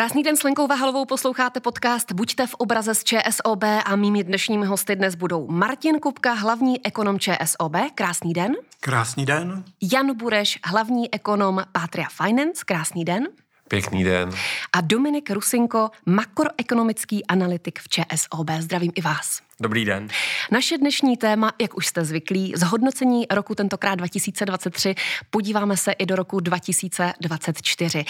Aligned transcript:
Krásný 0.00 0.22
den 0.22 0.36
s 0.36 0.42
Lenkou 0.42 0.66
Vahalovou 0.66 1.04
posloucháte 1.04 1.60
podcast 1.60 2.12
Buďte 2.12 2.46
v 2.46 2.54
obraze 2.54 2.94
z 2.94 3.04
ČSOB 3.04 3.64
a 3.84 3.96
mými 3.96 4.24
dnešními 4.24 4.66
hosty 4.66 4.96
dnes 4.96 5.14
budou 5.14 5.46
Martin 5.50 5.98
Kupka, 5.98 6.32
hlavní 6.32 6.86
ekonom 6.86 7.18
ČSOB. 7.18 7.76
Krásný 7.94 8.32
den. 8.32 8.56
Krásný 8.80 9.26
den. 9.26 9.64
Jan 9.92 10.16
Bureš, 10.16 10.58
hlavní 10.64 11.14
ekonom 11.14 11.64
Patria 11.72 12.08
Finance. 12.24 12.64
Krásný 12.66 13.04
den. 13.04 13.28
Pěkný 13.70 14.04
den. 14.04 14.30
A 14.72 14.80
Dominik 14.80 15.30
Rusinko, 15.30 15.90
makroekonomický 16.06 17.26
analytik 17.26 17.78
v 17.78 17.88
ČSOB. 17.88 18.50
Zdravím 18.58 18.92
i 18.94 19.00
vás. 19.00 19.40
Dobrý 19.60 19.84
den. 19.84 20.08
Naše 20.50 20.78
dnešní 20.78 21.16
téma, 21.16 21.52
jak 21.60 21.76
už 21.76 21.86
jste 21.86 22.04
zvyklí, 22.04 22.52
zhodnocení 22.56 23.26
roku 23.30 23.54
tentokrát 23.54 23.94
2023. 23.94 24.94
Podíváme 25.30 25.76
se 25.76 25.92
i 25.92 26.06
do 26.06 26.16
roku 26.16 26.40
2024. 26.40 28.04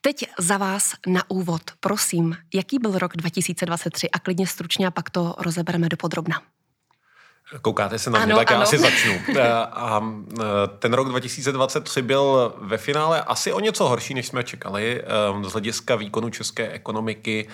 Teď 0.00 0.26
za 0.38 0.56
vás 0.56 0.94
na 1.06 1.30
úvod, 1.30 1.62
prosím, 1.80 2.36
jaký 2.54 2.78
byl 2.78 2.98
rok 2.98 3.16
2023 3.16 4.10
a 4.10 4.18
klidně 4.18 4.46
stručně 4.46 4.86
a 4.86 4.90
pak 4.90 5.10
to 5.10 5.34
rozebereme 5.38 5.88
do 5.88 5.96
podrobna. 5.96 6.42
Koukáte 7.62 7.98
se 7.98 8.10
na 8.10 8.26
mě, 8.26 8.34
tak 8.34 8.50
ano. 8.50 8.60
já 8.60 8.62
asi 8.62 8.78
začnu. 8.88 9.12
Eh, 9.36 9.52
a 9.56 10.02
eh, 10.40 10.44
ten 10.78 10.94
rok 10.94 11.08
2023 11.08 12.02
byl 12.02 12.54
ve 12.60 12.78
finále 12.78 13.22
asi 13.22 13.52
o 13.52 13.60
něco 13.60 13.88
horší, 13.88 14.14
než 14.14 14.26
jsme 14.26 14.44
čekali. 14.44 15.02
Eh, 15.02 15.48
z 15.48 15.52
hlediska 15.52 15.96
výkonu 15.96 16.30
české 16.30 16.68
ekonomiky 16.70 17.48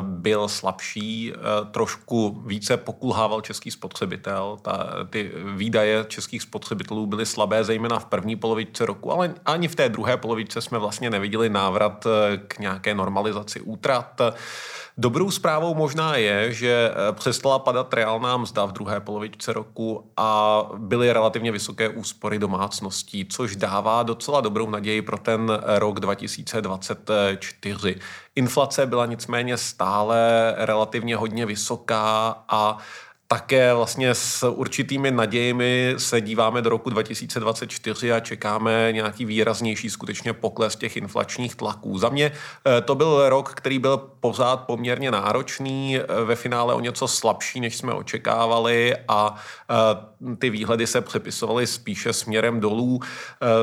byl 0.00 0.48
slabší, 0.48 1.32
trošku 1.70 2.42
více 2.46 2.76
pokulhával 2.76 3.40
český 3.40 3.70
spotřebitel. 3.70 4.58
Ta, 4.62 4.88
ty 5.10 5.30
výdaje 5.54 6.04
českých 6.08 6.42
spotřebitelů 6.42 7.06
byly 7.06 7.26
slabé, 7.26 7.64
zejména 7.64 7.98
v 7.98 8.04
první 8.04 8.36
polovičce 8.36 8.86
roku, 8.86 9.12
ale 9.12 9.34
ani 9.46 9.68
v 9.68 9.74
té 9.74 9.88
druhé 9.88 10.16
polovičce 10.16 10.60
jsme 10.60 10.78
vlastně 10.78 11.10
neviděli 11.10 11.48
návrat 11.48 12.06
k 12.46 12.58
nějaké 12.58 12.94
normalizaci 12.94 13.60
útrat. 13.60 14.20
Dobrou 14.98 15.30
zprávou 15.30 15.74
možná 15.74 16.16
je, 16.16 16.52
že 16.52 16.90
eh, 16.90 17.12
přestala 17.12 17.58
padat 17.58 17.94
reálná 17.94 18.36
mzda 18.36 18.64
v 18.64 18.72
druhé 18.72 19.00
polovičce 19.00 19.52
roku 19.52 20.10
a 20.16 20.62
byly 20.76 21.12
relativně 21.12 21.52
vysoké 21.52 21.88
úspory 21.88 22.38
domácností, 22.38 23.26
což 23.30 23.56
dává 23.56 24.02
docela 24.02 24.40
dobrou 24.40 24.70
naději 24.70 25.02
pro 25.02 25.18
ten 25.18 25.58
rok 25.66 26.00
2024. 26.00 27.96
Inflace 28.36 28.86
byla 28.86 29.06
nicméně 29.06 29.56
stále 29.56 30.54
relativně 30.58 31.16
hodně 31.16 31.46
vysoká 31.46 32.44
a 32.48 32.78
také 33.32 33.74
vlastně 33.74 34.14
s 34.14 34.48
určitými 34.48 35.10
nadějemi 35.10 35.94
se 35.98 36.20
díváme 36.20 36.62
do 36.62 36.70
roku 36.70 36.90
2024 36.90 38.12
a 38.12 38.20
čekáme 38.20 38.92
nějaký 38.92 39.24
výraznější 39.24 39.90
skutečně 39.90 40.32
pokles 40.32 40.76
těch 40.76 40.96
inflačních 40.96 41.54
tlaků. 41.54 41.98
Za 41.98 42.08
mě 42.08 42.32
eh, 42.32 42.80
to 42.80 42.94
byl 42.94 43.28
rok, 43.28 43.54
který 43.54 43.78
byl 43.78 43.96
pořád 44.20 44.56
poměrně 44.56 45.10
náročný, 45.10 45.98
eh, 45.98 46.24
ve 46.24 46.36
finále 46.36 46.74
o 46.74 46.80
něco 46.80 47.08
slabší, 47.08 47.60
než 47.60 47.76
jsme 47.76 47.92
očekávali 47.92 48.96
a 49.08 49.34
eh, 49.70 50.36
ty 50.36 50.50
výhledy 50.50 50.86
se 50.86 51.00
přepisovaly 51.00 51.66
spíše 51.66 52.12
směrem 52.12 52.60
dolů. 52.60 53.00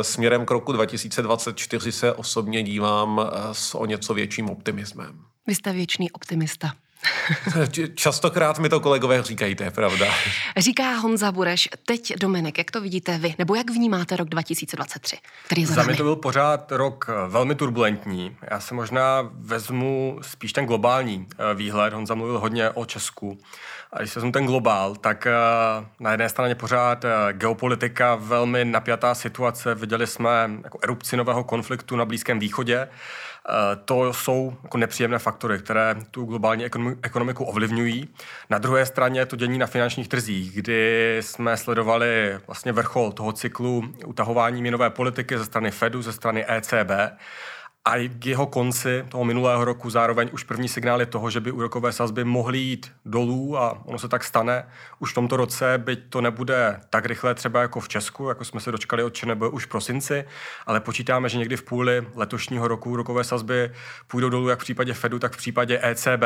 Směrem 0.02 0.46
k 0.46 0.52
roku 0.52 0.72
2024 0.72 1.92
se 1.92 2.14
osobně 2.14 2.64
dívám 2.64 3.30
s 3.52 3.76
o 3.76 3.86
něco 3.86 4.14
větším 4.14 4.50
optimismem. 4.50 5.20
Vy 5.48 5.56
jste 5.56 5.74
věčný 5.74 6.12
optimista. 6.12 6.72
Častokrát 7.96 8.60
mi 8.60 8.70
to 8.70 8.80
kolegové 8.80 9.24
říkají, 9.24 9.56
to 9.56 9.64
je 9.64 9.72
pravda. 9.72 10.06
Říká 10.58 10.96
Honza 10.96 11.32
Bureš. 11.32 11.70
Teď 11.86 12.14
Dominik, 12.20 12.58
jak 12.58 12.72
to 12.72 12.82
vidíte 12.82 13.18
vy? 13.18 13.36
Nebo 13.38 13.56
jak 13.56 13.72
vnímáte 13.72 14.16
rok 14.16 14.30
2023, 14.30 15.18
který 15.46 15.62
je 15.62 15.68
za, 15.68 15.74
za 15.74 15.84
mě 15.84 15.96
to 15.96 16.04
byl 16.04 16.16
pořád 16.16 16.72
rok 16.72 17.06
eh, 17.10 17.30
velmi 17.30 17.56
turbulentní. 17.56 18.38
Já 18.52 18.60
se 18.60 18.74
možná 18.74 19.30
vezmu 19.34 20.20
spíš 20.22 20.54
ten 20.54 20.66
globální 20.66 21.28
eh, 21.32 21.56
výhled. 21.56 21.94
Honza 21.94 22.16
mluvil 22.16 22.40
hodně 22.40 22.70
o 22.70 22.86
Česku. 22.86 23.38
A 23.94 24.00
když 24.00 24.12
se 24.12 24.20
vezmu 24.20 24.32
ten 24.32 24.46
globál, 24.46 24.96
tak 24.96 25.28
eh, 25.28 25.32
na 26.00 26.12
jedné 26.12 26.30
straně 26.30 26.56
pořád 26.56 27.06
geopolitika, 27.32 28.16
velmi 28.16 28.66
napjatá 28.66 29.16
situace. 29.16 29.76
Viděli 29.76 30.08
jsme 30.08 30.30
jako 30.64 30.80
erupci 30.84 31.18
nového 31.18 31.44
konfliktu 31.44 31.96
na 31.96 32.06
Blízkém 32.06 32.40
východě. 32.40 32.88
Eh, 33.50 33.76
to 33.86 34.14
jsou 34.14 34.54
jako 34.64 34.78
nepříjemné 34.78 35.20
faktory, 35.20 35.60
které 35.60 35.96
tu 36.12 36.26
globální 36.26 36.66
ekonomiku 37.02 37.44
ovlivňují. 37.44 38.10
Na 38.50 38.58
druhé 38.58 38.86
straně 38.86 39.26
to 39.26 39.36
dění 39.36 39.58
na 39.58 39.68
finančních 39.68 40.08
trzích, 40.08 40.52
kdy 40.56 41.18
jsme 41.22 41.58
sledovali 41.58 42.40
vlastně 42.48 42.72
vrchol 42.72 43.12
toho 43.12 43.32
cyklu 43.32 43.84
utahování 44.06 44.62
měnové 44.62 44.90
politiky 44.90 45.38
ze 45.38 45.46
strany 45.46 45.72
Fedu, 45.72 46.02
ze 46.02 46.14
strany 46.14 46.46
ECB 46.48 46.92
a 47.88 48.10
k 48.20 48.26
jeho 48.26 48.46
konci 48.46 49.06
toho 49.10 49.26
minulého 49.26 49.66
roku 49.66 49.90
zároveň 49.90 50.30
už 50.32 50.44
první 50.44 50.68
signály 50.68 51.06
toho, 51.06 51.30
že 51.30 51.40
by 51.40 51.52
úrokové 51.52 51.92
sazby 51.92 52.24
mohly 52.24 52.58
jít 52.58 52.92
dolů 53.06 53.58
a 53.58 53.86
ono 53.86 54.00
se 54.00 54.08
tak 54.08 54.24
stane 54.24 54.68
už 55.00 55.12
v 55.12 55.16
tomto 55.16 55.38
roce, 55.38 55.78
byť 55.78 56.00
to 56.10 56.22
nebude 56.22 56.80
tak 56.90 57.06
rychle 57.06 57.36
třeba 57.36 57.62
jako 57.62 57.80
v 57.80 57.88
Česku, 57.88 58.30
jako 58.30 58.46
jsme 58.46 58.60
se 58.60 58.72
dočkali 58.72 59.04
od 59.04 59.14
ČNB 59.14 59.42
už 59.52 59.66
v 59.66 59.68
prosinci, 59.68 60.26
ale 60.66 60.80
počítáme, 60.80 61.30
že 61.30 61.38
někdy 61.38 61.58
v 61.58 61.64
půli 61.64 62.08
letošního 62.16 62.68
roku 62.68 62.90
úrokové 62.90 63.24
sazby 63.24 63.72
půjdou 64.08 64.30
dolů 64.30 64.48
jak 64.48 64.60
v 64.60 64.64
případě 64.64 64.94
Fedu, 64.94 65.20
tak 65.20 65.34
v 65.34 65.38
případě 65.38 65.80
ECB. 65.84 66.24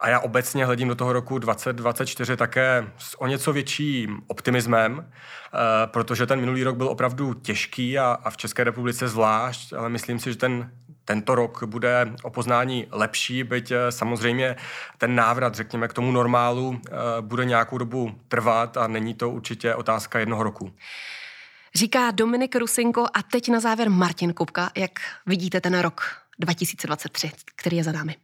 A 0.00 0.08
já 0.08 0.20
obecně 0.20 0.66
hledím 0.66 0.88
do 0.88 0.94
toho 0.94 1.12
roku 1.12 1.38
2024 1.38 2.36
také 2.36 2.86
s 2.98 3.20
o 3.20 3.26
něco 3.26 3.52
větším 3.52 4.20
optimismem, 4.26 5.06
eh, 5.06 5.58
protože 5.86 6.26
ten 6.26 6.40
minulý 6.40 6.64
rok 6.64 6.76
byl 6.76 6.88
opravdu 6.88 7.34
těžký 7.34 7.98
a, 7.98 8.18
a 8.24 8.30
v 8.30 8.36
České 8.36 8.64
republice 8.64 9.08
zvlášť, 9.08 9.72
ale 9.72 9.88
myslím 9.88 10.18
si, 10.18 10.32
že 10.32 10.38
ten 10.38 10.70
tento 11.04 11.34
rok 11.34 11.64
bude 11.64 12.12
o 12.22 12.30
poznání 12.30 12.86
lepší, 12.90 13.44
byť 13.44 13.70
eh, 13.70 13.92
samozřejmě 13.92 14.56
ten 14.98 15.14
návrat, 15.14 15.54
řekněme, 15.54 15.88
k 15.88 15.92
tomu 15.92 16.12
normálu 16.12 16.80
eh, 16.86 16.90
bude 17.20 17.44
nějakou 17.44 17.78
dobu 17.78 18.14
trvat 18.28 18.76
a 18.76 18.86
není 18.86 19.14
to 19.14 19.30
určitě 19.30 19.74
otázka 19.74 20.18
jednoho 20.18 20.42
roku. 20.42 20.72
Říká 21.74 22.10
Dominik 22.10 22.56
Rusinko 22.56 23.04
a 23.14 23.22
teď 23.22 23.48
na 23.48 23.60
závěr 23.60 23.90
Martin 23.90 24.32
Kupka. 24.32 24.70
Jak 24.76 24.90
vidíte 25.26 25.60
ten 25.60 25.78
rok 25.78 26.02
2023, 26.38 27.32
který 27.56 27.76
je 27.76 27.84
za 27.84 27.92
námi? 27.92 28.16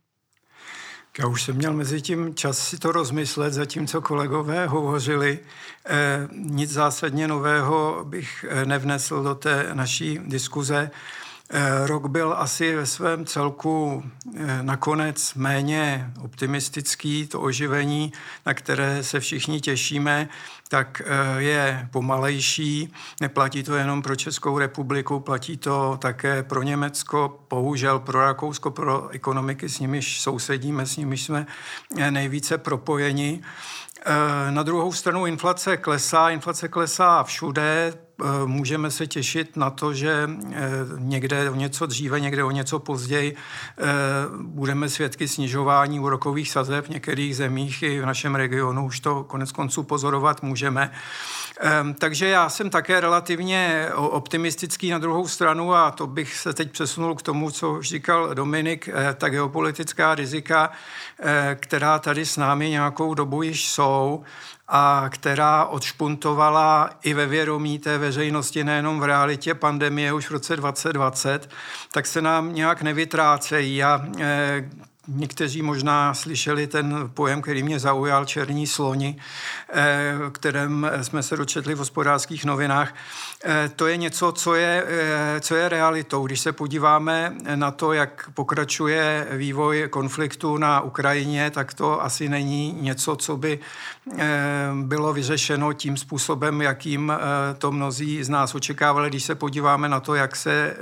Já 1.19 1.27
už 1.27 1.43
jsem 1.43 1.57
měl 1.57 1.73
mezi 1.73 2.03
tím 2.03 2.35
čas 2.35 2.69
si 2.69 2.79
to 2.79 2.93
rozmyslet, 2.93 3.53
zatímco 3.53 4.01
kolegové 4.01 4.67
hovořili. 4.67 5.39
Eh, 5.87 6.29
nic 6.33 6.71
zásadně 6.71 7.29
nového 7.29 8.05
bych 8.09 8.45
eh, 8.49 8.65
nevnesl 8.65 9.23
do 9.23 9.35
té 9.35 9.71
naší 9.73 10.19
diskuze. 10.19 10.91
Eh, 10.93 11.30
rok 11.87 12.07
byl 12.07 12.35
asi 12.39 12.77
ve 12.77 12.87
svém 12.87 13.27
celku 13.27 14.05
eh, 14.37 14.63
nakonec 14.63 15.35
méně 15.35 16.11
optimistický. 16.25 17.27
To 17.27 17.41
oživení, 17.41 18.13
na 18.47 18.55
které 18.55 19.03
se 19.03 19.21
všichni 19.21 19.61
těšíme, 19.61 20.29
tak 20.69 21.03
eh, 21.05 21.43
je 21.43 21.89
pomalejší. 21.91 22.93
Neplatí 23.21 23.63
to 23.63 23.75
jenom 23.75 24.03
pro 24.03 24.17
Českou 24.17 24.59
republiku, 24.59 25.21
platí 25.21 25.57
to 25.57 25.99
také 26.03 26.43
pro 26.43 26.63
Německo, 26.63 27.41
bohužel 27.51 27.99
pro 27.99 28.21
Rakousko, 28.21 28.71
pro 28.71 29.09
ekonomiky, 29.09 29.69
s 29.69 29.81
nimiž 29.81 30.21
sousedíme, 30.21 30.87
s 30.87 30.97
nimiž 30.97 31.23
jsme 31.25 31.47
nejvíce 32.11 32.59
propojeni. 32.59 33.43
Na 34.51 34.63
druhou 34.63 34.93
stranu 34.93 35.27
inflace 35.27 35.77
klesá, 35.77 36.31
inflace 36.31 36.69
klesá 36.69 37.23
všude, 37.23 37.93
Eh, 37.93 38.10
můžeme 38.47 38.91
se 38.91 39.07
těšit 39.07 39.57
na 39.57 39.71
to, 39.71 39.95
že 39.95 40.31
eh, 40.53 40.61
někde 40.99 41.51
o 41.51 41.55
něco 41.55 41.87
dříve, 41.87 42.21
někde 42.21 42.45
o 42.45 42.51
něco 42.51 42.79
později 42.79 43.37
eh, 43.37 43.85
budeme 44.43 44.89
svědky 44.89 45.29
snižování 45.29 46.01
úrokových 46.01 46.51
sazeb 46.51 46.87
v 46.87 46.89
některých 46.89 47.37
zemích 47.37 47.83
i 47.83 48.01
v 48.01 48.07
našem 48.07 48.35
regionu 48.35 48.87
už 48.87 49.01
to 49.01 49.25
konec 49.25 49.53
konců 49.53 49.83
pozorovat 49.83 50.43
můžeme. 50.43 50.91
Takže 51.99 52.29
já 52.29 52.49
jsem 52.49 52.71
také 52.71 53.01
relativně 53.01 53.89
optimistický 53.95 54.91
na 54.91 54.99
druhou 54.99 55.29
stranu 55.29 55.75
a 55.75 55.91
to 55.91 56.07
bych 56.07 56.35
se 56.35 56.53
teď 56.53 56.73
přesunul 56.73 57.15
k 57.15 57.23
tomu, 57.23 57.51
co 57.51 57.73
už 57.73 57.89
říkal 57.89 58.35
Dominik, 58.35 58.89
ta 59.15 59.29
geopolitická 59.29 60.15
rizika, 60.15 60.71
která 61.55 61.99
tady 61.99 62.27
s 62.27 62.37
námi 62.37 62.71
nějakou 62.71 63.15
dobu 63.15 63.43
již 63.43 63.69
jsou, 63.69 64.23
a 64.71 65.05
která 65.09 65.65
odšpuntovala 65.65 66.91
i 67.03 67.15
ve 67.15 67.27
vědomí 67.27 67.79
té 67.79 67.99
veřejnosti, 67.99 68.65
nejenom 68.65 69.01
v 69.01 69.05
realitě 69.05 69.55
pandemie 69.55 70.13
už 70.13 70.27
v 70.27 70.31
roce 70.31 70.57
2020, 70.57 71.51
tak 71.93 72.07
se 72.07 72.23
nám 72.23 72.55
nějak 72.55 72.83
nevytrácejí. 72.83 73.85
A 73.85 74.07
Někteří 75.09 75.63
možná 75.63 76.15
slyšeli 76.15 76.67
ten 76.67 77.11
pojem, 77.15 77.43
který 77.43 77.63
mě 77.63 77.79
zaujal, 77.79 78.25
černí 78.25 78.67
sloni, 78.67 79.17
eh, 79.73 80.15
kterém 80.33 80.91
jsme 81.03 81.23
se 81.23 81.37
dočetli 81.37 81.75
v 81.75 81.79
hospodářských 81.79 82.45
novinách. 82.45 82.95
Eh, 83.45 83.71
to 83.77 83.87
je 83.87 83.97
něco, 83.97 84.33
co 84.33 84.55
je, 84.55 84.85
eh, 84.87 85.41
co 85.41 85.55
je 85.55 85.69
realitou. 85.69 86.27
Když 86.27 86.41
se 86.41 86.53
podíváme 86.53 87.37
na 87.55 87.71
to, 87.71 87.93
jak 87.93 88.31
pokračuje 88.35 89.27
vývoj 89.31 89.89
konfliktu 89.91 90.59
na 90.59 90.81
Ukrajině, 90.81 91.51
tak 91.51 91.75
to 91.75 92.03
asi 92.03 92.29
není 92.29 92.79
něco, 92.81 93.17
co 93.17 93.37
by 93.37 93.59
bylo 94.83 95.13
vyřešeno 95.13 95.73
tím 95.73 95.97
způsobem, 95.97 96.63
jakým 96.63 97.13
to 97.59 97.73
mnozí 97.73 98.25
z 98.25 98.29
nás 98.29 98.55
očekávali. 98.55 99.09
Když 99.09 99.25
se 99.25 99.35
podíváme 99.35 99.89
na 99.89 100.01
to, 100.01 100.15
jak 100.15 100.37
se 100.37 100.77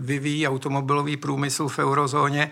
vyvíjí 0.00 0.48
automobilový 0.48 1.16
průmysl 1.16 1.68
v 1.68 1.78
eurozóně, 1.78 2.50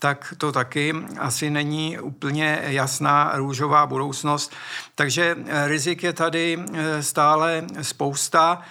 tak 0.00 0.34
to 0.38 0.52
taky 0.62 0.94
asi 1.18 1.50
není 1.50 1.98
úplně 1.98 2.58
jasná 2.64 3.32
růžová 3.34 3.86
budoucnost. 3.86 4.52
Takže 4.94 5.36
rizik 5.66 6.02
je 6.02 6.12
tady 6.12 6.58
eh, 6.58 7.02
stále 7.02 7.64
spousta. 7.82 8.62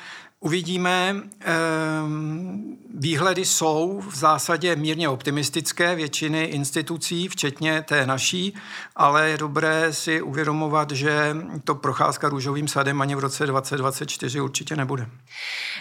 Uvidíme, 0.44 1.16
ehm, 1.40 2.78
výhledy 2.96 3.46
jsou 3.46 4.04
v 4.10 4.16
zásadě 4.16 4.76
mírně 4.76 5.10
optimistické 5.10 5.96
většiny 5.96 6.44
institucí, 6.44 7.28
včetně 7.28 7.82
té 7.82 8.06
naší, 8.06 8.54
ale 8.96 9.30
je 9.30 9.38
dobré 9.38 9.94
si 9.94 10.22
uvědomovat, 10.22 10.92
že 10.92 11.36
to 11.64 11.76
procházka 11.76 12.30
růžovým 12.30 12.68
sadem 12.68 13.02
ani 13.02 13.16
v 13.16 13.20
roce 13.20 13.48
2024 13.48 14.42
určitě 14.42 14.76
nebude. 14.76 15.08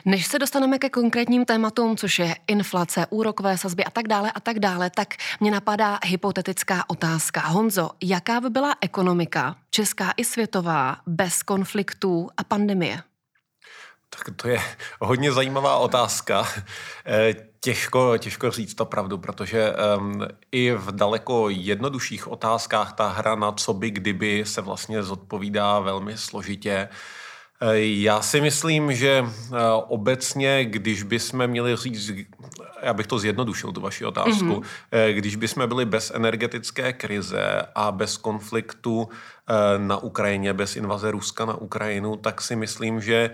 Než 0.05 0.27
se 0.27 0.39
dostaneme 0.39 0.79
ke 0.79 0.91
konkrétním 0.91 1.45
tématům, 1.45 1.97
což 1.97 2.19
je 2.19 2.37
inflace, 2.47 3.07
úrokové 3.11 3.59
sazby 3.59 3.85
a 3.85 3.91
tak 3.91 4.09
dále 4.09 4.33
a 4.33 4.41
tak 4.41 4.59
dále, 4.59 4.91
tak 4.91 5.15
mě 5.41 5.51
napadá 5.51 5.99
hypotetická 6.05 6.85
otázka. 6.89 7.41
Honzo, 7.41 7.91
jaká 8.03 8.41
by 8.41 8.51
byla 8.51 8.75
ekonomika, 8.81 9.57
česká 9.71 10.13
i 10.17 10.25
světová, 10.25 10.97
bez 11.07 11.43
konfliktů 11.43 12.29
a 12.37 12.45
pandemie? 12.45 13.10
Tak 14.11 14.37
to 14.37 14.49
je 14.49 14.61
hodně 15.01 15.33
zajímavá 15.33 15.77
otázka. 15.77 16.49
Eh, 17.07 17.35
těžko, 17.61 18.19
těžko 18.19 18.51
říct 18.51 18.75
to 18.75 18.85
pravdu, 18.85 19.19
protože 19.19 19.73
um, 19.99 20.23
i 20.53 20.73
v 20.73 20.93
daleko 20.93 21.49
jednodušších 21.49 22.29
otázkách 22.29 22.93
ta 22.93 23.09
hra 23.09 23.35
na 23.35 23.53
co 23.53 23.75
by 23.75 23.91
kdyby 23.91 24.45
se 24.47 24.61
vlastně 24.61 25.03
zodpovídá 25.03 25.79
velmi 25.79 26.19
složitě. 26.19 26.89
Eh, 26.91 27.20
já 27.81 28.23
si 28.23 28.41
myslím, 28.41 28.93
že 28.93 29.25
eh, 29.25 29.57
obecně, 29.89 30.65
když 30.65 31.03
bychom 31.03 31.47
měli 31.47 31.77
říct, 31.77 32.11
já 32.83 32.95
bych 32.95 33.07
to 33.07 33.19
zjednodušil, 33.19 33.73
tu 33.73 33.81
vaši 33.81 34.05
otázku, 34.05 34.45
mm-hmm. 34.45 35.13
když 35.13 35.37
bychom 35.37 35.69
byli 35.69 35.85
bez 35.85 36.13
energetické 36.15 36.93
krize 36.93 37.63
a 37.75 37.93
bez 37.93 38.17
konfliktu 38.17 39.09
na 39.79 39.97
Ukrajině, 39.97 40.53
bez 40.53 40.77
invaze 40.77 41.11
Ruska 41.11 41.45
na 41.45 41.55
Ukrajinu, 41.55 42.17
tak 42.17 42.41
si 42.41 42.57
myslím, 42.57 43.01
že 43.01 43.31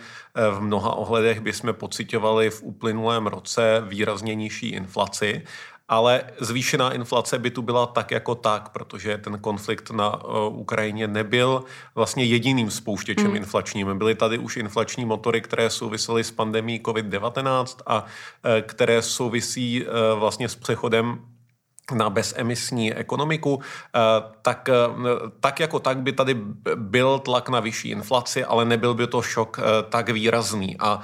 v 0.51 0.61
mnoha 0.61 0.93
ohledech 0.93 1.41
bychom 1.41 1.75
pocitovali 1.75 2.51
v 2.51 2.63
uplynulém 2.63 3.27
roce 3.27 3.83
výrazně 3.87 4.35
nižší 4.35 4.69
inflaci 4.69 5.43
ale 5.89 6.25
zvýšená 6.41 6.93
inflace 6.93 7.39
by 7.39 7.51
tu 7.51 7.63
byla 7.63 7.87
tak 7.87 8.11
jako 8.11 8.35
tak, 8.35 8.69
protože 8.69 9.19
ten 9.19 9.39
konflikt 9.39 9.91
na 9.91 10.25
uh, 10.25 10.59
Ukrajině 10.59 11.09
nebyl 11.09 11.65
vlastně 11.95 12.25
jediným 12.25 12.71
spouštěčem 12.71 13.31
mm. 13.31 13.37
inflačním. 13.37 13.99
Byly 13.99 14.15
tady 14.15 14.39
už 14.39 14.57
inflační 14.57 15.05
motory, 15.05 15.41
které 15.41 15.71
souvisely 15.71 16.25
s 16.25 16.31
pandemí 16.31 16.81
COVID-19 16.81 17.83
a 17.87 18.03
uh, 18.03 18.51
které 18.63 19.03
souvisí 19.03 19.85
uh, 19.85 20.19
vlastně 20.19 20.49
s 20.49 20.57
přechodem 20.57 21.19
na 21.93 22.11
bezemisní 22.11 22.95
ekonomiku, 22.95 23.61
tak, 24.43 24.69
tak 25.41 25.61
jako 25.61 25.79
tak 25.79 25.99
by 25.99 26.13
tady 26.13 26.37
byl 26.75 27.19
tlak 27.19 27.49
na 27.49 27.61
vyšší 27.61 27.89
inflaci, 27.89 28.45
ale 28.45 28.65
nebyl 28.65 28.95
by 28.95 29.07
to 29.07 29.23
šok 29.23 29.61
tak 29.91 30.09
výrazný. 30.09 30.77
A 30.79 31.01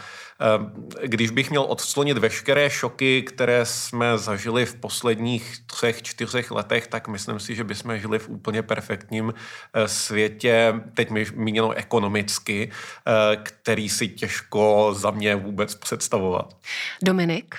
když 1.02 1.30
bych 1.30 1.50
měl 1.50 1.62
odslonit 1.62 2.18
veškeré 2.18 2.70
šoky, 2.70 3.22
které 3.22 3.66
jsme 3.66 4.18
zažili 4.18 4.66
v 4.66 4.74
posledních 4.74 5.56
třech, 5.66 6.02
čtyřech 6.02 6.50
letech, 6.50 6.86
tak 6.86 7.08
myslím 7.08 7.40
si, 7.40 7.54
že 7.54 7.64
bychom 7.64 7.98
žili 7.98 8.18
v 8.18 8.28
úplně 8.28 8.62
perfektním 8.62 9.34
eh, 9.74 9.88
světě, 9.88 10.74
teď 10.94 11.10
míněno 11.34 11.72
ekonomicky, 11.72 12.70
eh, 12.70 13.36
který 13.36 13.88
si 13.88 14.08
těžko 14.08 14.94
za 14.96 15.10
mě 15.10 15.36
vůbec 15.36 15.74
představovat. 15.74 16.56
Dominik? 17.02 17.54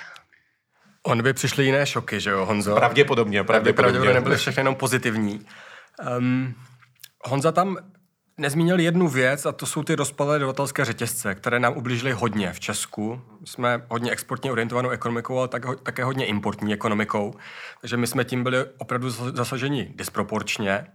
On 1.06 1.22
by 1.22 1.32
přišly 1.32 1.64
jiné 1.64 1.86
šoky, 1.86 2.20
že 2.20 2.30
jo, 2.30 2.46
Honzo? 2.46 2.74
Pravděpodobně, 2.74 3.44
pravděpodobně. 3.44 3.82
Pravděpodobně 3.82 4.14
nebyly 4.14 4.36
všechny 4.36 4.60
jenom 4.60 4.74
pozitivní. 4.74 5.46
Um, 6.18 6.54
Honza 7.24 7.52
tam 7.52 7.76
nezmínil 8.38 8.80
jednu 8.80 9.08
věc 9.08 9.46
a 9.46 9.52
to 9.52 9.66
jsou 9.66 9.82
ty 9.82 9.94
rozpadlé 9.94 10.38
dodavatelské 10.38 10.84
řetězce, 10.84 11.34
které 11.34 11.60
nám 11.60 11.76
ublížily 11.76 12.12
hodně 12.12 12.52
v 12.52 12.60
Česku. 12.60 13.22
Jsme 13.44 13.82
hodně 13.88 14.10
exportně 14.10 14.52
orientovanou 14.52 14.90
ekonomikou, 14.90 15.38
ale 15.38 15.48
tak, 15.48 15.80
také 15.82 16.04
hodně 16.04 16.26
importní 16.26 16.74
ekonomikou, 16.74 17.34
takže 17.80 17.96
my 17.96 18.06
jsme 18.06 18.24
tím 18.24 18.42
byli 18.42 18.64
opravdu 18.78 19.10
zasaženi 19.10 19.92
disproporčně. 19.94 20.86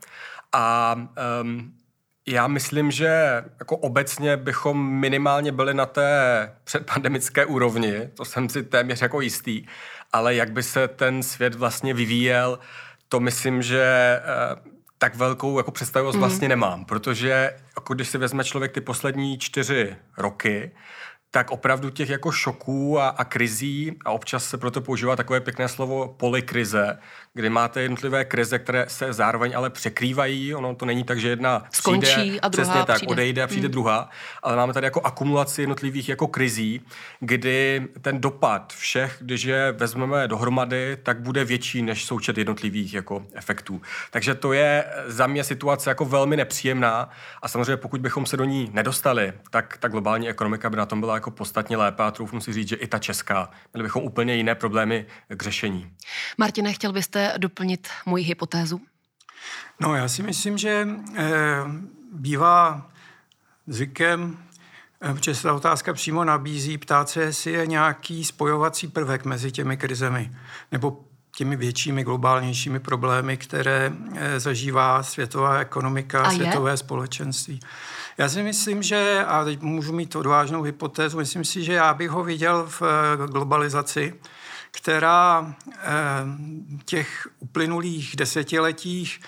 A 0.53 0.95
um, 1.41 1.73
já 2.27 2.47
myslím, 2.47 2.91
že 2.91 3.43
jako 3.59 3.77
obecně 3.77 4.37
bychom 4.37 4.91
minimálně 4.91 5.51
byli 5.51 5.73
na 5.73 5.85
té 5.85 6.11
předpandemické 6.63 7.45
úrovni, 7.45 8.09
to 8.13 8.25
jsem 8.25 8.49
si 8.49 8.63
téměř 8.63 9.01
jako 9.01 9.21
jistý, 9.21 9.65
ale 10.13 10.35
jak 10.35 10.51
by 10.51 10.63
se 10.63 10.87
ten 10.87 11.23
svět 11.23 11.55
vlastně 11.55 11.93
vyvíjel, 11.93 12.59
to 13.09 13.19
myslím, 13.19 13.61
že 13.61 14.19
uh, 14.55 14.71
tak 14.97 15.15
velkou 15.15 15.57
jako 15.57 15.71
představivost 15.71 16.15
mm. 16.15 16.19
vlastně 16.19 16.49
nemám, 16.49 16.85
protože 16.85 17.55
jako 17.75 17.93
když 17.93 18.09
si 18.09 18.17
vezme 18.17 18.43
člověk 18.43 18.71
ty 18.71 18.81
poslední 18.81 19.37
čtyři 19.37 19.95
roky, 20.17 20.71
tak 21.31 21.51
opravdu 21.51 21.89
těch 21.89 22.09
jako 22.09 22.31
šoků 22.31 22.99
a, 22.99 23.07
a 23.07 23.23
krizí, 23.23 23.97
a 24.05 24.11
občas 24.11 24.45
se 24.45 24.57
proto 24.57 24.81
používá 24.81 25.15
takové 25.15 25.41
pěkné 25.41 25.67
slovo 25.67 26.15
polikrize, 26.19 26.97
kdy 27.39 27.49
máte 27.49 27.81
jednotlivé 27.81 28.25
krize, 28.25 28.59
které 28.59 28.85
se 28.87 29.13
zároveň 29.13 29.53
ale 29.55 29.69
překrývají. 29.69 30.55
Ono 30.55 30.75
to 30.75 30.85
není 30.85 31.03
tak, 31.03 31.19
že 31.19 31.29
jedna 31.29 31.63
Skončí 31.71 32.11
přijde, 32.11 32.39
a 32.39 32.47
druhá 32.47 32.63
přesně 32.63 32.85
tak, 32.85 32.95
přijde. 32.95 33.11
odejde 33.11 33.43
a 33.43 33.47
přijde 33.47 33.67
hmm. 33.67 33.71
druhá, 33.71 34.09
ale 34.43 34.55
máme 34.55 34.73
tady 34.73 34.85
jako 34.85 35.01
akumulaci 35.01 35.61
jednotlivých 35.61 36.09
jako 36.09 36.27
krizí, 36.27 36.81
kdy 37.19 37.87
ten 38.01 38.21
dopad 38.21 38.73
všech, 38.73 39.17
když 39.21 39.43
je 39.43 39.71
vezmeme 39.71 40.27
dohromady, 40.27 40.97
tak 41.03 41.19
bude 41.19 41.45
větší 41.45 41.81
než 41.81 42.05
součet 42.05 42.37
jednotlivých 42.37 42.93
jako 42.93 43.25
efektů. 43.33 43.81
Takže 44.11 44.35
to 44.35 44.53
je 44.53 44.85
za 45.05 45.27
mě 45.27 45.43
situace 45.43 45.89
jako 45.89 46.05
velmi 46.05 46.37
nepříjemná 46.37 47.09
a 47.41 47.47
samozřejmě 47.47 47.77
pokud 47.77 48.01
bychom 48.01 48.25
se 48.25 48.37
do 48.37 48.43
ní 48.43 48.69
nedostali, 48.73 49.33
tak 49.49 49.77
ta 49.77 49.87
globální 49.87 50.29
ekonomika 50.29 50.69
by 50.69 50.77
na 50.77 50.85
tom 50.85 50.99
byla 50.99 51.13
jako 51.13 51.31
podstatně 51.31 51.77
lépe 51.77 52.03
a 52.03 52.11
troufnu 52.11 52.41
si 52.41 52.53
říct, 52.53 52.67
že 52.67 52.75
i 52.75 52.87
ta 52.87 52.99
česká. 52.99 53.49
Měli 53.73 53.83
bychom 53.83 54.03
úplně 54.03 54.35
jiné 54.35 54.55
problémy 54.55 55.05
k 55.27 55.43
řešení. 55.43 55.91
Martine, 56.37 56.73
chtěl 56.73 56.93
byste 56.93 57.28
doplnit 57.37 57.87
moji 58.05 58.23
hypotézu? 58.23 58.81
No, 59.79 59.95
já 59.95 60.07
si 60.07 60.23
myslím, 60.23 60.57
že 60.57 60.87
e, 61.15 61.27
bývá 62.13 62.89
zvykem, 63.67 64.37
e, 65.01 65.13
protože 65.13 65.35
se 65.35 65.43
ta 65.43 65.53
otázka 65.53 65.93
přímo 65.93 66.23
nabízí, 66.23 66.77
ptát 66.77 67.09
se, 67.09 67.21
jestli 67.21 67.51
je 67.51 67.67
nějaký 67.67 68.23
spojovací 68.23 68.87
prvek 68.87 69.25
mezi 69.25 69.51
těmi 69.51 69.77
krizemi, 69.77 70.31
nebo 70.71 71.05
těmi 71.35 71.55
většími, 71.55 72.03
globálnějšími 72.03 72.79
problémy, 72.79 73.37
které 73.37 73.91
e, 74.15 74.39
zažívá 74.39 75.03
světová 75.03 75.59
ekonomika, 75.59 76.21
a 76.21 76.31
světové 76.31 76.71
je? 76.71 76.77
společenství. 76.77 77.59
Já 78.17 78.29
si 78.29 78.43
myslím, 78.43 78.83
že, 78.83 79.25
a 79.27 79.43
teď 79.43 79.61
můžu 79.61 79.93
mít 79.93 80.15
odvážnou 80.15 80.61
hypotézu, 80.61 81.17
myslím 81.17 81.45
si, 81.45 81.63
že 81.63 81.73
já 81.73 81.93
bych 81.93 82.09
ho 82.09 82.23
viděl 82.23 82.65
v 82.79 82.81
globalizaci, 83.27 84.13
která 84.71 85.53
eh, 85.69 85.87
těch 86.85 87.27
uplynulých 87.39 88.15
desetiletích 88.15 89.21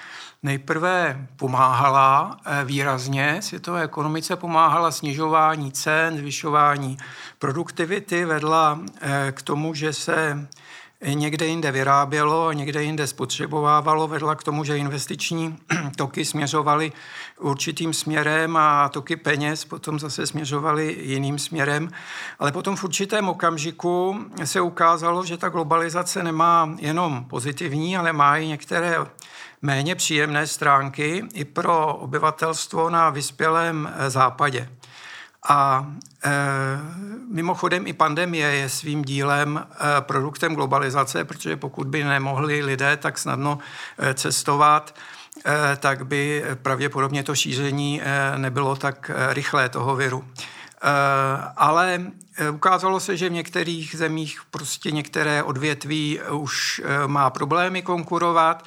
nejprve 0.44 1.28
pomáhala 1.36 2.40
eh, 2.46 2.66
výrazně 2.66 3.42
světové 3.42 3.84
ekonomice, 3.84 4.36
pomáhala 4.36 4.92
snižování 4.92 5.72
cen, 5.72 6.18
zvyšování 6.18 6.98
produktivity, 7.40 8.26
vedla 8.26 8.80
eh, 9.02 9.32
k 9.32 9.42
tomu, 9.42 9.74
že 9.74 9.94
se 9.94 10.48
někde 11.06 11.46
jinde 11.46 11.72
vyrábělo 11.72 12.48
a 12.48 12.54
někde 12.54 12.84
jinde 12.84 13.08
spotřebovávalo, 13.08 14.08
vedla 14.08 14.36
k 14.36 14.44
tomu, 14.44 14.64
že 14.64 14.78
investiční 14.78 15.58
toky 15.96 16.26
směřovaly 16.26 16.92
určitým 17.40 17.94
směrem 17.94 18.58
a 18.58 18.90
toky 18.90 19.16
peněz 19.16 19.66
potom 19.66 20.00
zase 20.00 20.28
směřovaly 20.28 20.98
jiným 21.02 21.40
směrem. 21.40 21.90
Ale 22.40 22.52
potom 22.52 22.76
v 22.76 22.84
určitém 22.84 23.30
okamžiku 23.30 24.26
se 24.44 24.62
ukázalo, 24.62 25.26
že 25.26 25.38
ta 25.38 25.50
globalizace 25.50 26.24
nemá 26.24 26.76
jenom 26.80 27.26
pozitivní, 27.26 27.98
ale 27.98 28.14
má 28.14 28.38
i 28.38 28.48
některé 28.48 28.98
méně 29.62 29.96
příjemné 29.96 30.48
stránky 30.48 31.24
i 31.34 31.46
pro 31.46 31.96
obyvatelstvo 31.96 32.90
na 32.90 33.10
vyspělém 33.10 33.94
západě. 34.08 34.70
A 35.50 35.92
e, 36.24 36.32
mimochodem 37.32 37.88
i 37.88 37.94
pandemie 37.94 38.48
je 38.48 38.70
svým 38.70 39.02
dílem 39.02 39.58
e, 39.58 40.02
produktem 40.02 40.56
globalizace, 40.56 41.24
protože 41.26 41.56
pokud 41.58 41.88
by 41.88 42.04
nemohli 42.04 42.62
lidé 42.62 42.98
tak 42.98 43.18
snadno 43.18 43.60
e, 43.98 44.14
cestovat, 44.14 44.96
e, 45.46 45.76
tak 45.76 46.06
by 46.06 46.44
pravděpodobně 46.62 47.24
to 47.24 47.36
šíření 47.36 48.02
e, 48.02 48.38
nebylo 48.38 48.76
tak 48.76 49.12
e, 49.14 49.34
rychlé 49.34 49.70
toho 49.70 49.96
viru. 49.96 50.26
Eh, 50.84 51.52
ale 51.58 52.02
eh, 52.38 52.50
ukázalo 52.50 53.00
se, 53.00 53.18
že 53.18 53.30
v 53.30 53.32
některých 53.32 53.96
zemích 53.98 54.42
prostě 54.52 54.92
některé 54.92 55.44
odvětví 55.44 56.20
už 56.32 56.82
eh, 56.84 57.08
má 57.08 57.30
problémy 57.30 57.82
konkurovat. 57.82 58.66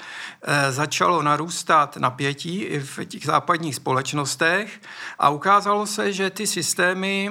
Začalo 0.71 1.23
narůstat 1.23 1.97
napětí 1.97 2.63
i 2.63 2.81
v 2.81 3.05
těch 3.05 3.25
západních 3.27 3.75
společnostech 3.75 4.81
a 5.19 5.31
ukázalo 5.31 5.87
se, 5.87 6.13
že 6.13 6.31
ty 6.31 6.47
systémy 6.47 7.31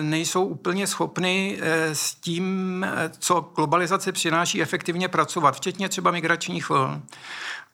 nejsou 0.00 0.44
úplně 0.44 0.86
schopny 0.86 1.58
s 1.92 2.14
tím, 2.14 2.86
co 3.18 3.40
globalizace 3.54 4.12
přináší, 4.12 4.62
efektivně 4.62 5.08
pracovat, 5.08 5.56
včetně 5.56 5.88
třeba 5.88 6.10
migračních 6.10 6.68
vln. 6.68 7.02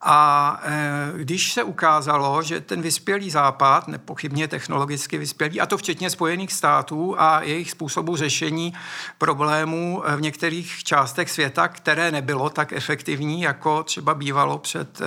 A 0.02 0.61
e, 0.64 1.12
když 1.16 1.52
se 1.52 1.62
ukázalo, 1.62 2.42
že 2.42 2.61
ten 2.61 2.83
vyspělý 2.83 3.30
západ, 3.30 3.88
nepochybně 3.88 4.49
technologicky 4.49 5.19
vyspělý, 5.19 5.61
a 5.61 5.66
to 5.66 5.78
včetně 5.78 6.11
Spojených 6.11 6.52
států 6.52 7.21
a 7.21 7.42
jejich 7.42 7.71
způsobu 7.71 8.16
řešení 8.16 8.73
problémů 9.19 10.02
v 10.16 10.21
některých 10.21 10.85
částech 10.85 11.30
světa, 11.30 11.69
které 11.69 12.11
nebylo 12.11 12.50
tak 12.50 12.73
efektivní, 12.73 13.42
jako 13.42 13.83
třeba 13.83 14.14
bývalo 14.14 14.59
před 14.59 15.00
e, 15.00 15.04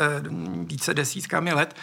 více 0.63 0.93
desítkami 0.93 1.53
let, 1.53 1.75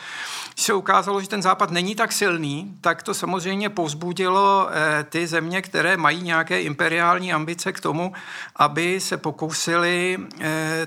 se 0.57 0.73
ukázalo, 0.73 1.21
že 1.21 1.29
ten 1.29 1.43
západ 1.43 1.71
není 1.71 1.95
tak 1.95 2.13
silný, 2.13 2.77
tak 2.81 3.03
to 3.03 3.15
samozřejmě 3.15 3.69
povzbudilo 3.69 4.69
e, 4.71 5.05
ty 5.05 5.27
země, 5.27 5.63
které 5.63 5.97
mají 5.97 6.23
nějaké 6.23 6.63
imperiální 6.63 7.33
ambice 7.33 7.73
k 7.73 7.81
tomu, 7.81 8.13
aby 8.57 9.01
se 9.01 9.17
pokusili 9.17 10.19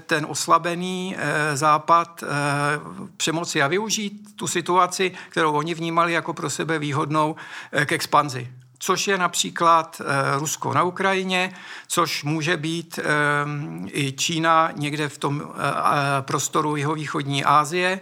ten 0.05 0.25
oslabený 0.29 1.15
západ 1.53 2.12
uh, 2.21 3.07
přemoci 3.17 3.61
a 3.61 3.67
využít 3.67 4.35
tu 4.35 4.47
situaci, 4.47 5.11
kterou 5.29 5.53
oni 5.53 5.73
vnímali 5.73 6.13
jako 6.13 6.33
pro 6.33 6.49
sebe 6.49 6.79
výhodnou 6.79 7.31
uh, 7.31 7.83
k 7.83 7.91
expanzi 7.91 8.51
což 8.79 9.07
je 9.07 9.17
například 9.17 10.01
uh, 10.01 10.39
Rusko 10.39 10.73
na 10.73 10.83
Ukrajině, 10.83 11.53
což 11.87 12.23
může 12.23 12.57
být 12.57 12.99
um, 12.99 13.87
i 13.91 14.11
Čína 14.11 14.71
někde 14.75 15.09
v 15.09 15.17
tom 15.17 15.53
prostoru 16.21 16.75
jihovýchodní 16.75 17.43
Asie. 17.45 17.99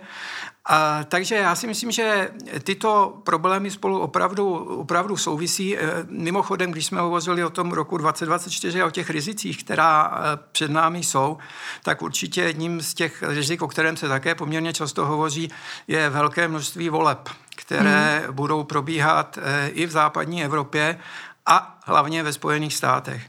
A, 0.65 1.03
takže 1.03 1.36
já 1.36 1.56
si 1.56 1.68
myslím, 1.68 1.91
že 1.91 2.30
tyto 2.63 3.22
problémy 3.24 3.72
spolu 3.72 4.00
opravdu, 4.00 4.53
opravdu 4.53 5.18
souvisí. 5.18 5.77
E, 5.77 5.82
mimochodem, 6.10 6.72
když 6.72 6.86
jsme 6.86 7.01
hovořili 7.01 7.44
o 7.44 7.50
tom 7.50 7.72
roku 7.72 7.98
2024 7.98 8.82
a 8.82 8.86
o 8.86 8.89
těch 8.89 9.10
rizicích, 9.10 9.63
která 9.63 10.12
e, 10.13 10.39
před 10.51 10.72
námi 10.72 11.03
jsou, 11.03 11.38
tak 11.84 12.01
určitě 12.01 12.41
jedním 12.41 12.82
z 12.82 12.94
těch 12.94 13.24
rizik, 13.24 13.62
o 13.62 13.68
kterém 13.68 13.98
se 13.98 14.08
také 14.08 14.36
poměrně 14.36 14.74
často 14.74 15.06
hovoří, 15.06 15.51
je 15.88 16.10
velké 16.10 16.48
množství 16.48 16.89
voleb, 16.89 17.30
které 17.56 18.24
hmm. 18.25 18.36
budou 18.36 18.63
probíhat 18.63 19.38
e, 19.41 19.68
i 19.68 19.86
v 19.86 19.91
západní 19.91 20.44
Evropě 20.44 21.00
a 21.45 21.79
hlavně 21.86 22.24
ve 22.24 22.33
Spojených 22.33 22.74
státech. 22.74 23.21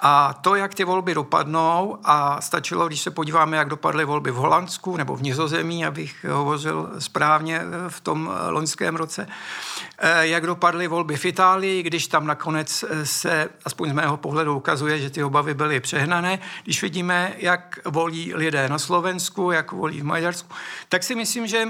A 0.00 0.32
to, 0.32 0.54
jak 0.54 0.74
ty 0.74 0.84
volby 0.84 1.14
dopadnou, 1.14 1.98
a 2.04 2.40
stačilo, 2.40 2.86
když 2.86 3.00
se 3.00 3.10
podíváme, 3.10 3.56
jak 3.56 3.68
dopadly 3.68 4.04
volby 4.04 4.30
v 4.30 4.34
Holandsku 4.34 4.96
nebo 4.96 5.16
v 5.16 5.22
Nizozemí, 5.22 5.86
abych 5.86 6.26
hovořil 6.30 6.90
správně 6.98 7.60
eh, 7.60 7.90
v 7.90 8.00
tom 8.00 8.30
eh, 8.32 8.50
loňském 8.50 8.96
roce, 8.96 9.28
eh, 9.98 10.26
jak 10.26 10.46
dopadly 10.46 10.88
volby 10.88 11.16
v 11.16 11.24
Itálii, 11.24 11.82
když 11.82 12.06
tam 12.06 12.26
nakonec 12.26 12.84
se, 13.04 13.48
aspoň 13.64 13.90
z 13.90 13.92
mého 13.92 14.16
pohledu, 14.16 14.56
ukazuje, 14.56 14.98
že 14.98 15.10
ty 15.10 15.24
obavy 15.24 15.54
byly 15.54 15.80
přehnané. 15.80 16.38
Když 16.64 16.82
vidíme, 16.82 17.32
jak 17.36 17.78
volí 17.84 18.34
lidé 18.34 18.68
na 18.68 18.78
Slovensku, 18.78 19.50
jak 19.50 19.72
volí 19.72 20.00
v 20.00 20.04
Maďarsku, 20.04 20.54
tak 20.88 21.02
si 21.02 21.14
myslím, 21.14 21.46
že 21.46 21.68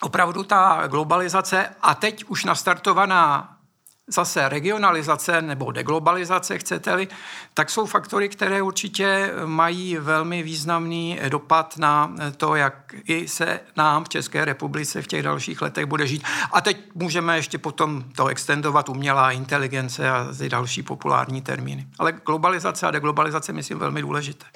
opravdu 0.00 0.42
ta 0.42 0.82
globalizace 0.86 1.68
a 1.82 1.94
teď 1.94 2.24
už 2.24 2.44
nastartovaná 2.44 3.56
zase 4.06 4.48
regionalizace 4.48 5.42
nebo 5.42 5.72
deglobalizace, 5.72 6.58
chcete-li, 6.58 7.08
tak 7.54 7.70
jsou 7.70 7.86
faktory, 7.86 8.28
které 8.28 8.62
určitě 8.62 9.30
mají 9.44 9.96
velmi 9.96 10.42
významný 10.42 11.20
dopad 11.28 11.76
na 11.78 12.14
to, 12.36 12.54
jak 12.54 12.94
i 13.04 13.28
se 13.28 13.60
nám 13.76 14.04
v 14.04 14.08
České 14.08 14.44
republice 14.44 15.02
v 15.02 15.06
těch 15.06 15.22
dalších 15.22 15.62
letech 15.62 15.86
bude 15.86 16.06
žít. 16.06 16.24
A 16.52 16.60
teď 16.60 16.76
můžeme 16.94 17.36
ještě 17.36 17.58
potom 17.58 18.04
to 18.16 18.26
extendovat 18.26 18.88
umělá 18.88 19.32
inteligence 19.32 20.10
a 20.10 20.28
ty 20.38 20.48
další 20.48 20.82
populární 20.82 21.42
termíny. 21.42 21.86
Ale 21.98 22.12
globalizace 22.12 22.86
a 22.86 22.90
deglobalizace 22.90 23.52
myslím 23.52 23.78
velmi 23.78 24.02
důležité. 24.02 24.46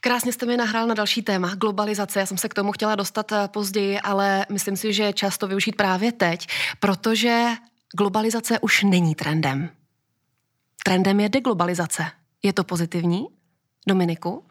Krásně 0.00 0.32
jste 0.32 0.46
mi 0.46 0.56
nahrál 0.56 0.86
na 0.86 0.94
další 0.94 1.22
téma, 1.22 1.54
globalizace. 1.54 2.20
Já 2.20 2.26
jsem 2.26 2.38
se 2.38 2.48
k 2.48 2.54
tomu 2.54 2.72
chtěla 2.72 2.94
dostat 2.94 3.32
eh, 3.32 3.48
později, 3.48 4.00
ale 4.00 4.46
myslím 4.52 4.76
si, 4.76 4.92
že 4.92 5.02
je 5.02 5.12
často 5.12 5.46
využít 5.46 5.76
právě 5.76 6.12
teď, 6.12 6.48
protože 6.80 7.46
globalizace 7.96 8.58
už 8.58 8.82
není 8.82 9.14
trendem. 9.14 9.70
Trendem 10.84 11.20
je 11.20 11.28
deglobalizace. 11.28 12.04
Je 12.42 12.52
to 12.52 12.64
pozitivní? 12.64 13.26
Dominiku? 13.88 14.46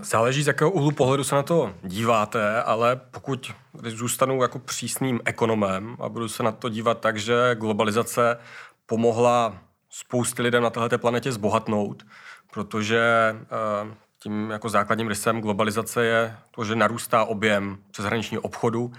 Záleží, 0.00 0.42
z 0.42 0.46
jakého 0.46 0.70
úhlu 0.70 0.90
pohledu 0.90 1.24
se 1.24 1.34
na 1.34 1.42
to 1.42 1.74
díváte, 1.82 2.62
ale 2.62 2.96
pokud 2.96 3.52
zůstanu 3.82 4.42
jako 4.42 4.58
přísným 4.58 5.20
ekonomem 5.24 5.96
a 6.00 6.08
budu 6.08 6.28
se 6.28 6.42
na 6.42 6.52
to 6.52 6.68
dívat 6.68 7.00
tak, 7.00 7.16
že 7.16 7.54
globalizace 7.54 8.38
pomohla 8.86 9.58
spousty 9.90 10.42
lidem 10.42 10.62
na 10.62 10.70
této 10.70 10.98
planetě 10.98 11.32
zbohatnout, 11.32 12.06
protože 12.52 13.00
eh, 13.42 13.94
tím 14.22 14.50
jako 14.50 14.68
základním 14.68 15.08
rysem 15.08 15.40
globalizace 15.40 16.04
je 16.04 16.36
to, 16.50 16.64
že 16.64 16.76
narůstá 16.76 17.24
objem 17.24 17.78
přeshraničního 17.90 18.42
obchodu 18.42 18.92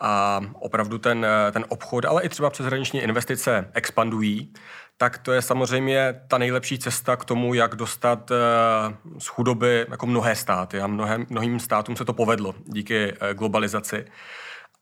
a 0.00 0.40
opravdu 0.54 0.98
ten, 0.98 1.26
ten 1.52 1.64
obchod, 1.68 2.04
ale 2.04 2.22
i 2.22 2.28
třeba 2.28 2.50
přeshraniční 2.50 3.00
investice 3.00 3.70
expandují, 3.74 4.52
tak 5.00 5.18
to 5.18 5.32
je 5.32 5.42
samozřejmě 5.42 6.20
ta 6.28 6.38
nejlepší 6.38 6.78
cesta 6.78 7.16
k 7.16 7.24
tomu, 7.24 7.54
jak 7.54 7.74
dostat 7.74 8.30
eh, 8.30 8.36
z 9.18 9.26
chudoby 9.26 9.86
jako 9.90 10.06
mnohé 10.06 10.36
státy. 10.36 10.80
A 10.80 10.86
mnohé, 10.86 11.18
mnohým 11.28 11.60
státům 11.60 11.96
se 11.96 12.04
to 12.04 12.12
povedlo 12.12 12.54
díky 12.64 13.12
eh, 13.20 13.34
globalizaci. 13.34 14.04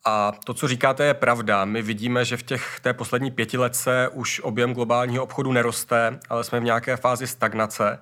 A 0.05 0.31
to, 0.45 0.53
co 0.53 0.67
říkáte, 0.67 1.05
je 1.05 1.13
pravda. 1.13 1.65
My 1.65 1.81
vidíme, 1.81 2.25
že 2.25 2.37
v 2.37 2.43
těch 2.43 2.79
té 2.79 2.93
poslední 2.93 3.31
pětiletce 3.31 4.09
už 4.13 4.39
objem 4.39 4.73
globálního 4.73 5.23
obchodu 5.23 5.51
neroste, 5.51 6.19
ale 6.29 6.43
jsme 6.43 6.59
v 6.59 6.63
nějaké 6.63 6.97
fázi 6.97 7.27
stagnace. 7.27 7.99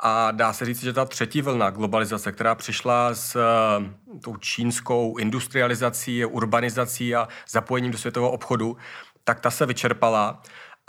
A 0.00 0.30
dá 0.30 0.52
se 0.52 0.64
říct, 0.64 0.80
že 0.82 0.92
ta 0.92 1.04
třetí 1.04 1.42
vlna 1.42 1.70
globalizace, 1.70 2.32
která 2.32 2.54
přišla 2.54 3.14
s 3.14 3.36
uh, 3.36 4.20
tou 4.20 4.36
čínskou 4.36 5.16
industrializací, 5.18 6.24
urbanizací 6.24 7.14
a 7.14 7.28
zapojením 7.48 7.92
do 7.92 7.98
světového 7.98 8.32
obchodu, 8.32 8.76
tak 9.24 9.40
ta 9.40 9.50
se 9.50 9.66
vyčerpala. 9.66 10.42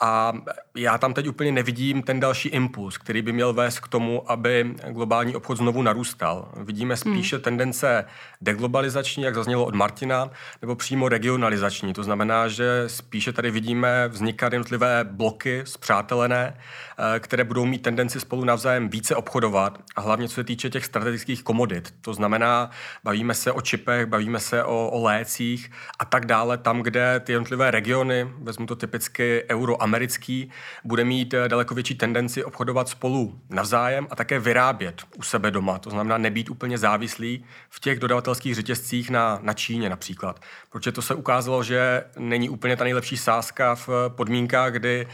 A 0.04 0.34
já 0.76 0.98
tam 0.98 1.14
teď 1.14 1.28
úplně 1.28 1.52
nevidím 1.52 2.04
ten 2.04 2.20
další 2.20 2.50
impuls, 2.50 2.98
který 2.98 3.22
by 3.22 3.32
měl 3.32 3.54
vést 3.54 3.80
k 3.80 3.88
tomu, 3.88 4.32
aby 4.32 4.76
globální 4.90 5.36
obchod 5.36 5.58
znovu 5.58 5.82
narůstal. 5.82 6.52
Vidíme 6.58 6.98
spíše 6.98 7.36
hmm. 7.36 7.44
tendence 7.44 8.06
deglobalizační, 8.42 9.24
jak 9.24 9.36
zaznělo 9.36 9.66
od 9.66 9.76
Martina, 9.76 10.30
nebo 10.62 10.76
přímo 10.76 11.10
regionalizační. 11.10 11.94
To 11.94 12.04
znamená, 12.04 12.48
že 12.48 12.84
spíše 12.88 13.34
tady 13.34 13.52
vidíme 13.52 14.08
vznikat 14.08 14.54
jednotlivé 14.54 15.04
bloky 15.04 15.62
zpřátelené, 15.66 16.58
eh, 16.58 17.20
které 17.20 17.44
budou 17.44 17.66
mít 17.66 17.82
tendenci 17.82 18.20
spolu 18.20 18.44
navzájem 18.44 18.90
více 18.90 19.16
obchodovat 19.16 19.80
a 19.96 20.02
hlavně 20.02 20.30
co 20.30 20.36
se 20.36 20.44
týče 20.44 20.70
těch 20.70 20.86
strategických 20.86 21.44
komodit. 21.44 21.94
To 22.02 22.14
znamená, 22.14 22.70
bavíme 23.04 23.34
se 23.34 23.52
o 23.52 23.62
čipech, 23.62 24.06
bavíme 24.06 24.40
se 24.40 24.64
o, 24.64 24.90
o 24.90 25.04
lécích 25.04 25.72
a 26.00 26.06
tak 26.06 26.26
dále, 26.26 26.58
tam, 26.58 26.82
kde 26.82 27.20
ty 27.20 27.32
jednotlivé 27.32 27.72
regiony, 27.72 28.28
vezmu 28.42 28.66
to 28.66 28.76
typicky 28.76 29.44
euro 29.50 29.82
americký 29.92 30.50
bude 30.84 31.04
mít 31.04 31.34
eh, 31.34 31.50
daleko 31.50 31.76
větší 31.76 31.96
tendenci 31.96 32.44
obchodovat 32.44 32.90
spolu 32.90 33.40
navzájem 33.50 34.08
a 34.10 34.16
také 34.16 34.40
vyrábět 34.40 35.02
u 35.18 35.24
sebe 35.24 35.52
doma. 35.52 35.80
To 35.80 35.90
znamená 35.90 36.18
nebýt 36.18 36.50
úplně 36.50 36.78
závislý 36.78 37.46
v 37.70 37.80
těch 37.80 38.00
dodavatelských 38.00 38.56
řetězcích 38.56 39.10
na, 39.10 39.40
na 39.42 39.54
Číně 39.54 39.90
například. 39.90 40.42
Protože 40.70 40.92
to 40.92 41.02
se 41.02 41.16
ukázalo, 41.16 41.64
že 41.64 42.04
není 42.18 42.50
úplně 42.50 42.78
ta 42.78 42.84
nejlepší 42.84 43.18
sázka 43.18 43.76
v 43.76 43.90
podmínkách, 44.08 44.74
kdy 44.74 45.06
uh, 45.06 45.12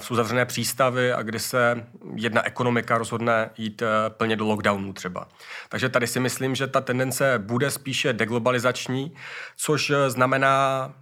jsou 0.00 0.14
zavřené 0.14 0.46
přístavy 0.46 1.12
a 1.12 1.22
kdy 1.22 1.38
se 1.38 1.86
jedna 2.14 2.46
ekonomika 2.46 2.98
rozhodne 2.98 3.50
jít 3.58 3.82
uh, 3.82 3.88
plně 4.08 4.36
do 4.36 4.44
lockdownu 4.44 4.92
třeba. 4.92 5.28
Takže 5.68 5.88
tady 5.88 6.06
si 6.06 6.20
myslím, 6.20 6.54
že 6.54 6.66
ta 6.66 6.80
tendence 6.80 7.38
bude 7.38 7.70
spíše 7.70 8.12
deglobalizační, 8.12 9.12
což 9.56 9.92
znamená 10.08 10.92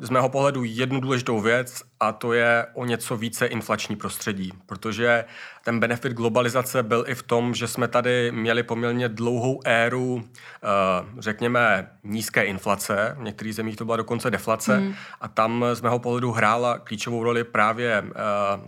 z 0.00 0.10
mého 0.10 0.28
pohledu 0.28 0.64
jednu 0.64 1.00
důležitou 1.00 1.40
věc 1.40 1.82
a 2.00 2.12
to 2.12 2.32
je 2.32 2.66
o 2.74 2.84
něco 2.84 3.16
více 3.16 3.46
inflační 3.46 3.96
prostředí, 3.96 4.52
protože 4.66 5.24
ten 5.68 5.80
benefit 5.80 6.12
globalizace 6.12 6.82
byl 6.82 7.04
i 7.06 7.14
v 7.14 7.22
tom, 7.22 7.54
že 7.54 7.68
jsme 7.68 7.88
tady 7.88 8.32
měli 8.32 8.62
poměrně 8.62 9.08
dlouhou 9.08 9.60
éru, 9.64 10.24
eh, 10.24 10.68
řekněme, 11.18 11.90
nízké 12.04 12.44
inflace, 12.44 13.16
v 13.18 13.22
některých 13.22 13.54
zemích 13.54 13.76
to 13.76 13.84
byla 13.84 13.96
dokonce 13.96 14.30
deflace. 14.30 14.76
Hmm. 14.76 14.94
a 15.20 15.28
tam 15.28 15.64
z 15.72 15.80
mého 15.80 15.98
pohledu 15.98 16.32
hrála 16.32 16.78
klíčovou 16.78 17.22
roli 17.22 17.44
právě 17.44 18.02
eh, 18.04 18.12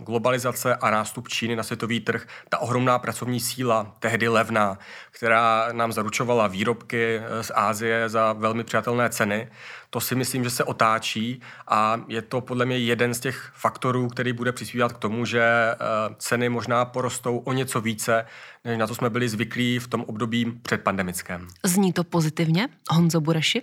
globalizace 0.03 0.75
a 0.75 0.89
nástup 0.89 1.27
Číny 1.27 1.55
na 1.55 1.63
světový 1.63 1.99
trh, 1.99 2.27
ta 2.49 2.57
ohromná 2.57 2.99
pracovní 2.99 3.39
síla, 3.39 3.95
tehdy 3.99 4.27
levná, 4.27 4.77
která 5.11 5.69
nám 5.71 5.91
zaručovala 5.91 6.47
výrobky 6.47 7.21
eh, 7.23 7.43
z 7.43 7.51
Ázie 7.55 8.09
za 8.09 8.33
velmi 8.33 8.63
přijatelné 8.63 9.09
ceny. 9.09 9.47
To 9.89 9.99
si 10.01 10.15
myslím, 10.15 10.43
že 10.43 10.49
se 10.49 10.63
otáčí 10.63 11.41
a 11.67 12.01
je 12.07 12.21
to 12.21 12.41
podle 12.41 12.65
mě 12.65 12.77
jeden 12.77 13.13
z 13.13 13.19
těch 13.19 13.51
faktorů, 13.53 14.07
který 14.07 14.33
bude 14.33 14.51
přispívat 14.51 14.93
k 14.93 14.97
tomu, 14.97 15.25
že 15.25 15.75
ceny 16.17 16.49
možná 16.49 16.85
porostou 16.91 17.37
o 17.37 17.53
něco 17.53 17.81
více, 17.81 18.25
než 18.65 18.77
na 18.77 18.87
to 18.87 18.95
jsme 18.95 19.09
byli 19.09 19.29
zvyklí 19.29 19.79
v 19.79 19.87
tom 19.87 20.01
období 20.01 20.51
předpandemickém. 20.61 21.47
Zní 21.65 21.93
to 21.93 22.03
pozitivně, 22.03 22.67
Honzo 22.89 23.21
Bureši? 23.21 23.61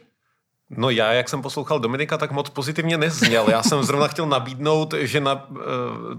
No 0.70 0.90
já, 0.90 1.12
jak 1.12 1.28
jsem 1.28 1.42
poslouchal 1.42 1.80
Dominika, 1.80 2.18
tak 2.18 2.32
moc 2.32 2.50
pozitivně 2.50 2.98
nezněl. 2.98 3.46
Já 3.50 3.62
jsem 3.62 3.82
zrovna 3.82 4.08
chtěl 4.08 4.26
nabídnout, 4.26 4.94
že 4.98 5.20
na, 5.20 5.48
uh, 5.50 5.58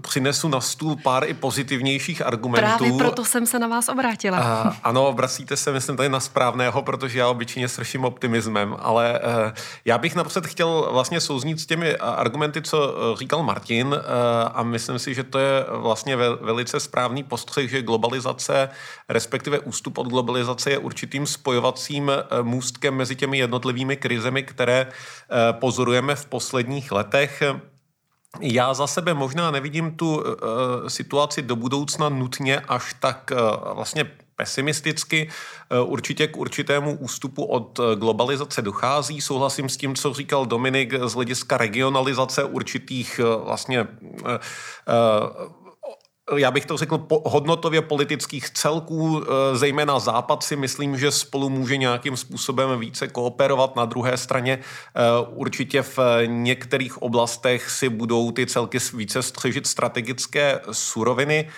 přinesu 0.00 0.48
na 0.48 0.60
stůl 0.60 0.96
pár 1.02 1.24
i 1.24 1.34
pozitivnějších 1.34 2.26
argumentů. 2.26 2.78
Právě 2.78 2.92
proto 2.98 3.24
jsem 3.24 3.46
se 3.46 3.58
na 3.58 3.66
vás 3.66 3.88
obrátila. 3.88 4.64
Uh, 4.64 4.72
ano, 4.82 5.06
obracíte 5.06 5.56
se, 5.56 5.72
myslím, 5.72 5.96
tady 5.96 6.08
na 6.08 6.20
správného, 6.20 6.82
protože 6.82 7.18
já 7.18 7.28
obyčejně 7.28 7.68
srším 7.68 8.04
optimismem, 8.04 8.76
ale 8.78 9.20
uh, 9.20 9.52
já 9.84 9.98
bych 9.98 10.14
napřed 10.14 10.46
chtěl 10.46 10.88
vlastně 10.92 11.20
souznít 11.20 11.60
s 11.60 11.66
těmi 11.66 11.96
argumenty, 11.96 12.62
co 12.62 12.94
říkal 13.18 13.42
Martin 13.42 13.86
uh, 13.86 13.94
a 14.54 14.62
myslím 14.62 14.98
si, 14.98 15.14
že 15.14 15.24
to 15.24 15.38
je 15.38 15.64
vlastně 15.70 16.16
ve, 16.16 16.36
velice 16.36 16.80
správný 16.80 17.22
postřeh, 17.22 17.70
že 17.70 17.82
globalizace, 17.82 18.68
respektive 19.08 19.58
ústup 19.58 19.98
od 19.98 20.06
globalizace 20.06 20.70
je 20.70 20.78
určitým 20.78 21.26
spojovacím 21.26 22.12
můstkem 22.42 22.94
mezi 22.94 23.16
těmi 23.16 23.38
jednotlivými 23.38 23.96
krizemi, 23.96 24.39
problémy, 24.40 24.42
které 24.42 24.86
eh, 24.86 25.52
pozorujeme 25.52 26.14
v 26.14 26.26
posledních 26.26 26.92
letech. 26.92 27.42
Já 28.40 28.74
za 28.74 28.86
sebe 28.86 29.14
možná 29.14 29.50
nevidím 29.50 29.90
tu 29.96 30.16
uh, 30.16 30.22
situaci 30.86 31.42
do 31.42 31.56
budoucna 31.56 32.08
nutně 32.08 32.60
až 32.60 32.94
tak 33.00 33.32
vlastně 33.74 34.06
pesimisticky. 34.36 35.28
Určitě 35.84 36.26
k 36.26 36.36
určitému 36.36 36.98
ústupu 36.98 37.44
od 37.44 37.80
globalizace 37.98 38.62
dochází. 38.62 39.20
Souhlasím 39.20 39.68
s 39.68 39.76
tím, 39.76 39.94
co 39.94 40.14
říkal 40.14 40.46
Dominik 40.46 40.94
z 40.94 41.14
hlediska 41.14 41.56
regionalizace 41.58 42.44
určitých 42.44 43.20
vlastně 43.44 43.86
já 46.36 46.50
bych 46.50 46.66
to 46.66 46.76
řekl, 46.76 46.98
po, 46.98 47.22
hodnotově 47.26 47.82
politických 47.82 48.50
celků, 48.50 49.22
e, 49.22 49.56
zejména 49.56 49.98
Západ 49.98 50.42
si 50.42 50.56
myslím, 50.56 50.98
že 50.98 51.10
spolu 51.10 51.50
může 51.50 51.76
nějakým 51.76 52.16
způsobem 52.16 52.80
více 52.80 53.08
kooperovat. 53.08 53.76
Na 53.76 53.84
druhé 53.84 54.16
straně 54.16 54.52
e, 54.52 54.60
určitě 55.28 55.82
v 55.82 55.98
některých 56.26 57.02
oblastech 57.02 57.70
si 57.70 57.88
budou 57.88 58.30
ty 58.30 58.46
celky 58.46 58.78
více 58.94 59.22
střežit 59.22 59.66
strategické 59.66 60.60
suroviny. 60.72 61.48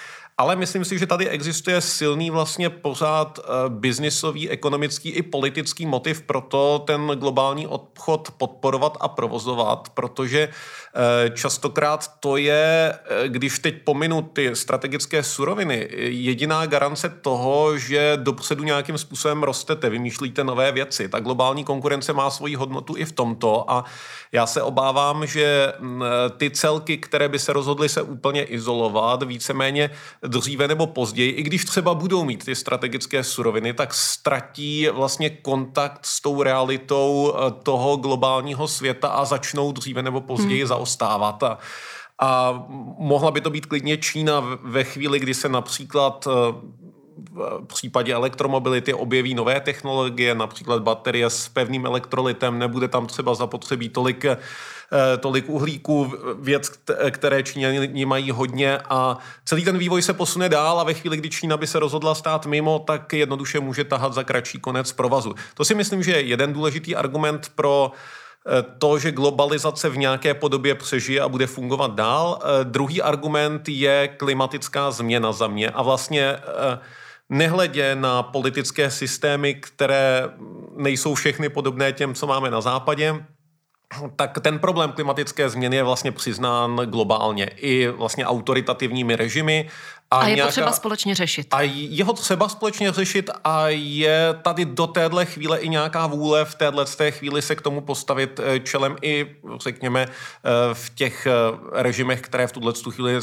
Ale 0.42 0.56
myslím 0.56 0.84
si, 0.84 0.98
že 0.98 1.06
tady 1.06 1.28
existuje 1.28 1.80
silný 1.80 2.30
vlastně 2.30 2.70
pořád 2.70 3.38
uh, 3.38 3.44
biznisový, 3.68 4.50
ekonomický 4.50 5.08
i 5.10 5.22
politický 5.22 5.86
motiv 5.86 6.22
pro 6.22 6.40
to 6.40 6.78
ten 6.86 7.06
globální 7.06 7.66
obchod 7.66 8.30
podporovat 8.36 8.96
a 9.00 9.08
provozovat, 9.08 9.88
protože 9.94 10.48
uh, 10.48 11.34
častokrát 11.34 12.10
to 12.20 12.36
je, 12.36 12.94
uh, 12.94 13.26
když 13.26 13.58
teď 13.58 13.74
pominu 13.84 14.22
ty 14.22 14.56
strategické 14.56 15.22
suroviny, 15.22 15.88
jediná 15.96 16.66
garance 16.66 17.08
toho, 17.08 17.78
že 17.78 18.12
dopředu 18.16 18.64
nějakým 18.64 18.98
způsobem 18.98 19.42
rostete, 19.42 19.90
vymýšlíte 19.90 20.44
nové 20.44 20.72
věci. 20.72 21.08
Ta 21.08 21.20
globální 21.20 21.64
konkurence 21.64 22.12
má 22.12 22.30
svoji 22.30 22.54
hodnotu 22.54 22.96
i 22.96 23.04
v 23.04 23.12
tomto 23.12 23.70
a 23.70 23.84
já 24.32 24.46
se 24.46 24.62
obávám, 24.62 25.26
že 25.26 25.72
mm, 25.78 26.04
ty 26.36 26.50
celky, 26.50 26.98
které 26.98 27.28
by 27.28 27.38
se 27.38 27.52
rozhodly 27.52 27.88
se 27.88 28.02
úplně 28.02 28.44
izolovat, 28.44 29.22
víceméně 29.22 29.90
dříve 30.32 30.68
nebo 30.68 30.86
později, 30.86 31.30
i 31.30 31.42
když 31.42 31.64
třeba 31.64 31.94
budou 31.94 32.24
mít 32.24 32.44
ty 32.44 32.54
strategické 32.54 33.24
suroviny, 33.24 33.72
tak 33.72 33.94
ztratí 33.94 34.88
vlastně 34.88 35.30
kontakt 35.30 36.06
s 36.06 36.20
tou 36.20 36.42
realitou 36.42 37.34
eh, 37.34 37.50
toho 37.62 37.96
globálního 37.96 38.68
světa 38.68 39.08
a 39.08 39.24
začnou 39.24 39.72
dříve 39.72 40.02
nebo 40.02 40.20
později 40.20 40.60
hmm. 40.60 40.68
zaostávat. 40.68 41.42
A, 41.42 41.58
a 42.18 42.64
mohla 42.98 43.30
by 43.30 43.40
to 43.40 43.50
být 43.50 43.66
klidně 43.66 43.96
Čína 43.96 44.58
ve 44.62 44.84
chvíli, 44.84 45.18
kdy 45.18 45.34
se 45.34 45.48
například 45.48 46.28
eh, 46.28 46.54
v 47.34 47.66
případě 47.66 48.14
elektromobility 48.14 48.94
objeví 48.94 49.34
nové 49.34 49.60
technologie, 49.60 50.34
například 50.34 50.82
baterie 50.82 51.30
s 51.30 51.48
pevným 51.48 51.86
elektrolitem, 51.86 52.58
nebude 52.58 52.88
tam 52.88 53.06
třeba 53.06 53.34
zapotřebí 53.34 53.88
tolik 53.88 54.24
Eh, 54.24 54.36
tolik 55.20 55.48
uhlíků, 55.48 56.14
věc, 56.38 56.72
které 57.10 57.42
Číňani 57.42 58.04
mají 58.04 58.30
hodně 58.30 58.78
a 58.78 59.18
celý 59.44 59.64
ten 59.64 59.78
vývoj 59.78 60.02
se 60.02 60.12
posune 60.12 60.48
dál 60.48 60.80
a 60.80 60.84
ve 60.84 60.94
chvíli, 60.94 61.16
kdy 61.16 61.30
Čína 61.30 61.56
by 61.56 61.66
se 61.66 61.78
rozhodla 61.78 62.14
stát 62.14 62.46
mimo, 62.46 62.78
tak 62.78 63.12
jednoduše 63.12 63.60
může 63.60 63.84
tahat 63.84 64.14
za 64.14 64.24
kratší 64.24 64.60
konec 64.60 64.92
provazu. 64.92 65.34
To 65.54 65.64
si 65.64 65.74
myslím, 65.74 66.02
že 66.02 66.12
je 66.12 66.20
jeden 66.20 66.52
důležitý 66.52 66.96
argument 66.96 67.52
pro 67.54 67.92
eh, 67.92 68.64
to, 68.78 68.98
že 68.98 69.12
globalizace 69.12 69.88
v 69.88 69.98
nějaké 69.98 70.34
podobě 70.34 70.74
přežije 70.74 71.20
a 71.20 71.28
bude 71.28 71.46
fungovat 71.46 71.94
dál. 71.94 72.38
Eh, 72.42 72.64
druhý 72.64 73.02
argument 73.02 73.68
je 73.68 74.08
klimatická 74.08 74.90
změna 74.90 75.32
za 75.32 75.46
mě 75.46 75.70
a 75.70 75.82
vlastně 75.82 76.36
nehledě 77.28 77.94
na 77.94 78.22
politické 78.22 78.90
systémy, 78.90 79.54
které 79.54 80.28
nejsou 80.76 81.14
všechny 81.14 81.48
podobné 81.48 81.92
těm, 81.92 82.14
co 82.14 82.26
máme 82.26 82.50
na 82.50 82.60
západě, 82.60 83.24
tak 84.16 84.38
ten 84.40 84.58
problém 84.58 84.92
klimatické 84.92 85.48
změny 85.48 85.76
je 85.76 85.82
vlastně 85.82 86.12
přiznán 86.12 86.76
globálně 86.76 87.44
i 87.44 87.88
vlastně 87.88 88.26
autoritativními 88.26 89.16
režimy 89.16 89.68
a, 90.12 90.16
a 90.16 90.28
je 90.28 90.34
nějaká, 90.34 90.48
potřeba 90.48 90.72
společně 90.72 91.14
řešit. 91.14 91.46
A 91.50 91.62
je 91.62 92.04
ho 92.04 92.12
třeba 92.12 92.48
společně 92.48 92.92
řešit 92.92 93.30
a 93.44 93.68
je 93.68 94.34
tady 94.42 94.64
do 94.64 94.86
téhle 94.86 95.24
chvíle 95.26 95.58
i 95.58 95.68
nějaká 95.68 96.06
vůle 96.06 96.44
v 96.44 96.54
téhle 96.54 96.84
té 96.84 97.10
chvíli 97.10 97.42
se 97.42 97.56
k 97.56 97.62
tomu 97.62 97.80
postavit 97.80 98.40
eh, 98.42 98.60
čelem 98.60 98.96
i, 99.02 99.36
řekněme, 99.60 100.02
eh, 100.02 100.50
v 100.72 100.90
těch 100.94 101.26
eh, 101.26 101.32
režimech, 101.72 102.20
které 102.20 102.46
v 102.46 102.52
tuhle 102.52 102.72
chvíli 102.92 103.20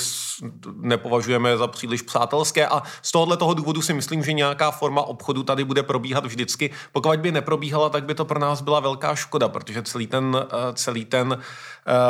nepovažujeme 0.75 1.57
za 1.57 1.67
příliš 1.67 2.01
přátelské. 2.01 2.67
A 2.67 2.83
z 3.01 3.11
tohohle 3.11 3.37
toho 3.37 3.53
důvodu 3.53 3.81
si 3.81 3.93
myslím, 3.93 4.23
že 4.23 4.33
nějaká 4.33 4.71
forma 4.71 5.01
obchodu 5.01 5.43
tady 5.43 5.63
bude 5.63 5.83
probíhat 5.83 6.25
vždycky. 6.25 6.69
Pokud 6.91 7.19
by 7.19 7.31
neprobíhala, 7.31 7.89
tak 7.89 8.03
by 8.03 8.15
to 8.15 8.25
pro 8.25 8.39
nás 8.39 8.61
byla 8.61 8.79
velká 8.79 9.15
škoda, 9.15 9.49
protože 9.49 9.81
celý 9.81 10.07
ten, 10.07 10.45
celý 10.73 11.05
ten 11.05 11.41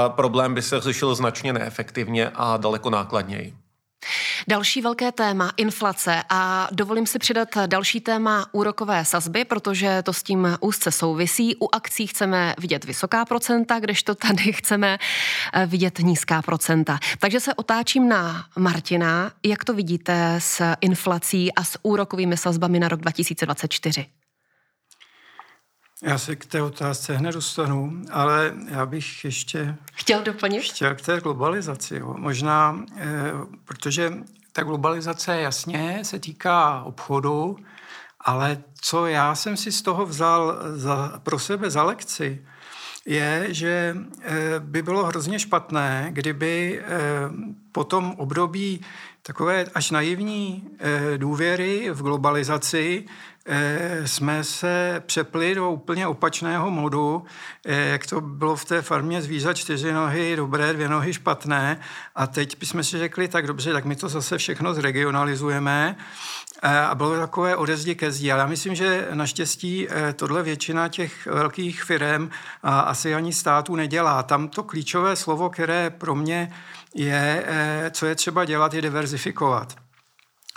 problém 0.07 0.53
by 0.53 0.61
se 0.61 0.79
řešil 0.79 1.15
značně 1.15 1.53
neefektivně 1.53 2.31
a 2.35 2.57
daleko 2.57 2.89
nákladněji. 2.89 3.53
Další 4.47 4.81
velké 4.81 5.11
téma 5.11 5.51
inflace 5.57 6.23
a 6.29 6.67
dovolím 6.71 7.07
si 7.07 7.19
přidat 7.19 7.49
další 7.65 8.01
téma 8.01 8.45
úrokové 8.51 9.05
sazby, 9.05 9.45
protože 9.45 10.03
to 10.03 10.13
s 10.13 10.23
tím 10.23 10.57
úzce 10.59 10.91
souvisí. 10.91 11.55
U 11.55 11.75
akcí 11.75 12.07
chceme 12.07 12.55
vidět 12.59 12.85
vysoká 12.85 13.25
procenta, 13.25 13.79
kdežto 13.79 14.15
tady 14.15 14.53
chceme 14.53 14.97
eh, 15.53 15.65
vidět 15.65 15.99
nízká 15.99 16.41
procenta. 16.41 16.99
Takže 17.19 17.39
se 17.39 17.53
otáčím 17.53 18.09
na 18.09 18.45
Martina. 18.57 19.31
Jak 19.45 19.63
to 19.63 19.73
vidíte 19.73 20.35
s 20.39 20.73
inflací 20.81 21.53
a 21.53 21.63
s 21.63 21.79
úrokovými 21.81 22.37
sazbami 22.37 22.79
na 22.79 22.87
rok 22.87 22.99
2024? 22.99 24.05
Já 26.03 26.17
se 26.17 26.35
k 26.35 26.45
té 26.45 26.61
otázce 26.61 27.15
hned 27.15 27.31
dostanu, 27.31 28.01
ale 28.11 28.53
já 28.67 28.85
bych 28.85 29.25
ještě... 29.25 29.75
Chtěl 29.93 30.23
doplnit? 30.23 30.59
Chtěl 30.59 30.95
k 30.95 31.01
té 31.01 31.21
globalizaci. 31.21 31.95
Jo. 31.95 32.15
Možná, 32.17 32.79
eh, 32.97 33.05
protože 33.65 34.13
ta 34.53 34.63
globalizace 34.63 35.41
jasně 35.41 35.99
se 36.03 36.19
týká 36.19 36.83
obchodu, 36.83 37.57
ale 38.21 38.63
co 38.81 39.07
já 39.07 39.35
jsem 39.35 39.57
si 39.57 39.71
z 39.71 39.81
toho 39.81 40.05
vzal 40.05 40.57
za, 40.75 41.19
pro 41.23 41.39
sebe 41.39 41.69
za 41.69 41.83
lekci, 41.83 42.45
je, 43.05 43.47
že 43.49 43.97
eh, 44.21 44.59
by 44.59 44.81
bylo 44.81 45.05
hrozně 45.05 45.39
špatné, 45.39 46.07
kdyby 46.11 46.81
eh, 46.81 46.87
po 47.71 47.83
tom 47.83 48.15
období 48.17 48.81
takové 49.21 49.65
až 49.75 49.91
naivní 49.91 50.69
eh, 50.79 51.17
důvěry 51.17 51.89
v 51.91 52.01
globalizaci 52.01 53.05
eh, 53.45 54.07
jsme 54.07 54.43
se 54.43 55.03
přepli 55.05 55.55
do 55.55 55.71
úplně 55.71 56.07
opačného 56.07 56.71
modu, 56.71 57.25
eh, 57.65 57.75
jak 57.75 58.07
to 58.07 58.21
bylo 58.21 58.55
v 58.55 58.65
té 58.65 58.81
farmě 58.81 59.21
zvířat 59.21 59.57
čtyři 59.57 59.93
nohy 59.93 60.35
dobré, 60.35 60.73
dvě 60.73 60.89
nohy 60.89 61.13
špatné 61.13 61.79
a 62.15 62.27
teď 62.27 62.59
bychom 62.59 62.83
si 62.83 62.97
řekli, 62.97 63.27
tak 63.27 63.47
dobře, 63.47 63.73
tak 63.73 63.85
my 63.85 63.95
to 63.95 64.09
zase 64.09 64.37
všechno 64.37 64.73
zregionalizujeme 64.73 65.95
a 66.89 66.95
bylo 66.95 67.19
takové 67.19 67.55
odezdi 67.55 67.95
ke 67.95 68.11
zdi. 68.11 68.31
Ale 68.31 68.41
já 68.41 68.47
myslím, 68.47 68.75
že 68.75 69.07
naštěstí 69.13 69.87
tohle 70.15 70.43
většina 70.43 70.87
těch 70.87 71.25
velkých 71.25 71.83
firm 71.83 72.29
a 72.63 72.79
asi 72.79 73.15
ani 73.15 73.33
států 73.33 73.75
nedělá. 73.75 74.23
Tam 74.23 74.47
to 74.47 74.63
klíčové 74.63 75.15
slovo, 75.15 75.49
které 75.49 75.89
pro 75.89 76.15
mě 76.15 76.51
je, 76.95 77.45
co 77.91 78.05
je 78.05 78.15
třeba 78.15 78.45
dělat, 78.45 78.73
je 78.73 78.81
diverzifikovat. 78.81 79.75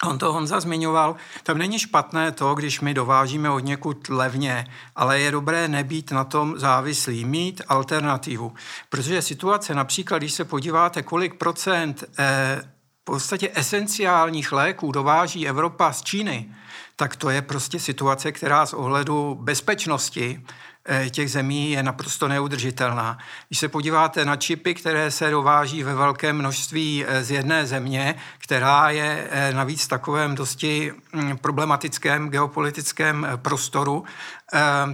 On 0.05 0.19
to 0.19 0.33
Honza 0.33 0.61
zmiňoval, 0.61 1.17
tam 1.43 1.59
není 1.59 1.79
špatné 1.79 2.33
to, 2.33 2.55
když 2.55 2.81
my 2.81 2.95
dovážíme 2.95 3.51
od 3.51 3.59
někud 3.59 4.09
levně, 4.09 4.67
ale 4.97 5.21
je 5.21 5.31
dobré 5.31 5.69
nebýt 5.69 6.11
na 6.11 6.25
tom 6.25 6.59
závislý, 6.59 7.25
mít 7.25 7.63
alternativu. 7.69 8.53
Protože 8.89 9.23
situace, 9.23 9.75
například 9.75 10.19
když 10.19 10.33
se 10.33 10.45
podíváte, 10.45 11.03
kolik 11.03 11.35
procent 11.35 12.05
eh, 12.19 12.63
v 13.01 13.05
podstatě 13.05 13.51
esenciálních 13.55 14.53
léků 14.53 14.93
dováží 14.93 15.49
Evropa 15.49 15.93
z 15.93 16.03
Číny, 16.03 16.55
tak 16.97 17.17
to 17.17 17.31
je 17.31 17.43
prostě 17.43 17.81
situace, 17.81 18.33
která 18.33 18.67
z 18.67 18.73
ohledu 18.73 19.39
bezpečnosti 19.41 20.43
Eh, 20.89 21.11
těch 21.11 21.31
zemí 21.31 21.71
je 21.71 21.83
naprosto 21.83 22.29
neudržitelná. 22.29 23.19
Když 23.49 23.59
se 23.59 23.69
podíváte 23.69 24.25
na 24.25 24.37
čipy, 24.37 24.75
které 24.75 25.11
se 25.11 25.31
dováží 25.31 25.83
ve 25.83 25.95
velkém 25.95 26.37
množství 26.37 27.05
eh, 27.07 27.25
z 27.25 27.31
jedné 27.31 27.67
země, 27.67 28.15
která 28.39 28.91
je 28.91 29.29
eh, 29.31 29.53
navíc 29.55 29.85
v 29.85 29.89
takovém 29.89 30.35
dosti 30.35 30.93
mm, 31.13 31.37
problematickém 31.37 32.29
geopolitickém 32.29 33.27
prostoru, 33.37 34.05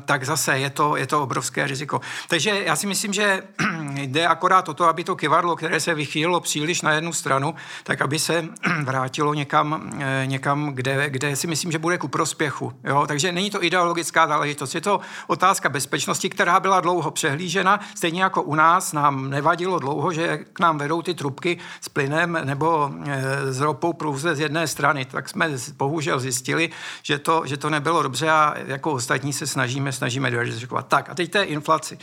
tak 0.05 0.25
zase 0.25 0.59
je 0.59 0.71
to, 0.71 0.97
je 0.97 1.07
to 1.07 1.23
obrovské 1.23 1.67
riziko. 1.67 2.01
Takže 2.29 2.62
já 2.64 2.77
si 2.77 2.87
myslím, 2.87 3.12
že 3.12 3.43
jde 3.95 4.27
akorát 4.27 4.69
o 4.69 4.75
to, 4.75 4.85
aby 4.85 5.05
to 5.05 5.17
kivadlo, 5.17 5.57
které 5.57 5.81
se 5.81 5.95
vychýlilo 5.95 6.41
příliš 6.41 6.83
na 6.83 6.93
jednu 6.93 7.12
stranu, 7.12 7.55
tak 7.85 8.01
aby 8.01 8.19
se 8.19 8.45
vrátilo 8.83 9.35
někam, 9.35 10.01
někam 10.25 10.71
kde, 10.75 11.11
kde 11.11 11.37
si 11.37 11.47
myslím, 11.47 11.67
že 11.72 11.78
bude 11.78 11.98
ku 11.98 12.09
prospěchu. 12.09 12.72
Jo? 12.85 13.04
Takže 13.07 13.33
není 13.33 13.50
to 13.50 13.64
ideologická 13.64 14.26
záležitost, 14.26 14.74
je 14.74 14.81
to 14.81 15.00
otázka 15.26 15.68
bezpečnosti, 15.68 16.31
která 16.31 16.61
byla 16.61 16.81
dlouho 16.81 17.11
přehlížena. 17.11 17.81
Stejně 17.94 18.22
jako 18.22 18.42
u 18.42 18.54
nás 18.54 18.92
nám 18.92 19.31
nevadilo 19.31 19.78
dlouho, 19.78 20.12
že 20.12 20.38
k 20.52 20.61
nám 20.61 20.78
vedou 20.78 21.02
ty 21.02 21.14
trubky 21.14 21.59
s 21.81 21.88
plynem 21.88 22.38
nebo 22.44 22.90
e, 23.07 23.52
s 23.52 23.61
ropou 23.61 23.92
pouze 23.92 24.35
z 24.35 24.40
jedné 24.40 24.66
strany. 24.66 25.04
Tak 25.04 25.28
jsme 25.28 25.50
bohužel 25.76 26.20
zjistili, 26.20 26.70
že 27.02 27.18
to, 27.18 27.42
že 27.44 27.57
to 27.57 27.70
nebylo 27.70 28.02
dobře 28.02 28.31
a 28.31 28.54
jako 28.66 28.92
ostatní 28.92 29.33
se 29.33 29.46
snažíme, 29.46 29.92
snažíme 29.92 30.31
diverzifikovat. 30.31 30.87
Tak 30.87 31.11
a 31.11 31.14
teď 31.14 31.31
té 31.31 31.42
inflaci. 31.42 31.98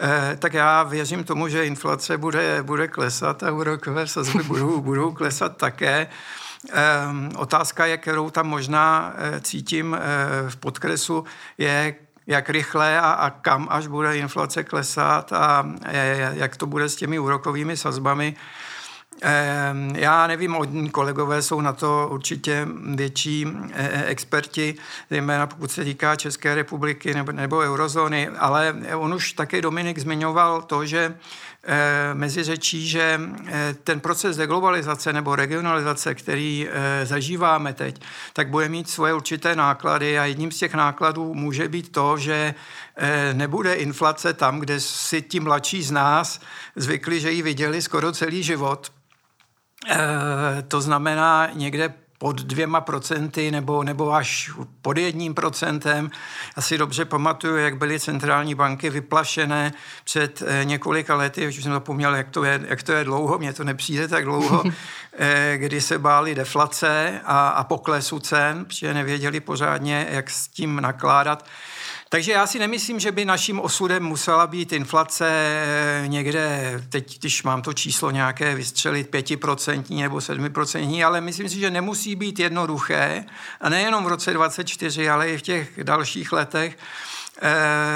Eh, 0.00 0.36
tak 0.38 0.54
já 0.54 0.82
věřím 0.82 1.24
tomu, 1.24 1.48
že 1.48 1.66
inflace 1.66 2.18
bude, 2.18 2.62
bude 2.62 2.88
klesat 2.88 3.42
a 3.42 3.52
úrokové 3.52 4.06
sazby 4.06 4.42
budou, 4.42 4.80
budou 4.80 5.12
klesat 5.12 5.56
také. 5.56 6.06
Eh, 6.06 6.47
otázka 7.36 7.86
je, 7.86 7.96
kterou 7.96 8.30
tam 8.30 8.46
možná 8.46 9.14
eh, 9.16 9.40
cítím 9.40 9.94
eh, 9.94 10.50
v 10.50 10.56
podkresu, 10.56 11.24
je, 11.58 11.94
jak 12.26 12.50
rychle 12.50 13.00
a, 13.00 13.10
a 13.10 13.30
kam 13.30 13.68
až 13.70 13.86
bude 13.86 14.16
inflace 14.16 14.64
klesat 14.64 15.32
a 15.32 15.72
jak 16.32 16.56
to 16.56 16.66
bude 16.66 16.88
s 16.88 16.96
těmi 16.96 17.18
úrokovými 17.18 17.76
sazbami. 17.76 18.36
Já 19.94 20.26
nevím, 20.26 20.56
kolegové 20.90 21.42
jsou 21.42 21.60
na 21.60 21.72
to 21.72 22.08
určitě 22.10 22.68
větší 22.94 23.46
e, 23.46 23.88
e, 23.88 24.04
experti, 24.04 24.74
zejména 25.10 25.46
pokud 25.46 25.70
se 25.70 25.84
týká 25.84 26.16
České 26.16 26.54
republiky 26.54 27.14
nebo, 27.14 27.32
nebo 27.32 27.58
eurozóny, 27.58 28.28
ale 28.28 28.74
on 28.94 29.14
už 29.14 29.32
také 29.32 29.62
Dominik 29.62 29.98
zmiňoval 29.98 30.62
to, 30.62 30.86
že 30.86 31.14
e, 31.64 32.14
mezi 32.14 32.42
řečí, 32.42 32.88
že 32.88 33.20
ten 33.84 34.00
proces 34.00 34.36
deglobalizace 34.36 35.12
nebo 35.12 35.36
regionalizace, 35.36 36.14
který 36.14 36.68
zažíváme 37.04 37.72
teď, 37.72 38.02
tak 38.32 38.48
bude 38.48 38.68
mít 38.68 38.90
svoje 38.90 39.14
určité 39.14 39.56
náklady 39.56 40.18
a 40.18 40.24
jedním 40.24 40.50
z 40.50 40.58
těch 40.58 40.74
nákladů 40.74 41.34
může 41.34 41.68
být 41.68 41.92
to, 41.92 42.18
že 42.18 42.54
nebude 43.32 43.74
inflace 43.74 44.32
tam, 44.32 44.60
kde 44.60 44.80
si 44.80 45.22
ti 45.22 45.40
mladší 45.40 45.82
z 45.82 45.90
nás 45.90 46.40
zvykli, 46.76 47.20
že 47.20 47.32
ji 47.32 47.42
viděli 47.42 47.82
skoro 47.82 48.12
celý 48.12 48.42
život, 48.42 48.90
to 50.68 50.80
znamená 50.80 51.48
někde 51.52 51.94
pod 52.18 52.40
dvěma 52.40 52.80
procenty 52.80 53.50
nebo, 53.50 53.82
nebo 53.82 54.12
až 54.12 54.50
pod 54.82 54.98
jedním 54.98 55.34
procentem. 55.34 56.10
Já 56.56 56.62
si 56.62 56.78
dobře 56.78 57.04
pamatuju, 57.04 57.56
jak 57.56 57.76
byly 57.76 58.00
centrální 58.00 58.54
banky 58.54 58.90
vyplašené 58.90 59.72
před 60.04 60.42
eh, 60.46 60.64
několika 60.64 61.16
lety, 61.16 61.48
už 61.48 61.62
jsem 61.62 61.72
zapomněl, 61.72 62.14
jak 62.14 62.28
to, 62.28 62.44
je, 62.44 62.60
jak 62.68 62.82
to 62.82 62.92
je 62.92 63.04
dlouho, 63.04 63.38
mně 63.38 63.52
to 63.52 63.64
nepřijde 63.64 64.08
tak 64.08 64.24
dlouho, 64.24 64.62
eh, 65.18 65.54
kdy 65.56 65.80
se 65.80 65.98
báli 65.98 66.34
deflace 66.34 67.20
a, 67.24 67.48
a 67.48 67.64
poklesu 67.64 68.18
cen, 68.18 68.64
protože 68.64 68.94
nevěděli 68.94 69.40
pořádně, 69.40 70.06
jak 70.10 70.30
s 70.30 70.48
tím 70.48 70.80
nakládat. 70.80 71.44
Takže 72.10 72.32
já 72.32 72.46
si 72.46 72.58
nemyslím, 72.58 73.00
že 73.00 73.12
by 73.12 73.24
naším 73.24 73.60
osudem 73.60 74.02
musela 74.02 74.46
být 74.46 74.72
inflace 74.72 75.28
eh, 75.30 76.08
někde, 76.08 76.72
teď 76.88 77.18
když 77.18 77.42
mám 77.42 77.62
to 77.62 77.72
číslo 77.72 78.10
nějaké 78.10 78.54
vystřelit, 78.54 79.10
5% 79.10 80.00
nebo 80.00 80.16
7%, 80.16 81.06
ale 81.06 81.20
myslím 81.20 81.48
si, 81.48 81.58
že 81.58 81.70
nemusí 81.70 82.16
být 82.16 82.38
jednoduché, 82.38 83.24
a 83.60 83.68
nejenom 83.68 84.04
v 84.04 84.08
roce 84.08 84.32
2024, 84.32 85.10
ale 85.10 85.30
i 85.30 85.38
v 85.38 85.42
těch 85.42 85.84
dalších 85.84 86.32
letech, 86.32 86.78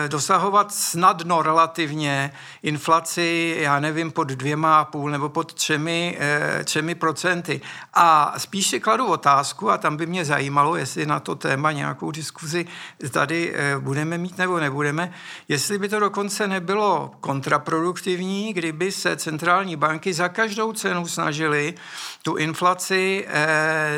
dosahovat 0.08 0.74
snadno 0.74 1.42
relativně 1.42 2.32
inflaci, 2.62 3.56
já 3.60 3.80
nevím, 3.80 4.10
pod 4.10 4.28
dvěma 4.28 4.80
a 4.80 4.84
půl 4.84 5.10
nebo 5.10 5.28
pod 5.28 5.54
třemi, 5.54 6.18
eh, 6.20 6.64
třemi 6.64 6.94
procenty. 6.94 7.60
A 7.94 8.34
spíš 8.38 8.66
si 8.66 8.80
kladu 8.80 9.06
otázku, 9.06 9.70
a 9.70 9.78
tam 9.78 9.96
by 9.96 10.06
mě 10.06 10.24
zajímalo, 10.24 10.76
jestli 10.76 11.06
na 11.06 11.20
to 11.20 11.34
téma 11.34 11.72
nějakou 11.72 12.10
diskuzi 12.10 12.66
tady 13.10 13.52
eh, 13.54 13.78
budeme 13.78 14.18
mít 14.18 14.38
nebo 14.38 14.60
nebudeme, 14.60 15.12
jestli 15.48 15.78
by 15.78 15.88
to 15.88 16.00
dokonce 16.00 16.48
nebylo 16.48 17.10
kontraproduktivní, 17.20 18.52
kdyby 18.52 18.92
se 18.92 19.16
centrální 19.16 19.76
banky 19.76 20.12
za 20.12 20.28
každou 20.28 20.72
cenu 20.72 21.06
snažily 21.06 21.74
tu 22.22 22.36
inflaci 22.36 23.26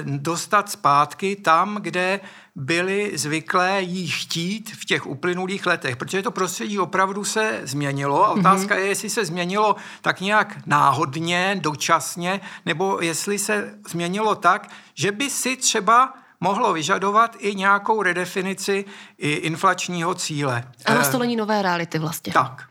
dostat 0.02 0.70
zpátky 0.70 1.36
tam, 1.36 1.78
kde 1.80 2.20
byli 2.56 3.18
zvyklé 3.18 3.82
jí 3.82 4.08
chtít 4.08 4.70
v 4.70 4.84
těch 4.84 5.06
uplynulých 5.06 5.66
letech, 5.66 5.96
protože 5.96 6.22
to 6.22 6.30
prostředí 6.30 6.78
opravdu 6.78 7.24
se 7.24 7.60
změnilo 7.62 8.26
a 8.26 8.30
otázka 8.30 8.74
mm-hmm. 8.74 8.78
je, 8.78 8.86
jestli 8.86 9.10
se 9.10 9.24
změnilo 9.24 9.76
tak 10.02 10.20
nějak 10.20 10.66
náhodně, 10.66 11.56
dočasně, 11.60 12.40
nebo 12.66 12.98
jestli 13.00 13.38
se 13.38 13.78
změnilo 13.88 14.34
tak, 14.34 14.70
že 14.94 15.12
by 15.12 15.30
si 15.30 15.56
třeba 15.56 16.14
mohlo 16.40 16.72
vyžadovat 16.72 17.36
i 17.38 17.54
nějakou 17.54 18.02
redefinici 18.02 18.84
i 19.18 19.30
inflačního 19.32 20.14
cíle. 20.14 20.64
A 20.86 20.94
nastolení 20.94 21.36
nové 21.36 21.62
reality 21.62 21.98
vlastně. 21.98 22.32
Tak. 22.32 22.68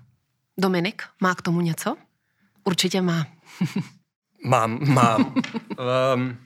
Dominik, 0.57 1.03
má 1.21 1.35
k 1.35 1.41
tomu 1.41 1.61
něco? 1.61 1.95
Určitě 2.63 3.01
má. 3.01 3.25
mám, 4.45 4.79
mám. 4.93 5.33
um, 6.15 6.37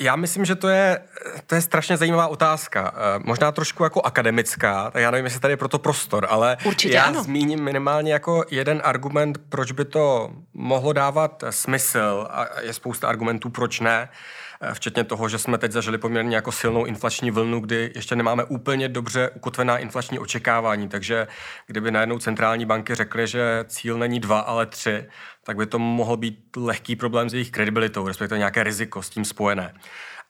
Já 0.00 0.16
myslím, 0.16 0.44
že 0.44 0.54
to 0.54 0.68
je, 0.68 1.00
to 1.46 1.54
je 1.54 1.60
strašně 1.60 1.96
zajímavá 1.96 2.26
otázka. 2.26 2.94
Eh, 2.94 3.20
možná 3.24 3.52
trošku 3.52 3.84
jako 3.84 4.02
akademická, 4.02 4.90
tak 4.90 5.02
já 5.02 5.10
nevím, 5.10 5.24
jestli 5.24 5.40
tady 5.40 5.52
je 5.52 5.56
proto 5.56 5.78
prostor, 5.78 6.26
ale 6.30 6.56
Určitě 6.64 6.94
já 6.94 7.04
ano. 7.04 7.22
zmíním 7.22 7.64
minimálně 7.64 8.12
jako 8.12 8.44
jeden 8.50 8.80
argument, 8.84 9.38
proč 9.48 9.72
by 9.72 9.84
to 9.84 10.30
mohlo 10.54 10.92
dávat 10.92 11.44
smysl 11.50 12.26
a 12.30 12.46
je 12.60 12.72
spousta 12.72 13.08
argumentů, 13.08 13.50
proč 13.50 13.80
ne 13.80 14.08
eh, 14.10 14.51
včetně 14.72 15.04
toho, 15.04 15.28
že 15.28 15.38
jsme 15.38 15.58
teď 15.58 15.72
zažili 15.72 15.98
poměrně 15.98 16.36
jako 16.36 16.52
silnou 16.52 16.84
inflační 16.84 17.30
vlnu, 17.30 17.60
kdy 17.60 17.92
ještě 17.94 18.16
nemáme 18.16 18.44
úplně 18.44 18.88
dobře 18.88 19.30
ukotvená 19.30 19.78
inflační 19.78 20.18
očekávání, 20.18 20.88
takže 20.88 21.26
kdyby 21.66 21.90
najednou 21.90 22.18
centrální 22.18 22.66
banky 22.66 22.94
řekly, 22.94 23.26
že 23.26 23.64
cíl 23.68 23.98
není 23.98 24.20
dva, 24.20 24.40
ale 24.40 24.66
tři, 24.66 25.06
tak 25.44 25.56
by 25.56 25.66
to 25.66 25.78
mohl 25.78 26.16
být 26.16 26.56
lehký 26.56 26.96
problém 26.96 27.30
s 27.30 27.34
jejich 27.34 27.50
kredibilitou, 27.50 28.08
respektive 28.08 28.38
nějaké 28.38 28.62
riziko 28.62 29.02
s 29.02 29.10
tím 29.10 29.24
spojené. 29.24 29.74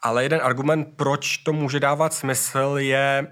Ale 0.02 0.22
jeden 0.22 0.40
argument, 0.42 0.88
proč 0.96 1.36
to 1.36 1.52
může 1.52 1.80
dávat 1.80 2.14
smysl, 2.14 2.74
je 2.78 3.26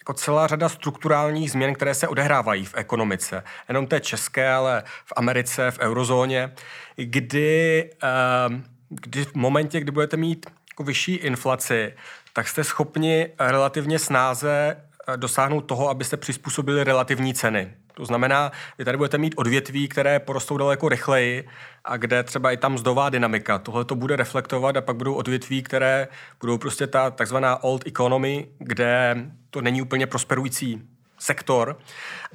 jako 0.00 0.12
celá 0.12 0.46
řada 0.46 0.68
strukturálních 0.68 1.50
změn, 1.50 1.74
které 1.74 1.94
se 1.94 2.08
odehrávají 2.08 2.64
v 2.64 2.74
ekonomice. 2.76 3.42
Jenom 3.68 3.86
té 3.86 4.00
české, 4.00 4.52
ale 4.52 4.82
v 5.04 5.12
Americe, 5.16 5.70
v 5.70 5.78
eurozóně, 5.78 6.54
kdy, 6.96 7.90
ehm, 8.02 8.64
kdy 8.90 9.24
v 9.24 9.34
momentě, 9.34 9.80
kdy 9.80 9.92
budete 9.92 10.16
mít 10.16 10.46
jako 10.72 10.82
vyšší 10.82 11.14
inflaci, 11.14 11.94
tak 12.32 12.48
jste 12.48 12.64
schopni 12.64 13.28
relativně 13.38 13.98
snáze 13.98 14.76
eh, 15.08 15.16
dosáhnout 15.16 15.60
toho, 15.60 15.88
abyste 15.88 16.16
přizpůsobili 16.16 16.84
relativní 16.84 17.34
ceny 17.34 17.74
To 17.94 18.04
znamená, 18.04 18.52
vy 18.78 18.84
tady 18.84 18.96
budete 18.96 19.18
mít 19.18 19.34
odvětví, 19.36 19.88
které 19.88 20.18
porostou 20.18 20.56
daleko 20.56 20.88
rychleji 20.88 21.48
a 21.84 21.96
kde 21.96 22.22
třeba 22.22 22.52
i 22.52 22.56
tam 22.56 22.72
mzdová 22.72 23.10
dynamika. 23.10 23.58
Tohle 23.58 23.84
to 23.84 23.94
bude 23.94 24.16
reflektovat 24.16 24.76
a 24.76 24.80
pak 24.80 24.96
budou 24.96 25.14
odvětví, 25.14 25.62
které 25.62 26.08
budou 26.40 26.58
prostě 26.58 26.86
ta 26.86 27.10
takzvaná 27.10 27.62
old 27.62 27.86
economy, 27.86 28.48
kde 28.58 29.16
to 29.50 29.60
není 29.60 29.82
úplně 29.82 30.06
prosperující 30.06 30.82
sektor. 31.20 31.78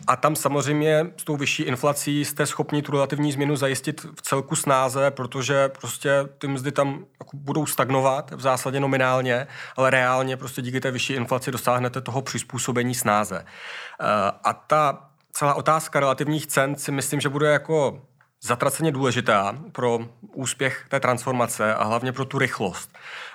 A 0.07 0.15
tam 0.15 0.35
samozřejmě 0.35 1.05
s 1.17 1.23
tou 1.23 1.37
vyšší 1.37 1.63
inflací 1.63 2.25
jste 2.25 2.45
schopni 2.45 2.81
tu 2.81 2.91
relativní 2.91 3.31
změnu 3.31 3.55
zajistit 3.55 4.05
v 4.15 4.21
celku 4.21 4.55
snáze, 4.55 5.11
protože 5.11 5.69
prostě 5.69 6.11
ty 6.37 6.47
mzdy 6.47 6.71
tam 6.71 7.05
jako 7.19 7.37
budou 7.37 7.65
stagnovat 7.65 8.31
v 8.31 8.41
zásadě 8.41 8.79
nominálně, 8.79 9.47
ale 9.75 9.89
reálně 9.89 10.37
prostě 10.37 10.61
díky 10.61 10.79
té 10.79 10.91
vyšší 10.91 11.13
inflaci 11.13 11.51
dosáhnete 11.51 12.01
toho 12.01 12.21
přizpůsobení 12.21 12.95
snáze. 12.95 13.45
Eh, 13.45 14.05
a 14.43 14.53
ta 14.53 15.09
celá 15.31 15.53
otázka 15.53 15.99
relativních 15.99 16.47
cen 16.47 16.75
si 16.75 16.91
myslím, 16.91 17.21
že 17.21 17.29
bude 17.29 17.51
jako 17.51 18.01
zatraceně 18.45 18.91
důležitá 18.91 19.57
pro 19.71 19.99
úspěch 20.33 20.85
té 20.89 20.99
transformace 20.99 21.75
a 21.75 21.83
hlavně 21.83 22.11
pro 22.11 22.25
tu 22.25 22.39
rychlost. 22.39 22.89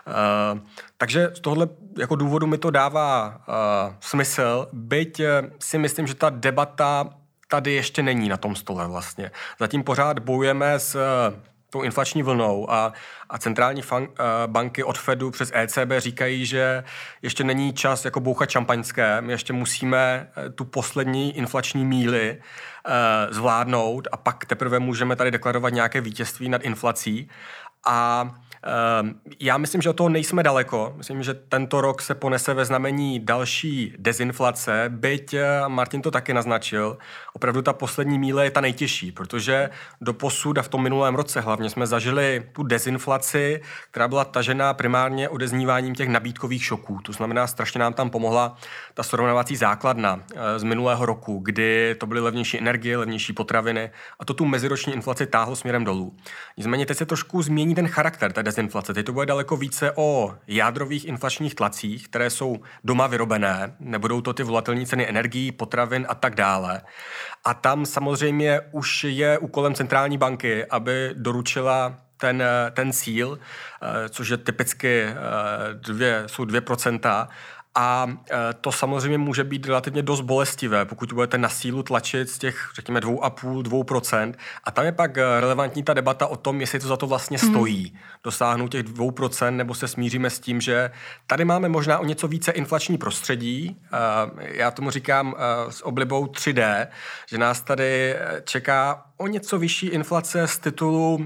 Uh, 0.07 0.61
takže 0.99 1.31
z 1.35 1.41
tohohle 1.41 1.69
jako 1.99 2.17
důvodu 2.17 2.47
mi 2.47 2.59
to 2.59 2.71
dává 2.71 3.29
uh, 3.29 3.95
smysl, 4.01 4.69
byť 4.73 5.21
uh, 5.21 5.27
si 5.59 5.79
myslím, 5.79 6.07
že 6.07 6.15
ta 6.15 6.31
debata 6.31 7.11
tady 7.49 7.73
ještě 7.73 8.03
není 8.03 8.29
na 8.29 8.37
tom 8.37 8.57
stole 8.57 8.89
vlastně. 8.89 9.31
Zatím 9.59 9.83
pořád 9.83 10.19
bojujeme 10.19 10.79
s 10.79 10.97
tou 11.71 11.83
inflační 11.83 12.23
vlnou 12.23 12.71
a, 12.71 12.93
a 13.31 13.39
centrální 13.39 13.83
fan, 13.83 14.03
uh, 14.03 14.09
banky 14.47 14.85
od 14.85 14.99
Fedu 14.99 15.31
přes 15.31 15.53
ECB 15.55 15.93
říkají, 15.99 16.47
že 16.47 16.85
ještě 17.23 17.45
není 17.45 17.73
čas 17.73 18.05
jako 18.05 18.21
bouchat 18.21 18.51
šampaňské, 18.51 19.21
my 19.21 19.33
ještě 19.33 19.53
musíme 19.53 20.31
uh, 20.37 20.53
tu 20.53 20.65
poslední 20.65 21.37
inflační 21.37 21.85
míly 21.85 22.37
uh, 22.37 23.35
zvládnout 23.35 24.09
a 24.13 24.17
pak 24.17 24.45
teprve 24.45 24.79
můžeme 24.79 25.17
tady 25.17 25.31
deklarovat 25.31 25.73
nějaké 25.73 26.01
vítězství 26.01 26.49
nad 26.49 26.63
inflací. 26.63 27.29
A 27.87 28.31
já 29.41 29.59
myslím, 29.59 29.83
že 29.83 29.91
od 29.91 29.97
toho 29.97 30.09
nejsme 30.09 30.43
daleko. 30.43 30.93
Myslím, 30.97 31.23
že 31.23 31.35
tento 31.35 31.81
rok 31.81 32.03
se 32.03 32.15
ponese 32.15 32.55
ve 32.55 32.65
znamení 32.65 33.21
další 33.21 33.95
dezinflace, 33.99 34.85
byť 34.89 35.35
eh, 35.35 35.47
Martin 35.69 36.03
to 36.03 36.11
taky 36.11 36.35
naznačil. 36.35 36.99
Opravdu 37.33 37.63
ta 37.63 37.73
poslední 37.73 38.19
míle 38.19 38.45
je 38.45 38.51
ta 38.51 38.61
nejtěžší, 38.61 39.13
protože 39.13 39.71
do 40.01 40.13
posud 40.13 40.59
a 40.59 40.63
v 40.63 40.69
tom 40.69 40.83
minulém 40.83 41.15
roce 41.15 41.41
hlavně 41.41 41.71
jsme 41.71 41.87
zažili 41.87 42.47
tu 42.53 42.63
dezinflaci, 42.63 43.61
která 43.91 44.09
byla 44.09 44.25
tažená 44.25 44.75
primárně 44.75 45.29
odezníváním 45.29 45.95
těch 45.95 46.09
nabídkových 46.09 46.65
šoků. 46.65 46.99
To 47.03 47.13
znamená, 47.13 47.47
strašně 47.47 47.81
nám 47.81 47.93
tam 47.93 48.11
pomohla 48.11 48.57
ta 48.95 49.03
srovnávací 49.03 49.57
základna 49.57 50.21
eh, 50.35 50.59
z 50.59 50.63
minulého 50.63 51.07
roku, 51.07 51.39
kdy 51.39 51.97
to 51.99 52.07
byly 52.07 52.21
levnější 52.21 52.59
energie, 52.59 52.97
levnější 52.97 53.33
potraviny 53.33 53.91
a 54.19 54.25
to 54.25 54.35
tu 54.35 54.45
meziroční 54.45 54.93
inflaci 54.93 55.27
táhlo 55.27 55.57
směrem 55.57 55.85
dolů. 55.85 56.17
Nicméně 56.57 56.87
teď 56.87 56.97
se 56.97 57.07
trošku 57.07 57.43
změní 57.43 57.75
ten 57.75 57.89
charakter 57.89 58.33
té 58.33 58.43
dezinflace. 58.51 58.95
Teď 58.95 59.07
to 59.07 59.13
bude 59.13 59.27
daleko 59.27 59.57
více 59.57 59.93
o 59.97 60.35
jádrových 60.47 61.05
inflačních 61.05 61.55
tlacích, 61.55 62.09
které 62.09 62.31
jsou 62.31 62.57
doma 62.85 63.07
vyrobené, 63.07 63.75
nebudou 63.81 64.21
to 64.21 64.33
ty 64.33 64.43
volatilní 64.43 64.87
ceny 64.87 65.09
energií, 65.09 65.53
potravin 65.53 66.07
a 66.09 66.15
tak 66.15 66.35
dále. 66.35 66.83
A 67.45 67.55
tam 67.55 67.87
samozřejmě 67.87 68.61
už 68.73 69.05
je 69.05 69.39
úkolem 69.39 69.75
centrální 69.75 70.19
banky, 70.19 70.67
aby 70.67 71.11
doručila 71.15 71.97
ten, 72.17 72.43
ten 72.73 72.93
cíl, 72.93 73.39
eh, 73.39 74.09
což 74.09 74.29
je 74.29 74.37
typicky 74.37 75.03
eh, 75.03 75.15
dvě, 75.73 76.23
jsou 76.27 76.45
2%, 76.45 77.29
a 77.81 78.07
e, 78.31 78.55
to 78.61 78.73
samozřejmě 78.73 79.19
může 79.19 79.45
být 79.45 79.67
relativně 79.67 80.03
dost 80.03 80.21
bolestivé, 80.21 80.85
pokud 80.85 81.13
budete 81.13 81.39
na 81.39 81.49
sílu 81.49 81.83
tlačit 81.83 82.31
z 82.31 82.39
těch, 82.39 82.71
řekněme, 82.75 83.01
2,5-2%. 83.01 84.35
A 84.65 84.71
tam 84.71 84.85
je 84.85 84.93
pak 84.93 85.19
e, 85.19 85.41
relevantní 85.41 85.83
ta 85.83 85.95
debata 85.95 86.27
o 86.27 86.37
tom, 86.37 86.61
jestli 86.61 86.81
to 86.81 86.89
za 86.89 86.97
to 86.97 87.07
vlastně 87.07 87.39
mhm. 87.43 87.51
stojí. 87.51 87.93
Mm. 87.95 87.99
Dosáhnout 88.25 88.69
těch 88.69 88.85
2%, 88.85 89.57
nebo 89.57 89.75
se 89.75 89.89
smíříme 89.89 90.31
s 90.31 90.41
tím, 90.41 90.61
že 90.61 90.91
tady 91.27 91.45
máme 91.45 91.69
možná 91.69 91.99
o 91.99 92.05
něco 92.05 92.29
více 92.29 92.53
inflační 92.53 92.99
prostředí. 92.99 93.77
E, 93.93 94.57
já 94.59 94.71
tomu 94.71 94.91
říkám 94.91 95.35
s 95.69 95.87
oblibou 95.87 96.27
3D, 96.27 96.87
že 97.27 97.39
nás 97.39 97.61
tady 97.61 98.17
čeká 98.45 99.10
o 99.21 99.27
něco 99.27 99.59
vyšší 99.59 99.87
inflace 99.87 100.47
z 100.47 100.59
titulu 100.59 101.15
uh, 101.15 101.25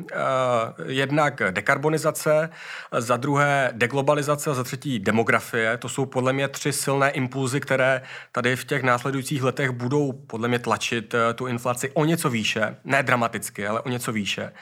jednak 0.87 1.42
dekarbonizace, 1.50 2.50
za 2.98 3.16
druhé 3.16 3.70
deglobalizace 3.72 4.50
a 4.50 4.54
za 4.54 4.64
třetí 4.64 4.98
demografie. 4.98 5.76
To 5.78 5.88
jsou 5.88 6.07
podle 6.07 6.33
mě 6.33 6.48
tři 6.48 6.72
silné 6.72 7.11
impulzy, 7.11 7.61
které 7.61 8.02
tady 8.33 8.57
v 8.57 8.64
těch 8.64 8.83
následujících 8.83 9.42
letech 9.42 9.70
budou 9.70 10.12
podle 10.12 10.48
mě 10.48 10.59
tlačit 10.59 11.14
uh, 11.14 11.20
tu 11.35 11.46
inflaci 11.46 11.90
o 11.90 12.04
něco 12.04 12.30
výše. 12.30 12.76
Ne 12.85 13.02
dramaticky, 13.02 13.66
ale 13.66 13.80
o 13.80 13.88
něco 13.88 14.12
výše. 14.12 14.52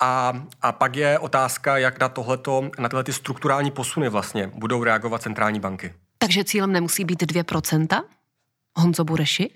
A, 0.00 0.42
a 0.62 0.72
pak 0.72 0.96
je 0.96 1.18
otázka, 1.18 1.78
jak 1.78 2.00
na 2.00 2.08
tohleto, 2.08 2.70
na 2.78 2.88
tyhle 2.88 3.04
ty 3.04 3.12
strukturální 3.12 3.70
posuny 3.70 4.08
vlastně 4.08 4.50
budou 4.54 4.84
reagovat 4.84 5.22
centrální 5.22 5.60
banky. 5.60 5.94
Takže 6.18 6.44
cílem 6.44 6.72
nemusí 6.72 7.04
být 7.04 7.22
2%? 7.22 8.02
Honzo 8.76 9.04
Bureši? 9.04 9.50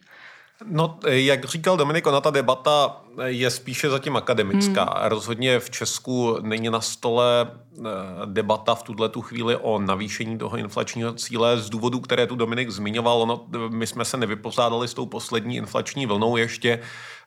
No, 0.65 0.99
jak 1.05 1.45
říkal 1.45 1.77
Dominik, 1.77 2.07
ona 2.07 2.21
ta 2.21 2.31
debata 2.31 3.04
je 3.25 3.51
spíše 3.51 3.91
zatím 3.91 4.17
akademická. 4.17 4.85
Hmm. 4.85 5.09
Rozhodně 5.09 5.61
v 5.61 5.71
Česku 5.71 6.39
není 6.41 6.71
na 6.71 6.81
stole 6.81 7.49
eh, 7.51 7.83
debata 8.25 8.75
v 8.75 8.83
tuhle 8.83 9.09
tu 9.09 9.23
chvíli 9.23 9.57
o 9.57 9.79
navýšení 9.79 10.39
toho 10.39 10.57
inflačního 10.57 11.13
cíle 11.13 11.59
z 11.59 11.71
důvodu, 11.71 12.01
které 12.01 12.27
tu 12.27 12.37
Dominik 12.37 12.71
zmiňoval. 12.71 13.23
Ono, 13.23 13.47
my 13.69 13.87
jsme 13.87 14.05
se 14.05 14.17
nevypořádali 14.17 14.89
s 14.89 14.95
tou 14.95 15.07
poslední 15.07 15.57
inflační 15.57 16.07
vlnou 16.07 16.37
ještě. 16.37 16.81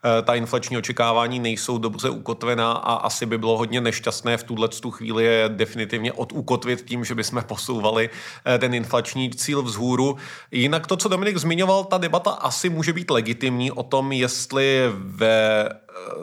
Eh, 0.06 0.22
ta 0.22 0.36
inflační 0.36 0.78
očekávání 0.78 1.40
nejsou 1.40 1.78
dobře 1.78 2.10
ukotvená 2.10 2.72
a 2.72 2.94
asi 2.94 3.26
by 3.26 3.38
bylo 3.38 3.58
hodně 3.58 3.82
nešťastné 3.82 4.38
v 4.38 4.44
tuhle 4.44 4.68
tu 4.68 4.92
chvíli 4.92 5.24
je 5.24 5.50
definitivně 5.50 6.14
odukotvit 6.14 6.82
tím, 6.82 7.06
že 7.06 7.16
bychom 7.16 7.44
posouvali 7.44 8.10
eh, 8.46 8.58
ten 8.58 8.74
inflační 8.74 9.30
cíl 9.30 9.62
vzhůru. 9.62 10.18
Jinak 10.52 10.88
to, 10.88 10.98
co 10.98 11.10
Dominik 11.10 11.38
zmiňoval, 11.38 11.84
ta 11.84 11.98
debata 11.98 12.32
asi 12.32 12.70
může 12.70 12.94
být 12.94 13.10
legitimní 13.10 13.72
o 13.72 13.84
tom, 13.84 14.12
jestli 14.12 14.92
ve 14.96 15.70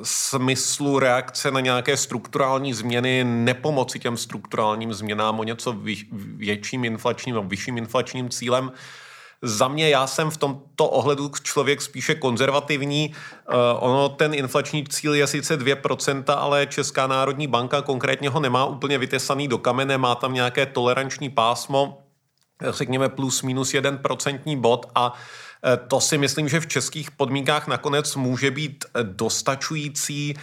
smyslu 0.03 0.99
reakce 0.99 1.51
na 1.51 1.61
nějaké 1.61 1.97
strukturální 1.97 2.75
změny 2.75 3.25
nepomoci 3.25 3.99
těm 3.99 4.17
strukturálním 4.17 4.95
změnám 4.95 5.41
o 5.41 5.45
něco 5.45 5.77
větším 6.13 6.85
inflačním 6.85 7.35
nebo 7.35 7.49
vyšším 7.49 7.79
inflačním 7.79 8.29
cílem. 8.29 8.73
Za 9.43 9.69
mě 9.69 9.89
já 9.89 10.07
jsem 10.07 10.31
v 10.31 10.37
tomto 10.37 10.89
ohledu 10.89 11.31
člověk 11.43 11.83
spíše 11.83 12.15
konzervativní. 12.15 13.15
Uh, 13.49 13.55
ono, 13.79 14.09
ten 14.09 14.35
inflační 14.35 14.85
cíl 14.85 15.15
je 15.15 15.27
sice 15.27 15.59
2%, 15.59 16.25
ale 16.29 16.67
Česká 16.67 17.07
národní 17.07 17.47
banka 17.47 17.83
konkrétně 17.83 18.29
ho 18.29 18.41
nemá 18.41 18.65
úplně 18.65 18.99
vytesaný 18.99 19.49
do 19.49 19.59
kamene, 19.59 19.99
má 19.99 20.15
tam 20.15 20.35
nějaké 20.35 20.67
toleranční 20.67 21.31
pásmo, 21.31 22.04
řekněme 22.63 23.09
plus 23.09 23.43
minus 23.43 23.75
jeden 23.75 23.99
procentní 23.99 24.61
bod 24.61 24.87
a 24.95 25.15
Eh, 25.65 25.77
to 25.77 26.01
si 26.01 26.19
myslím, 26.19 26.49
že 26.49 26.61
v 26.61 26.67
českých 26.67 27.11
podmínkách 27.11 27.67
nakonec 27.67 28.17
může 28.17 28.51
být 28.51 28.85
eh, 28.85 29.03
dostačující 29.03 30.35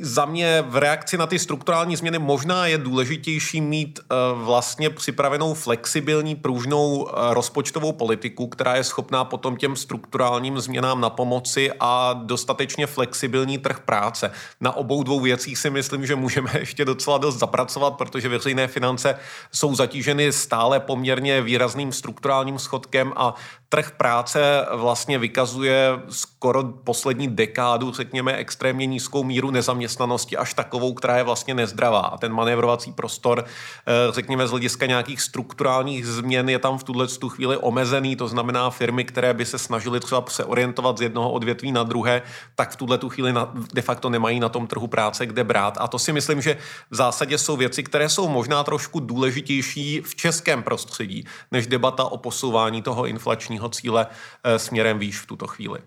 za 0.00 0.24
mě 0.24 0.64
v 0.68 0.76
reakci 0.76 1.18
na 1.18 1.26
ty 1.26 1.38
strukturální 1.38 1.96
změny 1.96 2.18
možná 2.18 2.66
je 2.66 2.78
důležitější 2.78 3.60
mít 3.60 4.00
eh, 4.02 4.14
vlastně 4.34 4.90
připravenou 4.90 5.54
flexibilní, 5.54 6.36
pružnou 6.36 7.08
eh, 7.08 7.34
rozpočtovou 7.34 7.92
politiku, 7.92 8.46
která 8.46 8.76
je 8.76 8.84
schopná 8.84 9.24
potom 9.24 9.56
těm 9.56 9.76
strukturálním 9.76 10.60
změnám 10.60 11.00
na 11.00 11.10
pomoci 11.10 11.70
a 11.80 12.12
dostatečně 12.12 12.86
flexibilní 12.86 13.58
trh 13.58 13.80
práce. 13.80 14.30
Na 14.60 14.76
obou 14.76 15.02
dvou 15.02 15.20
věcích 15.20 15.58
si 15.58 15.70
myslím, 15.70 16.06
že 16.06 16.16
můžeme 16.16 16.50
ještě 16.58 16.84
docela 16.84 17.18
dost 17.18 17.38
zapracovat, 17.38 17.90
protože 17.90 18.28
veřejné 18.28 18.66
finance 18.66 19.18
jsou 19.52 19.74
zatíženy 19.74 20.32
stále 20.32 20.80
poměrně 20.80 21.42
výrazným 21.42 21.92
strukturálním 21.92 22.58
schodkem 22.58 23.12
a 23.16 23.34
trh 23.68 23.90
práce 23.90 24.66
vlastně 24.72 25.18
vykazuje 25.18 26.00
skoro 26.08 26.64
poslední 26.64 27.28
dekádu, 27.28 27.92
řekněme, 27.92 28.36
extrémně 28.36 28.86
nízkou 28.86 29.24
míru 29.24 29.50
nezaměstnanosti, 29.50 30.36
až 30.36 30.54
takovou, 30.54 30.94
která 30.94 31.16
je 31.16 31.22
vlastně 31.22 31.54
nezdravá. 31.54 32.00
A 32.00 32.18
ten 32.18 32.32
manévrovací 32.32 32.92
prostor, 32.92 33.44
eh, 33.44 34.12
řekněme, 34.12 34.46
z 34.46 34.50
hlediska 34.50 34.86
nějakých 34.86 35.20
strukturálních 35.20 36.06
změn 36.06 36.48
je 36.48 36.58
tam 36.58 36.78
v 36.78 36.84
tuhle 36.84 37.06
tu 37.06 37.28
chvíli 37.28 37.56
omezený. 37.56 38.16
To 38.16 38.28
znamená, 38.28 38.70
firmy, 38.70 39.04
které 39.04 39.34
by 39.34 39.44
se 39.44 39.58
snažily 39.58 40.00
třeba 40.00 40.24
se 40.28 40.44
orientovat 40.44 40.98
z 40.98 41.02
jednoho 41.02 41.30
odvětví 41.30 41.72
na 41.72 41.82
druhé, 41.82 42.22
tak 42.54 42.70
v 42.70 42.76
tuhle 42.76 42.98
tu 42.98 43.08
chvíli 43.08 43.34
de 43.74 43.82
facto 43.82 44.10
nemají 44.10 44.40
na 44.40 44.48
tom 44.48 44.66
trhu 44.66 44.86
práce 44.86 45.26
kde 45.26 45.44
brát. 45.44 45.78
A 45.80 45.88
to 45.88 45.98
si 45.98 46.12
myslím, 46.12 46.40
že 46.40 46.56
v 46.90 46.94
zásadě 46.94 47.38
jsou 47.38 47.56
věci, 47.56 47.82
které 47.82 48.08
jsou 48.08 48.28
možná 48.28 48.64
trošku 48.64 49.00
důležitější 49.00 50.00
v 50.00 50.14
českém 50.14 50.62
prostředí, 50.62 51.24
než 51.50 51.66
debata 51.66 52.04
o 52.04 52.16
posouvání 52.16 52.82
toho 52.82 53.06
inflačního 53.06 53.57
cíle 53.68 54.06
eh, 54.44 54.58
směrem 54.58 54.98
výš 54.98 55.18
v 55.18 55.26
tuto 55.26 55.46
chvíli. 55.46 55.80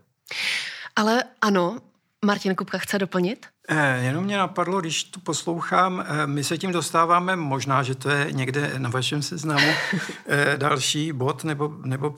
Ale 0.95 1.23
ano, 1.41 1.77
Martin 2.25 2.55
Kupka 2.55 2.77
chce 2.77 2.99
doplnit? 2.99 3.45
Eh, 3.69 3.99
jenom 4.03 4.23
mě 4.23 4.38
napadlo, 4.38 4.81
když 4.81 5.03
tu 5.03 5.19
poslouchám, 5.19 6.05
eh, 6.07 6.27
my 6.27 6.43
se 6.43 6.57
tím 6.57 6.71
dostáváme, 6.71 7.36
možná, 7.36 7.84
že 7.84 7.95
to 7.95 8.10
je 8.10 8.27
někde 8.31 8.73
na 8.77 8.89
vašem 8.89 9.21
seznamu 9.21 9.67
další 10.57 11.12
bod, 11.13 11.43
nebo, 11.43 11.73
nebo 11.84 12.15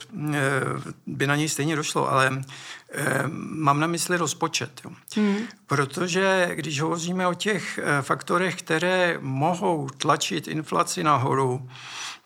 by 1.06 1.26
na 1.26 1.36
něj 1.36 1.48
stejně 1.48 1.76
došlo, 1.76 2.10
ale 2.10 2.42
mám 3.36 3.80
na 3.80 3.86
mysli 3.86 4.16
rozpočet. 4.16 4.80
Jo. 4.84 4.90
Hmm. 5.16 5.36
Protože 5.66 6.50
když 6.54 6.80
hovoříme 6.80 7.26
o 7.26 7.34
těch 7.34 7.80
faktorech, 8.00 8.56
které 8.56 9.18
mohou 9.20 9.88
tlačit 9.88 10.48
inflaci 10.48 11.04
nahoru, 11.04 11.68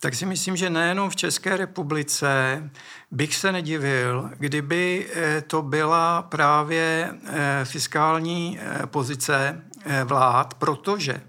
tak 0.01 0.15
si 0.15 0.27
myslím, 0.27 0.57
že 0.57 0.71
nejenom 0.71 1.11
v 1.11 1.17
České 1.17 1.57
republice 1.57 2.63
bych 3.11 3.37
se 3.37 3.53
nedivil, 3.53 4.31
kdyby 4.39 5.07
eh, 5.13 5.41
to 5.41 5.63
byla 5.63 6.23
právě 6.23 7.11
eh, 7.25 7.65
fiskální 7.65 8.59
eh, 8.61 8.87
pozice 8.87 9.65
vlád, 10.05 10.55
protože 10.55 11.21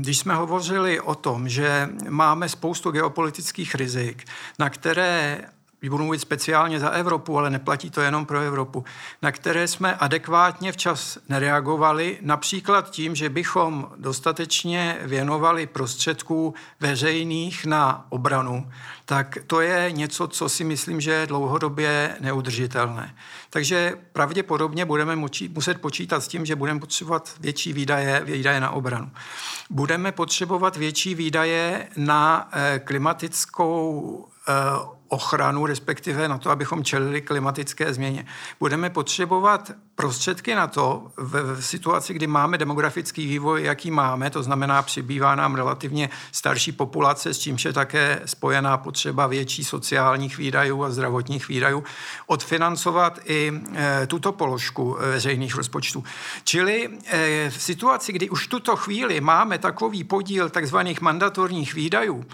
když 0.00 0.18
jsme 0.18 0.34
hovořili 0.34 1.00
o 1.00 1.14
tom, 1.14 1.48
že 1.48 1.88
máme 2.08 2.48
spoustu 2.48 2.90
geopolitických 2.90 3.74
rizik, 3.74 4.24
na 4.58 4.70
které 4.70 5.40
budu 5.88 6.04
mluvit 6.04 6.18
speciálně 6.18 6.80
za 6.80 6.90
Evropu, 6.90 7.38
ale 7.38 7.50
neplatí 7.50 7.90
to 7.90 8.00
jenom 8.00 8.26
pro 8.26 8.40
Evropu, 8.40 8.84
na 9.22 9.32
které 9.32 9.68
jsme 9.68 9.94
adekvátně 9.94 10.72
včas 10.72 11.18
nereagovali, 11.28 12.18
například 12.22 12.90
tím, 12.90 13.14
že 13.14 13.28
bychom 13.28 13.90
dostatečně 13.96 14.98
věnovali 15.02 15.66
prostředků 15.66 16.54
veřejných 16.80 17.66
na 17.66 18.06
obranu, 18.08 18.70
tak 19.04 19.38
to 19.46 19.60
je 19.60 19.92
něco, 19.92 20.28
co 20.28 20.48
si 20.48 20.64
myslím, 20.64 21.00
že 21.00 21.10
je 21.12 21.26
dlouhodobě 21.26 22.16
neudržitelné. 22.20 23.14
Takže 23.50 23.94
pravděpodobně 24.12 24.84
budeme 24.84 25.16
muset 25.48 25.80
počítat 25.80 26.20
s 26.20 26.28
tím, 26.28 26.46
že 26.46 26.56
budeme 26.56 26.80
potřebovat 26.80 27.34
větší 27.40 27.72
výdaje, 27.72 28.22
výdaje 28.24 28.60
na 28.60 28.70
obranu. 28.70 29.10
Budeme 29.70 30.12
potřebovat 30.12 30.76
větší 30.76 31.14
výdaje 31.14 31.88
na 31.96 32.48
eh, 32.52 32.78
klimatickou 32.84 34.28
eh, 34.48 34.99
ochranu, 35.10 35.66
respektive 35.66 36.28
na 36.28 36.38
to, 36.38 36.50
abychom 36.50 36.84
čelili 36.84 37.20
klimatické 37.20 37.94
změně. 37.94 38.26
Budeme 38.60 38.90
potřebovat 38.90 39.70
prostředky 39.94 40.54
na 40.54 40.66
to 40.66 41.12
v, 41.16 41.56
v 41.56 41.66
situaci, 41.66 42.14
kdy 42.14 42.26
máme 42.26 42.58
demografický 42.58 43.26
vývoj, 43.26 43.62
jaký 43.64 43.90
máme, 43.90 44.30
to 44.30 44.42
znamená, 44.42 44.82
přibývá 44.82 45.34
nám 45.34 45.54
relativně 45.54 46.10
starší 46.32 46.72
populace, 46.72 47.34
s 47.34 47.38
čímž 47.38 47.64
je 47.64 47.72
také 47.72 48.22
spojená 48.24 48.76
potřeba 48.76 49.26
větší 49.26 49.64
sociálních 49.64 50.38
výdajů 50.38 50.84
a 50.84 50.90
zdravotních 50.90 51.48
výdajů, 51.48 51.84
odfinancovat 52.26 53.18
i 53.24 53.52
e, 53.74 54.06
tuto 54.06 54.32
položku 54.32 54.96
e, 54.98 55.10
veřejných 55.10 55.54
rozpočtů. 55.54 56.04
Čili 56.44 56.88
e, 57.06 57.50
v 57.50 57.62
situaci, 57.62 58.12
kdy 58.12 58.30
už 58.30 58.46
tuto 58.46 58.76
chvíli 58.76 59.20
máme 59.20 59.58
takový 59.58 60.04
podíl 60.04 60.50
takzvaných 60.50 61.00
mandatorních 61.00 61.74
výdajů, 61.74 62.24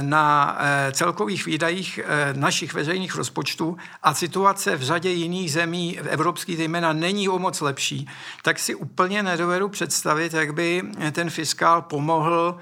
na 0.00 0.56
eh, 0.60 0.92
celkových 0.92 1.46
výdajích 1.46 2.00
eh, 2.04 2.34
našich 2.34 2.74
veřejných 2.74 3.14
rozpočtů 3.14 3.76
a 4.02 4.14
situace 4.14 4.76
v 4.76 4.82
řadě 4.82 5.10
jiných 5.10 5.52
zemí, 5.52 5.98
v 6.02 6.06
evropských 6.06 6.56
zejména, 6.56 6.92
není 6.92 7.28
o 7.28 7.38
moc 7.38 7.60
lepší, 7.60 8.08
tak 8.42 8.58
si 8.58 8.74
úplně 8.74 9.22
nedovedu 9.22 9.68
představit, 9.68 10.32
jak 10.34 10.54
by 10.54 10.82
ten 11.12 11.30
fiskál 11.30 11.82
pomohl 11.82 12.58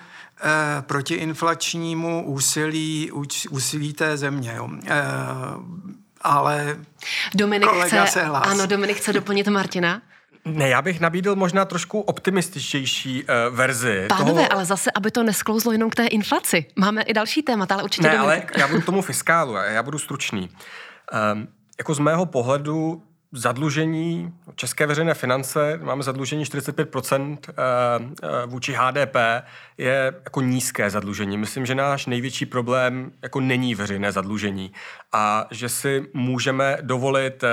protiinflačnímu 0.81 2.27
úsilí, 2.27 3.11
úsilí 3.51 3.93
té 3.93 4.17
země. 4.17 4.55
Jo. 4.57 4.69
Ale 6.21 6.77
Dominik 7.35 7.69
chce, 7.87 8.05
se 8.07 8.23
hlásí. 8.23 8.51
Ano, 8.51 8.67
Dominik 8.67 8.97
chce 8.97 9.13
doplnit 9.13 9.49
Martina. 9.49 10.03
Ne, 10.45 10.69
já 10.69 10.83
bych 10.83 11.01
nabídl 11.01 11.37
možná 11.37 11.65
trošku 11.65 12.01
optimističtější 12.01 13.25
uh, 13.25 13.57
verzi. 13.57 14.07
Pánové, 14.09 14.33
toho... 14.33 14.53
ale 14.53 14.65
zase, 14.65 14.91
aby 14.95 15.11
to 15.11 15.23
nesklouzlo 15.23 15.73
jenom 15.73 15.91
k 15.91 15.95
té 15.95 16.07
inflaci. 16.07 16.67
Máme 16.77 17.03
i 17.03 17.13
další 17.13 17.43
témata, 17.43 17.75
ale 17.75 17.83
určitě... 17.83 18.09
Ne, 18.09 18.19
ale 18.19 18.43
já 18.57 18.69
budu 18.69 18.81
tomu 18.81 19.03
fiskálu, 19.03 19.55
já 19.55 19.83
budu 19.83 19.99
stručný. 19.99 20.51
Um, 21.35 21.49
jako 21.79 21.95
z 21.95 21.99
mého 21.99 22.27
pohledu 22.27 23.03
zadlužení, 23.33 24.33
české 24.55 24.87
veřejné 24.87 25.15
finance, 25.15 25.81
máme 25.83 26.03
zadlužení 26.03 26.45
45% 26.45 27.39
eh, 27.49 27.53
eh, 28.23 28.47
vůči 28.47 28.73
HDP, 28.73 29.17
je 29.79 30.15
jako 30.25 30.41
nízké 30.41 30.91
zadlužení. 30.91 31.39
Myslím, 31.39 31.67
že 31.67 31.75
náš 31.75 32.07
největší 32.07 32.47
problém 32.47 33.13
jako 33.23 33.41
není 33.41 33.75
veřejné 33.75 34.13
zadlužení 34.13 34.73
a 35.13 35.47
že 35.51 35.69
si 35.69 36.07
můžeme 36.15 36.79
dovolit 36.81 37.45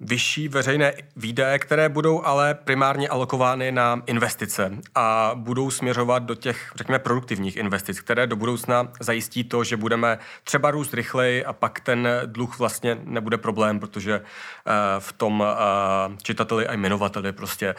vyšší 0.00 0.48
veřejné 0.48 0.92
výdaje, 1.16 1.58
které 1.58 1.88
budou 1.88 2.24
ale 2.24 2.54
primárně 2.54 3.08
alokovány 3.08 3.72
na 3.72 4.02
investice 4.06 4.72
a 4.94 5.30
budou 5.34 5.70
směřovat 5.70 6.22
do 6.22 6.34
těch, 6.34 6.72
řekněme, 6.76 6.98
produktivních 6.98 7.56
investic, 7.56 8.00
které 8.00 8.26
do 8.26 8.36
budoucna 8.36 8.88
zajistí 9.00 9.44
to, 9.44 9.64
že 9.64 9.76
budeme 9.76 10.18
třeba 10.44 10.70
růst 10.70 10.94
rychleji 10.94 11.44
a 11.44 11.52
pak 11.52 11.80
ten 11.80 12.08
dluh 12.26 12.58
vlastně 12.58 12.98
nebude 13.04 13.36
problém, 13.38 13.80
protože 13.80 14.14
eh, 14.14 14.72
v 14.98 15.12
tom 15.12 15.44
eh, 15.46 16.16
čitateli 16.22 16.66
a 16.66 16.72
jmenovateli 16.72 17.32
prostě 17.32 17.74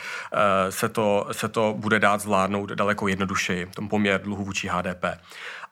se 0.69 0.89
to, 0.89 1.27
se 1.31 1.47
to 1.47 1.75
bude 1.77 1.99
dát 1.99 2.21
zvládnout 2.21 2.69
daleko 2.69 3.07
jednodušeji, 3.07 3.65
tom 3.65 3.89
poměr 3.89 4.21
dluhu 4.21 4.45
vůči 4.45 4.67
HDP 4.67 5.05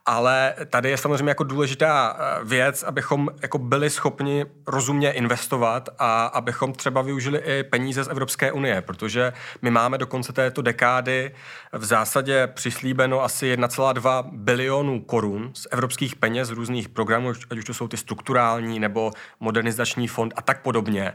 ale 0.07 0.53
tady 0.69 0.89
je 0.89 0.97
samozřejmě 0.97 1.29
jako 1.29 1.43
důležitá 1.43 2.17
eh, 2.19 2.43
věc, 2.43 2.83
abychom 2.83 3.29
jako 3.41 3.57
byli 3.57 3.89
schopni 3.89 4.45
rozumně 4.67 5.11
investovat 5.11 5.89
a 5.99 6.25
abychom 6.25 6.73
třeba 6.73 7.01
využili 7.01 7.39
i 7.39 7.63
peníze 7.63 8.03
z 8.03 8.07
Evropské 8.07 8.51
unie, 8.51 8.81
protože 8.81 9.33
my 9.61 9.71
máme 9.71 9.97
do 9.97 10.07
konce 10.07 10.33
této 10.33 10.61
dekády 10.61 11.31
v 11.71 11.85
zásadě 11.85 12.47
přislíbeno 12.47 13.23
asi 13.23 13.55
1,2 13.55 14.29
bilionů 14.31 15.01
korun 15.01 15.51
z 15.53 15.67
evropských 15.71 16.15
peněz 16.15 16.47
z 16.47 16.51
různých 16.51 16.89
programů, 16.89 17.33
ať 17.49 17.57
už 17.57 17.65
to 17.65 17.73
jsou 17.73 17.87
ty 17.87 17.97
strukturální 17.97 18.79
nebo 18.79 19.11
modernizační 19.39 20.07
fond 20.07 20.33
a 20.35 20.41
tak 20.41 20.61
podobně. 20.61 21.13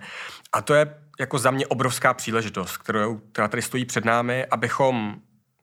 A 0.52 0.62
to 0.62 0.74
je 0.74 0.94
jako 1.20 1.38
za 1.38 1.50
mě 1.50 1.66
obrovská 1.66 2.14
příležitost, 2.14 2.76
kterou, 2.76 3.20
která 3.32 3.48
tady 3.48 3.62
stojí 3.62 3.84
před 3.84 4.04
námi, 4.04 4.46
abychom 4.46 5.16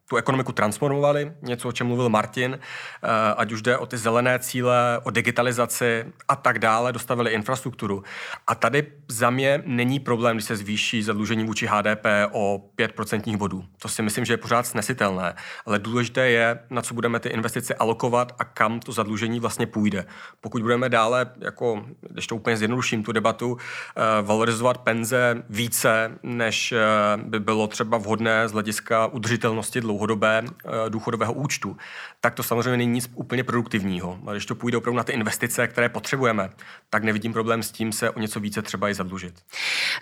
tu 0.09 0.17
ekonomiku 0.17 0.51
transformovali, 0.51 1.31
něco, 1.41 1.69
o 1.69 1.71
čem 1.71 1.87
mluvil 1.87 2.09
Martin, 2.09 2.59
eh, 2.59 3.07
ať 3.37 3.51
už 3.51 3.61
jde 3.61 3.77
o 3.77 3.85
ty 3.85 3.97
zelené 3.97 4.39
cíle, 4.39 4.99
o 5.03 5.11
digitalizaci 5.11 6.05
a 6.27 6.35
tak 6.35 6.59
dále, 6.59 6.93
dostavili 6.93 7.31
infrastrukturu. 7.31 8.03
A 8.47 8.55
tady 8.55 8.87
za 9.07 9.29
mě 9.29 9.63
není 9.65 9.99
problém, 9.99 10.35
když 10.35 10.45
se 10.45 10.55
zvýší 10.55 11.03
zadlužení 11.03 11.43
vůči 11.45 11.67
HDP 11.67 12.05
o 12.31 12.61
5% 12.75 13.37
bodů. 13.37 13.65
To 13.81 13.87
si 13.87 14.01
myslím, 14.01 14.25
že 14.25 14.33
je 14.33 14.37
pořád 14.37 14.67
snesitelné, 14.67 15.35
ale 15.65 15.79
důležité 15.79 16.29
je, 16.29 16.59
na 16.69 16.81
co 16.81 16.93
budeme 16.93 17.19
ty 17.19 17.29
investice 17.29 17.73
alokovat 17.73 18.35
a 18.39 18.43
kam 18.43 18.79
to 18.79 18.91
zadlužení 18.91 19.39
vlastně 19.39 19.67
půjde. 19.67 20.05
Pokud 20.41 20.61
budeme 20.61 20.89
dále, 20.89 21.31
jako, 21.39 21.85
když 22.09 22.27
to 22.27 22.35
úplně 22.35 22.57
zjednoduším 22.57 23.03
tu 23.03 23.11
debatu, 23.11 23.57
eh, 23.57 24.01
valorizovat 24.21 24.77
penze 24.77 25.43
více, 25.49 26.11
než 26.23 26.71
eh, 26.71 26.77
by 27.17 27.39
bylo 27.39 27.67
třeba 27.67 27.97
vhodné 27.97 28.47
z 28.47 28.51
hlediska 28.51 29.05
udržitelnosti 29.07 29.81
dlouho 29.81 29.98
dlouhodobé 29.99 30.43
eh, 30.45 30.89
důchodového 30.89 31.33
účtu, 31.33 31.77
tak 32.21 32.33
to 32.33 32.43
samozřejmě 32.43 32.77
není 32.77 32.93
nic 32.93 33.09
úplně 33.15 33.43
produktivního. 33.43 34.19
A 34.27 34.31
když 34.31 34.45
to 34.45 34.55
půjde 34.55 34.77
opravdu 34.77 34.97
na 34.97 35.03
ty 35.03 35.11
investice, 35.11 35.67
které 35.67 35.89
potřebujeme, 35.89 36.49
tak 36.89 37.03
nevidím 37.03 37.33
problém 37.33 37.63
s 37.63 37.71
tím 37.71 37.91
se 37.91 38.09
o 38.09 38.19
něco 38.19 38.39
více 38.39 38.61
třeba 38.61 38.89
i 38.89 38.93
zadlužit. 38.93 39.33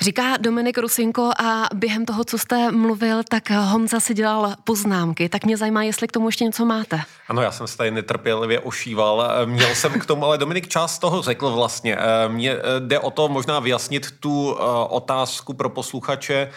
Říká 0.02 0.38
Dominik 0.38 0.78
Rusinko 0.78 1.32
a 1.40 1.68
během 1.74 2.06
toho, 2.06 2.24
co 2.24 2.38
jste 2.38 2.72
mluvil, 2.72 3.24
tak 3.30 3.50
Honza 3.50 4.00
si 4.00 4.14
dělal 4.14 4.54
poznámky. 4.64 5.30
Tak 5.30 5.46
mě 5.46 5.58
zajímá, 5.58 5.84
jestli 5.84 6.08
k 6.08 6.12
tomu 6.12 6.28
ještě 6.28 6.44
něco 6.44 6.66
máte. 6.66 7.02
Ano, 7.28 7.42
já 7.42 7.52
jsem 7.52 7.68
se 7.68 7.78
tady 7.78 7.92
netrpělivě 7.92 8.60
ošíval. 8.60 9.32
Měl 9.46 9.76
jsem 9.76 10.00
k 10.00 10.06
tomu, 10.06 10.26
ale 10.26 10.38
Dominik 10.38 10.68
část 10.68 11.00
toho 11.00 11.22
řekl 11.22 11.50
vlastně. 11.50 11.96
Eh, 11.96 12.30
mně 12.30 12.52
eh, 12.52 12.80
jde 12.80 13.00
o 13.00 13.12
to 13.12 13.30
možná 13.30 13.60
vyjasnit 13.60 14.12
tu 14.20 14.52
otázku 14.90 15.54
pro 15.54 15.70
posluchače 15.70 16.50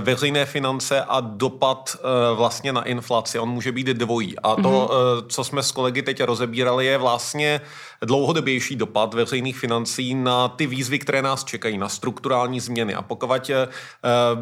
veřejné 0.00 0.46
finance 0.46 1.02
a 1.02 1.20
dopad 1.20 1.96
vlastně 2.34 2.72
na 2.72 2.77
inflaci. 2.82 3.38
On 3.38 3.48
může 3.48 3.72
být 3.72 3.86
dvojí. 3.86 4.38
A 4.38 4.56
to, 4.56 4.62
mm-hmm. 4.62 5.26
co 5.28 5.44
jsme 5.44 5.62
s 5.62 5.72
kolegy 5.72 6.02
teď 6.02 6.22
rozebírali, 6.22 6.86
je 6.86 6.98
vlastně 6.98 7.60
dlouhodobější 8.04 8.76
dopad 8.76 9.14
veřejných 9.14 9.58
financí 9.58 10.14
na 10.14 10.48
ty 10.48 10.66
výzvy, 10.66 10.98
které 10.98 11.22
nás 11.22 11.44
čekají, 11.44 11.78
na 11.78 11.88
strukturální 11.88 12.60
změny. 12.60 12.94
A 12.94 13.02
pokud 13.02 13.50
eh, 13.50 13.68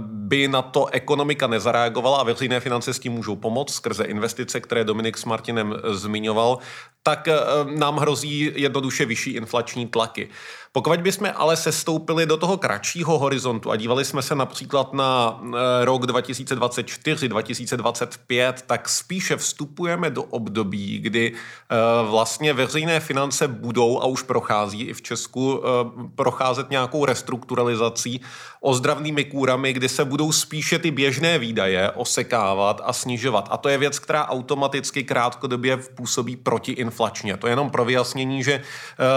by 0.02 0.48
na 0.48 0.62
to 0.62 0.86
ekonomika 0.86 1.46
nezareagovala 1.46 2.18
a 2.18 2.22
veřejné 2.22 2.60
finance 2.60 2.94
s 2.94 2.98
tím 2.98 3.12
můžou 3.12 3.36
pomoct 3.36 3.74
skrze 3.74 4.04
investice, 4.04 4.60
které 4.60 4.84
Dominik 4.84 5.18
s 5.18 5.24
Martinem 5.24 5.74
zmiňoval, 5.90 6.58
tak 7.02 7.28
nám 7.76 7.96
hrozí 7.96 8.52
jednoduše 8.54 9.04
vyšší 9.04 9.30
inflační 9.30 9.86
tlaky. 9.86 10.28
Pokud 10.76 11.00
bychom 11.00 11.32
ale 11.34 11.56
sestoupili 11.56 12.26
do 12.26 12.36
toho 12.36 12.56
kratšího 12.56 13.18
horizontu 13.18 13.70
a 13.70 13.76
dívali 13.76 14.04
jsme 14.04 14.22
se 14.22 14.34
například 14.34 14.92
na 14.92 15.40
eh, 15.44 15.84
rok 15.84 16.06
2024, 16.06 17.28
2025, 17.28 18.64
tak 18.66 18.88
spíše 18.88 19.36
vstupujeme 19.36 20.10
do 20.10 20.22
období, 20.22 20.98
kdy 20.98 21.32
eh, 21.32 21.76
vlastně 22.10 22.52
veřejné 22.52 23.00
finance 23.00 23.45
budou 23.48 24.02
a 24.02 24.06
už 24.06 24.22
prochází 24.22 24.82
i 24.82 24.94
v 24.94 25.02
Česku 25.02 25.61
eh, 25.61 25.68
procházet 26.14 26.70
nějakou 26.70 27.04
restrukturalizací 27.04 28.20
ozdravnými 28.61 29.24
kůrami, 29.24 29.72
kdy 29.72 29.88
se 29.88 30.04
budou 30.04 30.32
spíše 30.32 30.78
ty 30.78 30.90
běžné 30.90 31.38
výdaje 31.38 31.90
osekávat 31.90 32.80
a 32.85 32.92
snižovat. 32.92 33.48
A 33.50 33.56
to 33.56 33.68
je 33.68 33.78
věc, 33.78 33.98
která 33.98 34.28
automaticky 34.28 35.04
krátkodobě 35.04 35.76
působí 35.76 36.37
protiinflačně. 36.37 37.37
To 37.37 37.46
je 37.46 37.52
jenom 37.52 37.70
pro 37.70 37.85
vyjasnění, 37.85 38.42
že 38.42 38.62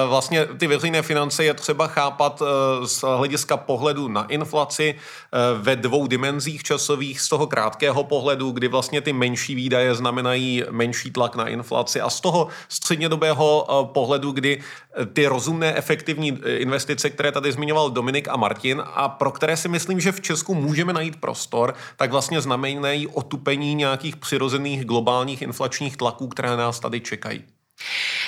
vlastně 0.07 0.45
ty 0.45 0.67
veřejné 0.67 1.01
finance 1.01 1.43
je 1.43 1.53
třeba 1.53 1.87
chápat 1.87 2.41
eh, 2.41 2.87
z 2.87 3.01
hlediska 3.01 3.57
pohledu 3.57 4.07
na 4.07 4.23
inflaci 4.23 4.95
eh, 4.95 5.37
ve 5.57 5.75
dvou 5.75 6.07
dimenzích 6.07 6.63
časových, 6.63 7.21
z 7.21 7.29
toho 7.29 7.47
krátkého 7.47 8.03
pohledu, 8.03 8.51
kdy 8.51 8.67
vlastně 8.67 9.01
ty 9.01 9.13
menší 9.13 9.55
výdaje 9.55 9.95
znamenají 9.95 10.63
menší 10.69 11.11
tlak 11.11 11.35
na 11.35 11.47
inflaci 11.47 12.01
a 12.01 12.09
z 12.09 12.21
toho 12.21 12.47
střednědobého 12.69 13.67
eh, 13.69 13.93
pohledu, 14.19 14.31
kdy 14.31 14.61
ty 15.13 15.27
rozumné, 15.27 15.77
efektivní 15.77 16.39
investice, 16.57 17.09
které 17.09 17.31
tady 17.31 17.51
zmiňoval 17.51 17.91
Dominik 17.91 18.27
a 18.27 18.37
Martin 18.37 18.83
a 18.85 19.09
pro 19.09 19.31
které 19.31 19.57
si 19.57 19.67
myslím, 19.67 19.99
že 19.99 20.11
v 20.11 20.21
Česku 20.21 20.55
můžeme 20.55 20.93
najít 20.93 21.15
prostor, 21.15 21.75
tak 21.97 22.11
vlastně 22.11 22.41
znamenají 22.41 23.07
otupení 23.07 23.75
nějakých 23.75 24.17
přirozených 24.17 24.85
globálních 24.85 25.41
inflačních 25.41 25.97
tlaků, 25.97 26.27
které 26.27 26.57
nás 26.57 26.79
tady 26.79 26.99
čekají. 26.99 27.43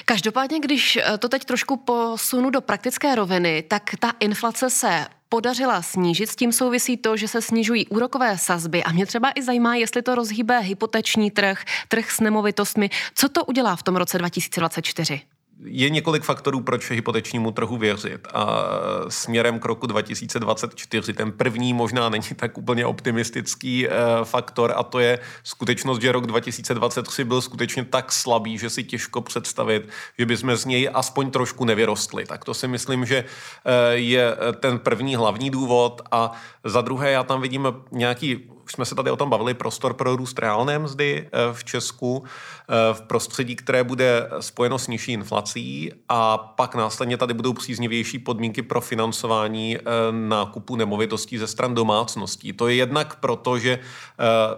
Každopádně, 0.05 0.59
když 0.59 0.97
eh, 0.97 1.17
to 1.17 1.29
teď 1.29 1.45
trošku 1.45 1.77
posunu 1.77 2.49
do 2.49 2.61
praktické 2.61 3.15
roviny, 3.15 3.63
tak 3.67 3.83
ta 3.99 4.13
inflace 4.19 4.69
se 4.69 5.07
podařila 5.29 5.81
snížit. 5.81 6.29
S 6.29 6.35
tím 6.35 6.51
souvisí 6.51 6.97
to, 6.97 7.17
že 7.17 7.27
se 7.27 7.41
snižují 7.41 7.87
úrokové 7.87 8.37
sazby 8.37 8.83
a 8.83 8.91
mě 8.91 9.05
třeba 9.05 9.31
i 9.35 9.43
zajímá, 9.43 9.75
jestli 9.75 10.01
to 10.01 10.15
rozhýbe 10.15 10.59
hypoteční 10.59 11.31
trh, 11.31 11.63
trh 11.87 12.11
s 12.11 12.19
nemovitostmi. 12.19 12.89
Co 13.15 13.29
to 13.29 13.45
udělá 13.45 13.75
v 13.75 13.83
tom 13.83 13.95
roce 13.95 14.17
2024? 14.17 15.21
Je 15.63 15.89
několik 15.89 16.23
faktorů, 16.23 16.61
proč 16.61 16.91
hypotečnímu 16.91 17.51
trhu 17.51 17.77
věřit. 17.77 18.27
A 18.33 18.63
směrem 19.07 19.59
k 19.59 19.65
roku 19.65 19.87
2024 19.87 21.13
ten 21.13 21.31
první 21.31 21.73
možná 21.73 22.09
není 22.09 22.23
tak 22.35 22.57
úplně 22.57 22.85
optimistický 22.85 23.87
eh, 23.87 23.91
faktor 24.23 24.73
a 24.75 24.83
to 24.83 24.99
je 24.99 25.19
skutečnost, 25.43 26.01
že 26.01 26.11
rok 26.11 26.27
2023 26.27 27.23
byl 27.23 27.41
skutečně 27.41 27.85
tak 27.85 28.11
slabý, 28.11 28.57
že 28.57 28.69
si 28.69 28.83
těžko 28.83 29.21
představit, 29.21 29.89
že 30.19 30.25
bychom 30.25 30.55
z 30.55 30.65
něj 30.65 30.89
aspoň 30.93 31.31
trošku 31.31 31.65
nevyrostli. 31.65 32.25
Tak 32.25 32.45
to 32.45 32.53
si 32.53 32.67
myslím, 32.67 33.05
že 33.05 33.17
eh, 33.17 33.93
je 33.93 34.35
ten 34.59 34.79
první 34.79 35.15
hlavní 35.15 35.49
důvod 35.49 36.01
a 36.11 36.31
za 36.63 36.81
druhé 36.81 37.11
já 37.11 37.23
tam 37.23 37.41
vidím 37.41 37.67
nějaký 37.91 38.51
už 38.71 38.75
jsme 38.75 38.85
se 38.85 38.95
tady 38.95 39.11
o 39.11 39.15
tom 39.15 39.29
bavili, 39.29 39.53
prostor 39.53 39.93
pro 39.93 40.15
růst 40.15 40.39
reálné 40.39 40.79
mzdy 40.79 41.27
eh, 41.27 41.53
v 41.53 41.63
Česku 41.63 42.23
eh, 42.23 42.93
v 42.93 43.01
prostředí, 43.01 43.55
které 43.55 43.83
bude 43.83 44.29
spojeno 44.39 44.79
s 44.79 44.87
nižší 44.87 45.11
inflací 45.11 45.91
a 46.09 46.37
pak 46.37 46.75
následně 46.75 47.17
tady 47.17 47.33
budou 47.33 47.53
příznivější 47.53 48.19
podmínky 48.19 48.61
pro 48.61 48.81
financování 48.81 49.77
eh, 49.77 49.81
nákupu 50.11 50.75
nemovitostí 50.75 51.37
ze 51.37 51.47
stran 51.47 51.75
domácností. 51.75 52.53
To 52.53 52.67
je 52.67 52.75
jednak 52.75 53.15
proto, 53.15 53.59
že 53.59 53.79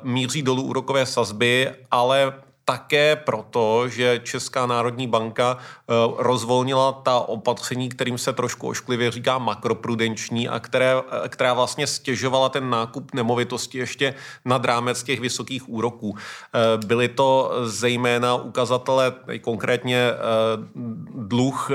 míří 0.03 0.41
dolů 0.41 0.63
úrokové 0.63 1.05
sazby, 1.05 1.71
ale 1.91 2.33
také 2.65 3.15
proto, 3.15 3.87
že 3.87 4.21
Česká 4.23 4.65
národní 4.65 5.07
banka 5.07 5.57
eh, 5.57 5.93
rozvolnila 6.17 6.91
ta 6.91 7.19
opatření, 7.19 7.89
kterým 7.89 8.17
se 8.17 8.33
trošku 8.33 8.67
ošklivě 8.67 9.11
říká 9.11 9.37
makroprudenční 9.37 10.49
a 10.49 10.59
které, 10.59 10.93
eh, 10.95 11.29
která 11.29 11.53
vlastně 11.53 11.87
stěžovala 11.87 12.49
ten 12.49 12.69
nákup 12.69 13.13
nemovitosti 13.13 13.77
ještě 13.77 14.13
nad 14.45 14.65
rámec 14.65 15.03
těch 15.03 15.19
vysokých 15.19 15.69
úroků. 15.69 16.15
Eh, 16.17 16.59
byly 16.85 17.07
to 17.07 17.51
zejména 17.63 18.35
ukazatele, 18.35 19.13
konkrétně 19.41 20.11
dluh 21.15 21.71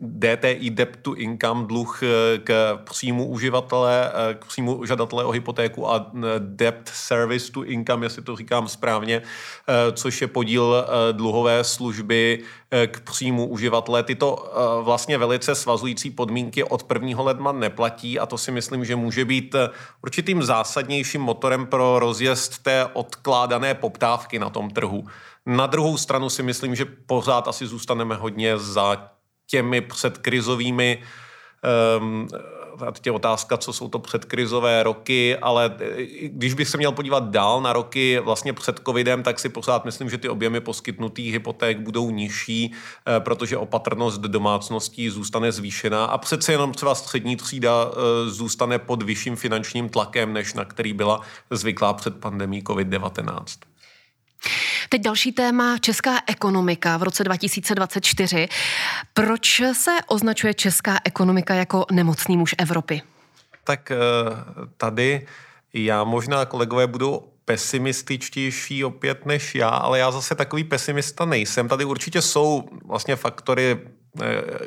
DTI, 0.00 0.70
debt 0.70 0.98
to 1.02 1.14
income, 1.14 1.66
dluh 1.66 2.00
k 2.44 2.78
příjmu 2.84 3.26
uživatele, 3.26 4.12
k 4.38 4.44
příjmu 4.44 4.84
žadatele 4.84 5.24
o 5.24 5.30
hypotéku 5.30 5.90
a 5.90 6.10
debt 6.38 6.90
service 6.94 7.52
to 7.52 7.64
income, 7.64 8.02
jestli 8.02 8.22
to 8.22 8.36
říkám 8.36 8.68
správně, 8.68 9.22
což 9.92 10.17
je 10.20 10.28
podíl 10.28 10.84
eh, 10.86 11.12
dluhové 11.12 11.64
služby 11.64 12.42
eh, 12.70 12.86
k 12.86 13.00
příjmu 13.00 13.46
uživatele. 13.46 14.02
Tyto 14.02 14.46
eh, 14.46 14.82
vlastně 14.82 15.18
velice 15.18 15.54
svazující 15.54 16.10
podmínky 16.10 16.64
od 16.64 16.92
1. 16.92 17.22
ledna 17.22 17.52
neplatí 17.52 18.18
a 18.18 18.26
to 18.26 18.38
si 18.38 18.50
myslím, 18.50 18.84
že 18.84 18.96
může 18.96 19.24
být 19.24 19.54
určitým 20.02 20.42
zásadnějším 20.42 21.20
motorem 21.20 21.66
pro 21.66 21.98
rozjezd 21.98 22.62
té 22.62 22.86
odkládané 22.92 23.74
poptávky 23.74 24.38
na 24.38 24.50
tom 24.50 24.70
trhu. 24.70 25.04
Na 25.46 25.66
druhou 25.66 25.96
stranu 25.96 26.30
si 26.30 26.42
myslím, 26.42 26.74
že 26.74 26.84
pořád 26.84 27.48
asi 27.48 27.66
zůstaneme 27.66 28.14
hodně 28.14 28.58
za 28.58 29.10
těmi 29.46 29.80
předkrizovými 29.80 31.02
um, 32.00 32.28
a 32.82 33.12
otázka, 33.12 33.56
co 33.56 33.72
jsou 33.72 33.88
to 33.88 33.98
předkrizové 33.98 34.82
roky, 34.82 35.36
ale 35.36 35.76
e, 35.80 36.28
když 36.28 36.54
bych 36.54 36.68
se 36.68 36.76
měl 36.76 36.92
podívat 36.92 37.30
dál 37.30 37.62
na 37.62 37.72
roky 37.72 38.18
vlastně 38.18 38.52
před 38.52 38.80
covidem, 38.86 39.22
tak 39.22 39.38
si 39.38 39.48
pořád 39.48 39.84
myslím, 39.84 40.10
že 40.10 40.18
ty 40.18 40.28
objemy 40.28 40.60
poskytnutých 40.60 41.32
hypoték 41.32 41.78
budou 41.78 42.10
nižší, 42.10 42.72
e, 43.16 43.20
protože 43.20 43.56
opatrnost 43.56 44.20
domácností 44.20 45.10
zůstane 45.10 45.52
zvýšená 45.52 46.04
a 46.04 46.18
přece 46.18 46.52
jenom 46.52 46.72
třeba 46.72 46.94
střední 46.94 47.36
třída 47.36 47.90
e, 47.90 48.30
zůstane 48.30 48.78
pod 48.78 49.02
vyšším 49.02 49.36
finančním 49.36 49.88
tlakem, 49.88 50.32
než 50.32 50.54
na 50.54 50.64
který 50.64 50.92
byla 50.92 51.20
zvyklá 51.50 51.92
před 51.92 52.16
pandemí 52.16 52.62
COVID-19. 52.62 53.44
Teď 54.88 55.02
další 55.02 55.32
téma, 55.32 55.78
česká 55.78 56.18
ekonomika 56.26 56.96
v 56.96 57.02
roce 57.02 57.24
2024. 57.24 58.48
Proč 59.12 59.62
se 59.72 59.90
označuje 60.06 60.54
česká 60.54 60.98
ekonomika 61.04 61.54
jako 61.54 61.86
nemocný 61.92 62.36
muž 62.36 62.54
Evropy? 62.58 63.02
Tak 63.64 63.90
eh, 63.90 63.96
tady 64.76 65.26
já 65.74 66.04
možná 66.04 66.44
kolegové 66.44 66.86
budou 66.86 67.32
pesimističtější 67.44 68.84
opět 68.84 69.26
než 69.26 69.54
já, 69.54 69.68
ale 69.68 69.98
já 69.98 70.10
zase 70.10 70.34
takový 70.34 70.64
pesimista 70.64 71.24
nejsem. 71.24 71.68
Tady 71.68 71.84
určitě 71.84 72.22
jsou 72.22 72.68
vlastně 72.84 73.16
faktory 73.16 73.78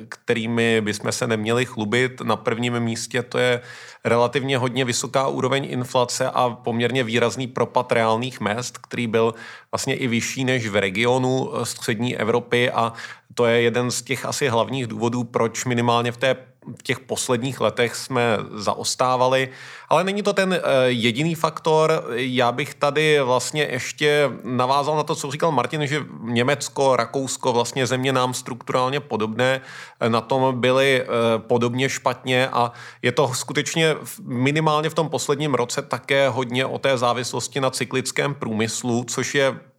kterými 0.10 0.82
bychom 0.82 1.12
se 1.12 1.28
neměli 1.28 1.66
chlubit. 1.66 2.22
Na 2.22 2.36
prvním 2.36 2.80
místě 2.80 3.24
to 3.24 3.38
je 3.38 3.62
relativně 4.06 4.58
hodně 4.58 4.86
vysoká 4.86 5.28
úroveň 5.28 5.68
inflace 5.70 6.30
a 6.30 6.50
poměrně 6.50 7.04
výrazný 7.04 7.48
propad 7.48 7.92
reálných 7.92 8.39
mest, 8.39 8.78
který 8.78 9.08
byl 9.08 9.34
vlastně 9.72 9.96
i 9.96 10.08
vyšší 10.08 10.44
než 10.46 10.68
v 10.68 10.76
regionu 10.76 11.52
eh, 11.54 11.66
střední 11.66 12.18
Evropy 12.18 12.72
a 12.72 12.94
to 13.34 13.46
je 13.46 13.62
jeden 13.62 13.92
z 13.92 14.02
těch 14.02 14.26
asi 14.26 14.48
hlavních 14.48 14.88
důvodů, 14.88 15.24
proč 15.24 15.66
minimálně 15.66 16.12
v 16.12 16.18
té 16.18 16.36
těch 16.84 16.99
posledních 16.99 17.62
letech 17.62 17.95
jsme 17.95 18.38
zaostávali, 18.53 19.49
ale 19.89 20.03
není 20.03 20.24
to 20.24 20.34
ten 20.34 20.53
eh, 20.53 20.62
jediný 20.88 21.36
faktor. 21.36 22.03
Já 22.16 22.51
bych 22.51 22.74
tady 22.74 23.20
vlastně 23.22 23.68
ještě 23.72 24.30
navázal 24.43 24.95
na 24.95 25.03
to, 25.03 25.16
co 25.16 25.32
říkal 25.32 25.51
Martin, 25.51 25.88
že 25.88 26.05
Německo, 26.22 26.95
Rakousko, 26.95 27.53
vlastně 27.53 27.88
země 27.88 28.14
nám 28.14 28.34
strukturálně 28.34 28.99
podobné, 28.99 29.62
eh, 29.99 30.09
na 30.09 30.22
tom 30.22 30.62
byly 30.62 31.01
eh, 31.01 31.07
podobně 31.38 31.89
špatně 31.89 32.49
a 32.49 32.72
je 33.01 33.12
to 33.12 33.34
skutečně 33.34 33.95
minimálně 34.24 34.89
v 34.89 34.93
tom 34.93 35.09
posledním 35.09 35.53
roce 35.53 35.82
také 35.82 36.30
hodně 36.30 36.66
o 36.66 36.78
té 36.78 36.97
závislosti 36.97 37.62
na 37.62 37.70
cyklickém 37.70 38.34
průmyslu, 38.34 39.03
což 39.07 39.36
je 39.36 39.71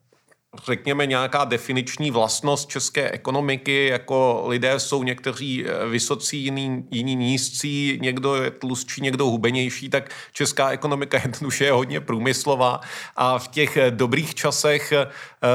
řekněme, 0.64 1.06
nějaká 1.06 1.44
definiční 1.44 2.10
vlastnost 2.10 2.68
české 2.68 3.10
ekonomiky, 3.10 3.86
jako 3.86 4.44
lidé 4.46 4.80
jsou 4.80 5.02
někteří 5.02 5.64
eh, 5.66 5.88
vysocí, 5.88 6.44
jiní, 6.44 6.84
jiní 6.90 7.14
nízcí, 7.14 7.98
někdo 8.02 8.36
je 8.36 8.50
tlustší, 8.50 9.00
někdo 9.00 9.26
hubenější, 9.26 9.88
tak 9.88 10.10
česká 10.32 10.70
ekonomika 10.70 11.18
jednoduše 11.22 11.64
je 11.64 11.72
hodně 11.72 12.00
průmyslová 12.00 12.80
a 13.16 13.38
v 13.38 13.48
těch 13.48 13.76
eh, 13.76 13.90
dobrých 13.90 14.34
časech 14.34 14.92
eh, 14.92 15.06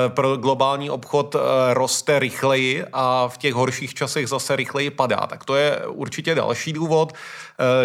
pro 0.08 0.38
globální 0.38 0.90
obchod 0.90 1.36
roste 1.74 2.20
rychleji 2.20 2.84
a 2.94 3.28
v 3.28 3.38
těch 3.38 3.54
horších 3.54 3.94
časech 3.94 4.28
zase 4.28 4.56
rychleji 4.56 4.90
padá. 4.90 5.28
Tak 5.28 5.46
to 5.46 5.56
je 5.56 5.88
určitě 5.88 6.36
další 6.36 6.74
důvod, 6.74 7.14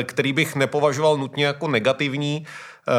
který 0.03 0.33
bych 0.33 0.57
nepovažoval 0.57 1.17
nutně 1.17 1.47
jako 1.47 1.69
negativní. 1.69 2.47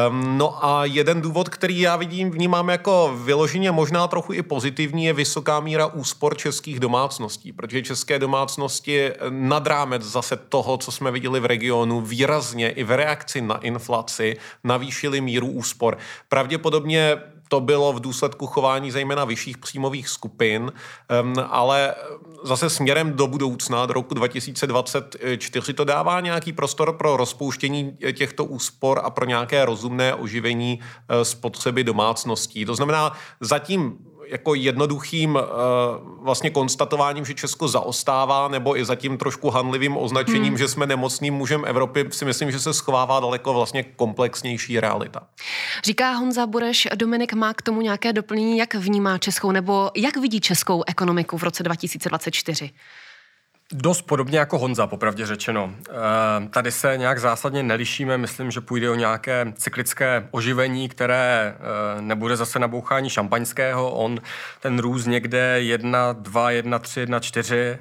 Um, 0.08 0.38
no 0.38 0.64
a 0.64 0.84
jeden 0.84 1.20
důvod, 1.20 1.48
který 1.48 1.80
já 1.80 1.96
vidím, 1.96 2.30
vnímám 2.30 2.68
jako 2.68 3.18
vyloženě 3.24 3.72
možná 3.72 4.08
trochu 4.08 4.32
i 4.32 4.42
pozitivní, 4.42 5.04
je 5.04 5.12
vysoká 5.12 5.60
míra 5.60 5.86
úspor 5.86 6.36
českých 6.36 6.80
domácností, 6.80 7.52
protože 7.52 7.82
české 7.82 8.18
domácnosti 8.18 9.10
nad 9.28 9.66
rámec 9.66 10.02
zase 10.02 10.36
toho, 10.36 10.76
co 10.76 10.92
jsme 10.92 11.10
viděli 11.10 11.40
v 11.40 11.44
regionu, 11.44 12.00
výrazně 12.00 12.70
i 12.70 12.84
v 12.84 12.96
reakci 12.96 13.40
na 13.40 13.56
inflaci 13.56 14.36
navýšily 14.64 15.20
míru 15.20 15.46
úspor. 15.46 15.98
Pravděpodobně 16.28 17.18
to 17.54 17.60
bylo 17.60 17.92
v 17.92 18.00
důsledku 18.00 18.46
chování 18.46 18.90
zejména 18.90 19.24
vyšších 19.24 19.58
příjmových 19.58 20.08
skupin, 20.08 20.72
ale 21.48 21.94
zase 22.44 22.70
směrem 22.70 23.12
do 23.12 23.26
budoucna, 23.26 23.86
do 23.86 23.92
roku 23.92 24.14
2024, 24.14 25.72
to 25.72 25.84
dává 25.84 26.20
nějaký 26.20 26.52
prostor 26.52 26.92
pro 26.92 27.16
rozpouštění 27.16 27.96
těchto 28.12 28.44
úspor 28.44 29.00
a 29.04 29.10
pro 29.10 29.24
nějaké 29.24 29.64
rozumné 29.64 30.14
oživení 30.14 30.80
eh, 30.80 31.24
spotřeby 31.24 31.84
domácností. 31.84 32.64
To 32.64 32.74
znamená, 32.74 33.12
zatím 33.40 33.98
jako 34.26 34.54
jednoduchým 34.54 35.34
uh, 35.34 35.40
vlastně 36.24 36.50
konstatováním, 36.50 37.24
že 37.24 37.34
Česko 37.34 37.68
zaostává, 37.68 38.48
nebo 38.48 38.78
i 38.78 38.84
zatím 38.84 39.18
trošku 39.18 39.50
hanlivým 39.50 39.96
označením, 39.96 40.48
hmm. 40.48 40.58
že 40.58 40.68
jsme 40.68 40.86
nemocným 40.86 41.34
mužem 41.34 41.64
Evropy, 41.66 42.06
si 42.10 42.24
myslím, 42.24 42.50
že 42.50 42.60
se 42.60 42.74
schovává 42.74 43.20
daleko 43.20 43.54
vlastně 43.54 43.82
komplexnější 43.82 44.80
realita. 44.80 45.22
Říká 45.84 46.12
Honza 46.12 46.46
Bureš, 46.46 46.88
Dominik 46.94 47.32
má 47.32 47.54
k 47.54 47.62
tomu 47.62 47.80
nějaké 47.80 48.12
doplnění, 48.12 48.58
jak 48.58 48.74
vnímá 48.74 49.18
českou, 49.18 49.50
nebo 49.50 49.90
jak 49.96 50.16
vidí 50.16 50.40
českou 50.40 50.82
ekonomiku 50.86 51.38
v 51.38 51.42
roce 51.42 51.62
2024? 51.62 52.70
Dost 53.76 54.02
podobně 54.02 54.38
jako 54.38 54.58
Honza, 54.58 54.86
popravdě 54.86 55.26
řečeno. 55.26 55.74
E, 56.44 56.48
tady 56.48 56.72
se 56.72 56.96
nějak 56.96 57.18
zásadně 57.18 57.62
nelišíme, 57.62 58.18
myslím, 58.18 58.50
že 58.50 58.60
půjde 58.60 58.90
o 58.90 58.94
nějaké 58.94 59.52
cyklické 59.56 60.28
oživení, 60.30 60.88
které 60.88 61.56
e, 61.98 62.02
nebude 62.02 62.36
zase 62.36 62.58
nabouchání 62.58 63.10
šampaňského. 63.10 63.90
On 63.90 64.20
ten 64.60 64.78
růst 64.78 65.06
někde 65.06 65.60
1, 65.60 66.12
2, 66.12 66.50
1, 66.50 66.78
3, 66.78 67.00
1, 67.00 67.20
4 67.20 67.56
e, 67.56 67.78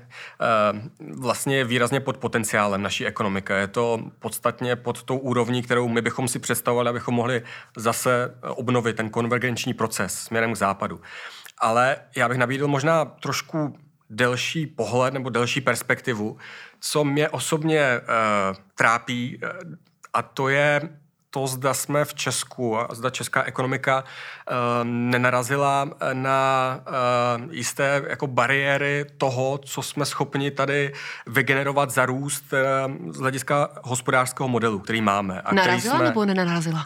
vlastně 1.16 1.58
je 1.58 1.66
výrazně 1.66 2.00
pod 2.00 2.18
potenciálem 2.18 2.82
naší 2.82 3.06
ekonomiky. 3.06 3.54
Je 3.54 3.68
to 3.68 4.00
podstatně 4.20 4.76
pod 4.76 5.04
tou 5.04 5.18
úrovní, 5.18 5.62
kterou 5.62 5.88
my 5.88 6.02
bychom 6.02 6.28
si 6.28 6.40
představovali, 6.40 6.90
abychom 6.90 7.16
mohli 7.16 7.44
zase 7.78 8.36
obnovit 8.42 8.96
ten 8.96 9.10
konvergenční 9.10 9.74
proces 9.74 10.14
směrem 10.14 10.54
k 10.54 10.58
západu. 10.58 11.02
Ale 11.58 11.96
já 12.16 12.30
bych 12.30 12.38
nabídl 12.38 12.68
možná 12.68 13.06
trošku 13.06 13.76
delší 14.10 14.68
pohled 14.68 15.14
nebo 15.14 15.30
delší 15.30 15.62
perspektivu, 15.62 16.38
co 16.80 17.04
mě 17.04 17.30
osobně 17.30 18.00
uh, 18.00 18.58
trápí, 18.76 19.40
uh, 19.44 19.74
a 20.14 20.22
to 20.22 20.50
je 20.50 20.90
to, 21.30 21.48
zda 21.48 21.74
jsme 21.74 22.06
v 22.06 22.14
Česku 22.14 22.78
a 22.78 22.88
zda 22.92 23.10
česká 23.10 23.44
ekonomika 23.44 24.04
uh, 24.04 24.56
nenarazila 24.84 25.90
na 26.14 26.80
uh, 27.38 27.54
jisté 27.54 28.02
jako 28.10 28.28
bariéry 28.28 29.06
toho, 29.18 29.58
co 29.58 29.82
jsme 29.82 30.06
schopni 30.06 30.52
tady 30.52 30.94
vygenerovat 31.28 31.90
za 31.90 32.06
růst 32.06 32.46
uh, 32.54 33.12
z 33.12 33.18
hlediska 33.18 33.70
hospodářského 33.84 34.48
modelu, 34.48 34.80
který 34.80 35.02
máme. 35.02 35.42
A 35.42 35.54
narazila 35.54 35.78
který 35.78 35.98
jsme... 35.98 36.06
nebo 36.06 36.26
nenarazila? 36.26 36.86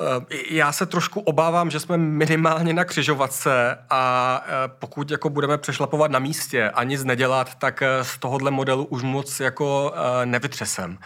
Eh, 0.00 0.36
já 0.50 0.72
se 0.72 0.86
trošku 0.86 1.20
obávám, 1.20 1.70
že 1.70 1.80
jsme 1.80 1.96
minimálně 1.96 2.72
na 2.72 2.84
křižovatce 2.84 3.78
a 3.90 4.44
eh, 4.46 4.50
pokud 4.78 5.10
jako 5.10 5.30
budeme 5.30 5.58
přešlapovat 5.58 6.10
na 6.10 6.18
místě 6.18 6.70
a 6.70 6.84
nic 6.84 7.04
nedělat, 7.04 7.54
tak 7.54 7.82
eh, 7.82 8.04
z 8.04 8.18
tohohle 8.18 8.50
modelu 8.50 8.84
už 8.84 9.02
moc 9.02 9.40
jako 9.40 9.94
nevytřesem. 10.24 10.98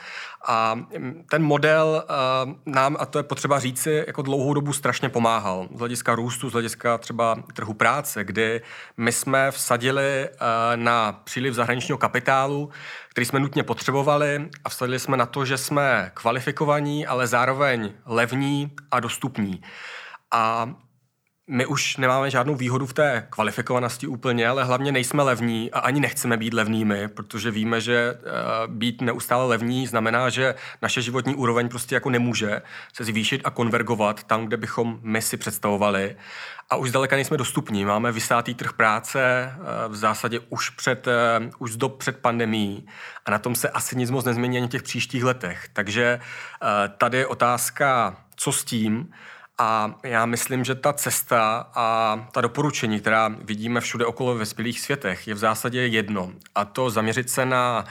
A 0.47 0.75
mm, 0.75 1.25
ten 1.31 1.43
model 1.43 2.05
nám, 2.67 2.97
a 3.01 3.07
to 3.07 3.19
je 3.19 3.23
potřeba 3.23 3.59
říci, 3.59 4.05
jako 4.07 4.23
dlouhou 4.23 4.55
dobu 4.55 4.73
strašně 4.73 5.09
pomáhal. 5.09 5.69
Z 5.75 5.79
hlediska 5.79 6.15
růstu, 6.15 6.51
z 6.51 6.53
hlediska 6.53 6.99
třeba 6.99 7.37
trhu 7.55 7.75
práce, 7.75 8.25
kdy 8.25 8.63
my 8.97 9.13
jsme 9.13 9.51
vsadili 9.51 10.29
na 10.77 11.13
příliv 11.13 11.55
zahraničního 11.55 11.99
kapitálu, 11.99 12.71
který 13.11 13.25
jsme 13.25 13.41
nutně 13.41 13.63
potřebovali 13.63 14.49
a 14.65 14.69
vsadili 14.69 14.99
jsme 14.99 15.17
na 15.17 15.27
to, 15.27 15.45
že 15.45 15.59
jsme 15.59 16.11
kvalifikovaní, 16.15 17.07
ale 17.07 17.27
zároveň 17.27 17.93
levní 18.07 18.73
a 18.91 19.01
dostupní. 19.01 19.63
A 20.31 20.75
my 21.47 21.67
už 21.67 21.97
nemáme 21.97 22.31
žádnou 22.31 22.55
výhodu 22.55 22.87
v 22.87 22.93
té 22.93 23.27
kvalifikovanosti 23.31 24.07
úplně, 24.07 24.49
ale 24.49 24.65
hlavně 24.65 24.93
nejsme 24.93 25.23
levní 25.23 25.73
a 25.73 25.79
ani 25.79 26.01
nechceme 26.01 26.37
být 26.37 26.55
levnými, 26.55 27.09
protože 27.09 27.51
víme, 27.51 27.81
že 27.81 28.15
uh, 28.15 28.75
být 28.75 29.01
neustále 29.01 29.47
levní 29.47 29.87
znamená, 29.87 30.29
že 30.29 30.55
naše 30.83 31.03
životní 31.03 31.35
úroveň 31.35 31.69
prostě 31.69 31.95
jako 31.95 32.11
nemůže 32.11 32.63
se 32.93 33.05
zvýšit 33.05 33.41
a 33.45 33.51
konvergovat 33.51 34.25
tam, 34.25 34.47
kde 34.47 34.57
bychom 34.57 34.99
my 35.03 35.23
si 35.23 35.37
představovali. 35.37 36.17
A 36.71 36.77
už 36.77 36.89
zdaleka 36.89 37.17
nejsme 37.17 37.37
dostupní. 37.37 37.85
Máme 37.85 38.13
vysátý 38.13 38.55
trh 38.55 38.73
práce 38.73 39.53
uh, 39.57 39.93
v 39.93 39.97
zásadě 39.97 40.41
už 40.49 40.71
před, 40.71 41.07
uh, 41.07 41.13
už 41.59 41.73
z 41.73 41.77
dob 41.77 41.99
před 41.99 42.19
pandemí 42.19 42.87
a 43.27 43.31
na 43.31 43.39
tom 43.39 43.55
se 43.55 43.69
asi 43.69 43.97
nic 43.97 44.11
moc 44.11 44.25
nezmění 44.25 44.57
ani 44.59 44.67
v 44.67 44.71
těch 44.71 44.83
příštích 44.83 45.25
letech. 45.25 45.69
Takže 45.73 46.21
tady 46.99 47.19
je 47.19 47.27
otázka, 47.27 48.17
co 48.37 48.53
s 48.53 48.65
tím, 48.65 49.09
a 49.59 49.95
já 50.03 50.27
myslím, 50.27 50.65
že 50.65 50.75
ta 50.75 50.93
cesta 50.93 51.71
a 51.75 52.29
ta 52.33 52.41
doporučení, 52.41 53.01
která 53.01 53.29
vidíme 53.29 53.81
všude 53.81 54.07
okolo 54.07 54.33
ve 54.33 54.39
vyspělých 54.39 54.81
světech, 54.81 55.29
je 55.29 55.35
v 55.35 55.39
zásadě 55.39 55.87
jedno. 55.87 56.33
A 56.55 56.65
to 56.65 56.91
zaměřit 56.91 57.31
se 57.31 57.47
na 57.47 57.85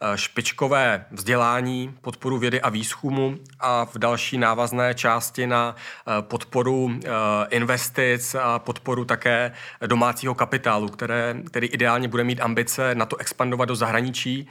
eh, 0.00 0.18
špičkové 0.18 1.04
vzdělání, 1.10 1.94
podporu 2.00 2.38
vědy 2.38 2.60
a 2.60 2.68
výzkumu 2.68 3.38
a 3.60 3.84
v 3.84 3.98
další 3.98 4.38
návazné 4.38 4.94
části 4.94 5.46
na 5.46 5.76
eh, 5.76 6.22
podporu 6.22 6.90
eh, 7.04 7.08
investic 7.50 8.34
a 8.34 8.58
podporu 8.58 9.04
také 9.04 9.52
domácího 9.86 10.34
kapitálu, 10.34 10.88
které, 10.88 11.36
který 11.46 11.66
ideálně 11.66 12.08
bude 12.08 12.24
mít 12.24 12.40
ambice 12.40 12.94
na 12.94 13.06
to 13.06 13.16
expandovat 13.16 13.68
do 13.68 13.76
zahraničí 13.76 14.48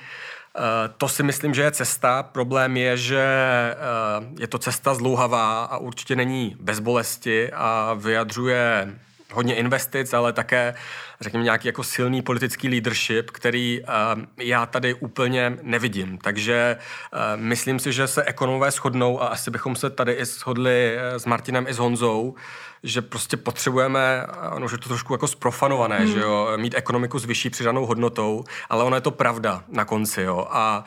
to 0.97 1.07
si 1.07 1.23
myslím, 1.23 1.53
že 1.53 1.61
je 1.61 1.71
cesta. 1.71 2.23
Problém 2.23 2.77
je, 2.77 2.97
že 2.97 3.23
eh, 3.23 4.25
je 4.39 4.47
to 4.47 4.57
cesta 4.57 4.93
zlouhavá 4.93 5.63
a 5.65 5.77
určitě 5.77 6.15
není 6.15 6.55
bez 6.59 6.79
bolesti 6.79 7.51
a 7.51 7.93
vyjadřuje 7.93 8.95
hodně 9.33 9.55
investic, 9.55 10.13
ale 10.13 10.33
také, 10.33 10.75
řekněme, 11.21 11.43
nějaký 11.43 11.67
jako 11.67 11.83
silný 11.83 12.21
politický 12.21 12.69
leadership, 12.69 13.31
který 13.31 13.81
uh, 13.81 14.23
já 14.37 14.65
tady 14.65 14.93
úplně 14.93 15.57
nevidím. 15.61 16.17
Takže 16.17 16.77
myslím 17.35 17.79
si, 17.79 17.93
že 17.93 18.07
se 18.07 18.23
ekonomové 18.23 18.71
shodnou 18.71 19.21
a 19.21 19.27
asi 19.27 19.51
bychom 19.51 19.75
se 19.75 19.89
tady 19.89 20.13
i 20.13 20.25
shodli 20.25 20.97
s 20.97 21.25
Martinem 21.25 21.65
i 21.67 21.73
s 21.73 21.77
Honzou, 21.77 22.35
že 22.83 23.01
prostě 23.01 23.37
potřebujeme, 23.37 24.23
ano, 24.25 24.67
že 24.67 24.77
to 24.77 24.89
trošku 24.89 25.13
jako 25.13 25.27
sprofanované, 25.27 25.97
hmm. 25.97 26.07
že 26.07 26.19
jo, 26.19 26.51
mít 26.55 26.75
ekonomiku 26.77 27.19
s 27.19 27.25
vyšší 27.25 27.49
přidanou 27.49 27.85
hodnotou, 27.85 28.43
ale 28.69 28.83
ono 28.83 28.95
je 28.95 29.01
to 29.01 29.11
pravda 29.11 29.63
na 29.67 29.85
konci, 29.85 30.21
jo, 30.21 30.47
a 30.49 30.83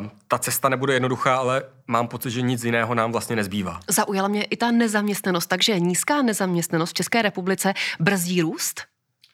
uh, 0.00 0.06
ta 0.28 0.38
cesta 0.38 0.68
nebude 0.68 0.94
jednoduchá, 0.94 1.36
ale 1.36 1.62
mám 1.86 2.08
pocit, 2.08 2.30
že 2.30 2.42
nic 2.42 2.64
jiného 2.64 2.94
nám 2.94 3.12
vlastně 3.12 3.36
nezbývá. 3.36 3.80
Zaujala 3.88 4.28
mě 4.28 4.44
i 4.44 4.56
ta 4.56 4.70
nezaměstnanost, 4.70 5.46
takže 5.46 5.80
nízká 5.80 6.22
nezaměstnanost 6.22 6.90
v 6.90 6.94
České 6.94 7.22
republice 7.22 7.74
brzdí 8.00 8.42
růst? 8.42 8.82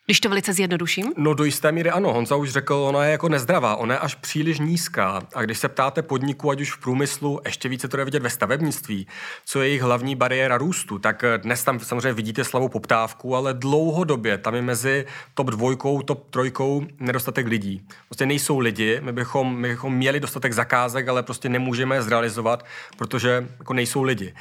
Když 0.07 0.20
to 0.20 0.28
velice 0.28 0.52
zjednoduším? 0.52 1.12
No 1.16 1.34
do 1.34 1.44
jisté 1.44 1.72
míry 1.72 1.90
ano, 1.90 2.12
Honza 2.12 2.36
už 2.36 2.50
řekl, 2.50 2.74
ona 2.74 3.05
je 3.05 3.12
jako 3.12 3.28
nezdravá, 3.28 3.76
ona 3.76 3.94
je 3.94 3.98
až 3.98 4.14
příliš 4.14 4.59
nízká. 4.59 5.22
A 5.34 5.42
když 5.42 5.59
se 5.59 5.68
ptáte 5.68 6.02
podniku, 6.02 6.50
ať 6.50 6.61
už 6.61 6.72
v 6.72 6.80
průmyslu, 6.80 7.40
ještě 7.44 7.68
více 7.68 7.88
to 7.88 7.98
je 7.98 8.05
vidět 8.05 8.22
ve 8.22 8.30
stavebnictví, 8.30 9.07
co 9.44 9.62
je 9.62 9.68
jejich 9.68 9.82
hlavní 9.82 10.16
bariéra 10.16 10.59
růstu, 10.59 10.98
tak 10.98 11.24
dnes 11.36 11.64
tam 11.64 11.80
samozřejmě 11.80 12.12
vidíte 12.12 12.44
slavou 12.44 12.68
poptávku, 12.68 13.36
ale 13.36 13.55
dlouhodobě 13.55 14.38
tam 14.38 14.55
je 14.55 14.62
mezi 14.62 15.07
top 15.34 15.46
dvojkou, 15.46 16.02
top 16.02 16.30
trojkou 16.30 16.86
nedostatek 17.00 17.46
lidí. 17.46 17.86
Prostě 18.09 18.26
nejsou 18.26 18.59
lidi, 18.59 19.00
my 19.02 19.12
bychom, 19.12 19.57
my 19.57 19.68
bychom 19.68 19.94
měli 19.94 20.20
dostatek 20.20 20.52
zakázek, 20.52 21.09
ale 21.09 21.22
prostě 21.22 21.48
nemůžeme 21.48 21.96
je 21.96 22.02
zrealizovat, 22.02 22.66
protože 22.96 23.48
jako 23.59 23.74
nejsou 23.74 24.02
lidi. 24.02 24.34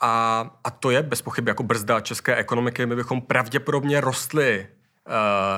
A, 0.00 0.50
a 0.64 0.70
to 0.70 0.90
je 0.90 1.02
bez 1.02 1.22
pochyby 1.22 1.50
jako 1.50 1.62
brzda 1.62 2.00
české 2.00 2.36
ekonomiky. 2.36 2.86
My 2.86 2.96
bychom 2.96 3.20
pravděpodobně 3.20 4.00
rostli 4.00 4.66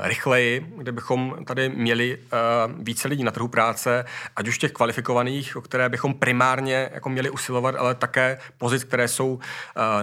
rychleji, 0.02 0.72
kde 0.76 0.92
bychom 0.92 1.36
tady 1.46 1.68
měli 1.68 2.18
uh, 2.18 2.82
více 2.82 3.08
lidí 3.08 3.24
na 3.24 3.30
trhu 3.30 3.48
práce, 3.48 4.04
ať 4.36 4.48
už 4.48 4.58
těch 4.58 4.72
kvalifikovaných, 4.72 5.56
o 5.56 5.60
které 5.60 5.88
bychom 5.88 6.14
primárně 6.14 6.90
jako 6.94 7.08
měli 7.08 7.30
usilovat, 7.30 7.74
ale 7.74 7.94
také 7.94 8.38
pozic, 8.58 8.84
které 8.84 9.08
jsou, 9.08 9.34
uh, 9.34 9.40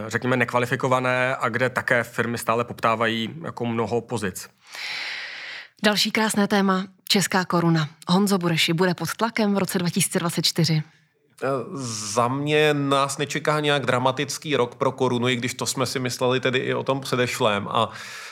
řekněme, 0.07 0.37
nekvalifikované 0.37 1.35
a 1.35 1.49
kde 1.49 1.69
také 1.69 2.03
firmy 2.03 2.37
stále 2.37 2.63
poptávají 2.63 3.29
jako 3.43 3.65
mnoho 3.65 4.01
pozic. 4.01 4.49
Další 5.83 6.11
krásné 6.11 6.47
téma, 6.47 6.85
česká 7.09 7.45
koruna. 7.45 7.89
Honzo 8.07 8.37
Bureši 8.37 8.73
bude 8.73 8.93
pod 8.93 9.13
tlakem 9.13 9.53
v 9.53 9.57
roce 9.57 9.79
2024. 9.79 10.83
Za 12.13 12.27
mě 12.27 12.73
nás 12.73 13.17
nečeká 13.17 13.59
nějak 13.59 13.85
dramatický 13.85 14.55
rok 14.55 14.75
pro 14.75 14.91
korunu, 14.91 15.27
i 15.27 15.35
když 15.35 15.53
to 15.53 15.65
jsme 15.65 15.85
si 15.85 15.99
mysleli 15.99 16.39
tedy 16.39 16.59
i 16.59 16.73
o 16.73 16.83
tom 16.83 17.01
předešlém. 17.01 17.67
A 17.67 17.89
Eh, 17.89 18.26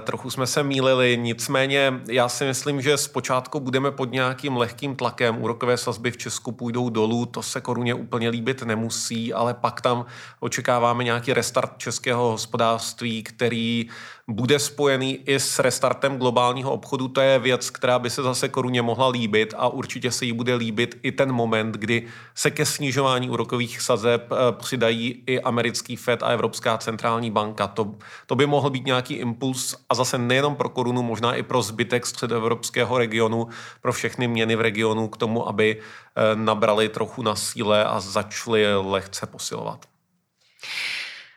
trochu 0.00 0.30
jsme 0.30 0.46
se 0.46 0.62
mýlili, 0.62 1.18
nicméně 1.20 2.00
já 2.08 2.28
si 2.28 2.44
myslím, 2.44 2.82
že 2.82 2.96
zpočátku 2.96 3.60
budeme 3.60 3.90
pod 3.90 4.12
nějakým 4.12 4.56
lehkým 4.56 4.96
tlakem. 4.96 5.42
Úrokové 5.42 5.76
sazby 5.76 6.10
v 6.10 6.16
Česku 6.16 6.52
půjdou 6.52 6.90
dolů, 6.90 7.26
to 7.26 7.42
se 7.42 7.60
koruně 7.60 7.94
úplně 7.94 8.28
líbit 8.28 8.62
nemusí, 8.62 9.32
ale 9.32 9.54
pak 9.54 9.80
tam 9.80 10.06
očekáváme 10.40 11.04
nějaký 11.04 11.32
restart 11.32 11.72
českého 11.78 12.30
hospodářství, 12.30 13.22
který 13.22 13.88
bude 14.28 14.58
spojený 14.58 15.18
i 15.26 15.40
s 15.40 15.58
restartem 15.58 16.16
globálního 16.16 16.72
obchodu. 16.72 17.08
To 17.08 17.20
je 17.20 17.38
věc, 17.38 17.70
která 17.70 17.98
by 17.98 18.10
se 18.10 18.22
zase 18.22 18.48
koruně 18.48 18.82
mohla 18.82 19.08
líbit 19.08 19.54
a 19.56 19.68
určitě 19.68 20.10
se 20.10 20.24
jí 20.24 20.32
bude 20.32 20.54
líbit 20.54 20.98
i 21.02 21.12
ten 21.12 21.32
moment, 21.32 21.74
kdy 21.76 22.06
se 22.34 22.50
ke 22.50 22.66
snižování 22.66 23.30
úrokových 23.30 23.80
sazeb 23.80 24.32
eh, 24.32 24.36
přidají 24.52 25.22
i 25.26 25.40
americký 25.40 25.96
Fed 25.96 26.22
a 26.22 26.26
Evropská 26.26 26.78
centrální 26.78 27.30
banka. 27.30 27.66
To, 27.66 27.94
to 28.26 28.34
by 28.34 28.46
mohl 28.46 28.70
být 28.70 28.86
nějaký 28.86 29.14
impuls 29.14 29.49
a 29.88 29.94
zase 29.94 30.18
nejenom 30.18 30.56
pro 30.56 30.68
korunu, 30.68 31.02
možná 31.02 31.34
i 31.34 31.42
pro 31.42 31.62
zbytek 31.62 32.06
středoevropského 32.06 32.98
regionu, 32.98 33.48
pro 33.80 33.92
všechny 33.92 34.28
měny 34.28 34.56
v 34.56 34.60
regionu 34.60 35.08
k 35.08 35.16
tomu, 35.16 35.48
aby 35.48 35.80
eh, 35.80 36.36
nabrali 36.36 36.88
trochu 36.88 37.22
na 37.22 37.36
síle 37.36 37.84
a 37.84 38.00
začali 38.00 38.76
lehce 38.76 39.26
posilovat. 39.26 39.86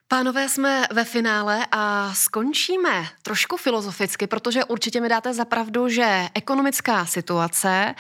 Pánové, 0.08 0.50
jsme 0.50 0.84
ve 0.92 1.04
finále 1.04 1.66
a 1.72 2.14
skončíme 2.14 3.08
trošku 3.22 3.58
filozoficky, 3.58 4.28
protože 4.28 4.64
určitě 4.64 5.02
mi 5.02 5.10
dáte 5.10 5.34
za 5.34 5.46
pravdu, 5.46 5.90
že 5.90 6.28
ekonomická 6.34 7.06
situace 7.06 7.96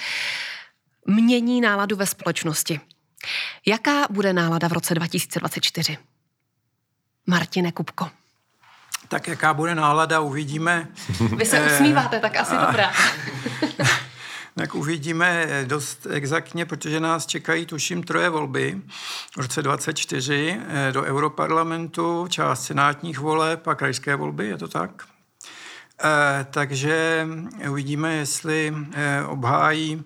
mění 1.05 1.61
náladu 1.61 1.95
ve 1.95 2.05
společnosti. 2.05 2.79
Jaká 3.65 4.07
bude 4.09 4.33
nálada 4.33 4.67
v 4.67 4.73
roce 4.73 4.95
2024? 4.95 5.97
Martine 7.27 7.71
Kupko. 7.71 8.09
Tak 9.13 9.27
jaká 9.27 9.53
bude 9.53 9.75
nálada, 9.75 10.19
uvidíme. 10.19 10.87
Vy 11.37 11.45
se 11.45 11.65
usmíváte, 11.65 12.19
tak 12.19 12.35
asi 12.35 12.55
dobrá. 12.57 12.91
tak 14.55 14.75
uvidíme 14.75 15.47
dost 15.65 16.07
exaktně, 16.09 16.65
protože 16.65 16.99
nás 16.99 17.25
čekají, 17.25 17.65
tuším, 17.65 18.03
troje 18.03 18.29
volby 18.29 18.81
v 19.35 19.37
roce 19.37 19.61
2024 19.61 20.59
eh, 20.67 20.91
do 20.91 21.03
Europarlamentu, 21.03 22.27
část 22.29 22.65
senátních 22.65 23.19
voleb 23.19 23.67
a 23.67 23.75
krajské 23.75 24.15
volby, 24.15 24.47
je 24.47 24.57
to 24.57 24.67
tak? 24.67 25.03
Eh, 26.03 26.45
takže 26.51 27.27
uvidíme, 27.69 28.15
jestli 28.15 28.73
eh, 28.93 29.23
obhájí 29.25 30.03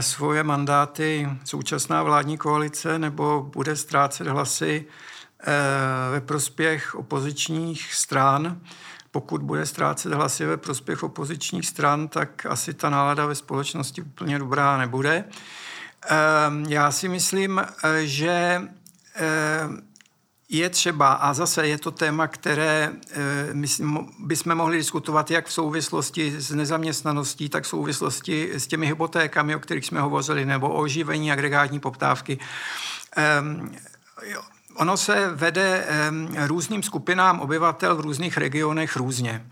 svoje 0.00 0.42
mandáty 0.42 1.28
současná 1.44 2.02
vládní 2.02 2.38
koalice 2.38 2.98
nebo 2.98 3.50
bude 3.52 3.76
ztrácet 3.76 4.26
hlasy 4.26 4.86
ve 6.12 6.20
prospěch 6.20 6.94
opozičních 6.94 7.94
stran 7.94 8.60
pokud 9.12 9.42
bude 9.42 9.66
ztrácet 9.66 10.12
hlasy 10.12 10.46
ve 10.46 10.56
prospěch 10.56 11.02
opozičních 11.02 11.66
stran, 11.66 12.08
tak 12.08 12.46
asi 12.46 12.74
ta 12.74 12.90
nálada 12.90 13.26
ve 13.26 13.34
společnosti 13.34 14.02
úplně 14.02 14.38
dobrá 14.38 14.78
nebude. 14.78 15.24
Ehm, 16.06 16.64
já 16.68 16.90
si 16.92 17.08
myslím, 17.08 17.58
eh, 17.60 18.06
že 18.06 18.62
eh, 19.16 19.68
je 20.48 20.70
třeba, 20.70 21.12
a 21.12 21.34
zase 21.34 21.68
je 21.68 21.78
to 21.78 21.90
téma, 21.90 22.26
které 22.26 22.92
eh, 23.10 23.98
bychom 24.18 24.54
mohli 24.54 24.76
diskutovat 24.76 25.30
jak 25.30 25.46
v 25.46 25.52
souvislosti 25.52 26.40
s 26.40 26.50
nezaměstnaností, 26.50 27.48
tak 27.48 27.64
v 27.64 27.68
souvislosti 27.68 28.50
s 28.52 28.66
těmi 28.66 28.86
hypotékami, 28.86 29.56
o 29.56 29.60
kterých 29.60 29.86
jsme 29.86 30.00
hovořili, 30.00 30.44
nebo 30.44 30.68
o 30.68 30.80
oživení 30.80 31.32
agregátní 31.32 31.80
poptávky. 31.80 32.38
Ono 34.74 34.96
se 34.96 35.30
vede 35.34 35.86
různým 36.46 36.82
skupinám 36.82 37.40
obyvatel 37.40 37.96
v 37.96 38.00
různých 38.00 38.36
regionech 38.36 38.96
různě. 38.96 39.46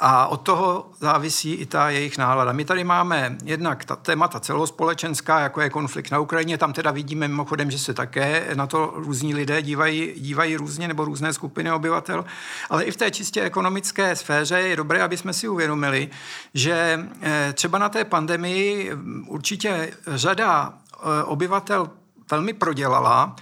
A 0.00 0.26
od 0.26 0.36
toho 0.36 0.90
závisí 1.00 1.54
i 1.54 1.66
ta 1.66 1.90
jejich 1.90 2.18
nálada. 2.18 2.52
My 2.52 2.64
tady 2.64 2.84
máme 2.84 3.36
jednak 3.44 3.84
ta 3.84 3.96
témata 3.96 4.40
celospolečenská, 4.40 5.40
jako 5.40 5.60
je 5.60 5.70
konflikt 5.70 6.10
na 6.10 6.18
Ukrajině. 6.18 6.58
Tam 6.58 6.72
teda 6.72 6.90
vidíme 6.90 7.28
mimochodem, 7.28 7.70
že 7.70 7.78
se 7.78 7.94
také 7.94 8.48
na 8.54 8.66
to 8.66 8.92
různí 8.96 9.34
lidé 9.34 9.62
dívají, 9.62 10.12
dívají 10.16 10.56
různě 10.56 10.88
nebo 10.88 11.04
různé 11.04 11.32
skupiny 11.32 11.72
obyvatel. 11.72 12.24
Ale 12.70 12.84
i 12.84 12.90
v 12.90 12.96
té 12.96 13.10
čistě 13.10 13.42
ekonomické 13.42 14.16
sféře 14.16 14.60
je 14.60 14.76
dobré, 14.76 15.02
aby 15.02 15.16
jsme 15.16 15.32
si 15.32 15.48
uvědomili, 15.48 16.08
že 16.54 17.08
eh, 17.22 17.52
třeba 17.52 17.78
na 17.78 17.88
té 17.88 18.04
pandemii 18.04 18.92
určitě 19.26 19.92
řada 20.06 20.74
eh, 20.74 21.24
obyvatel 21.24 21.90
velmi 22.30 22.52
prodělala, 22.52 23.36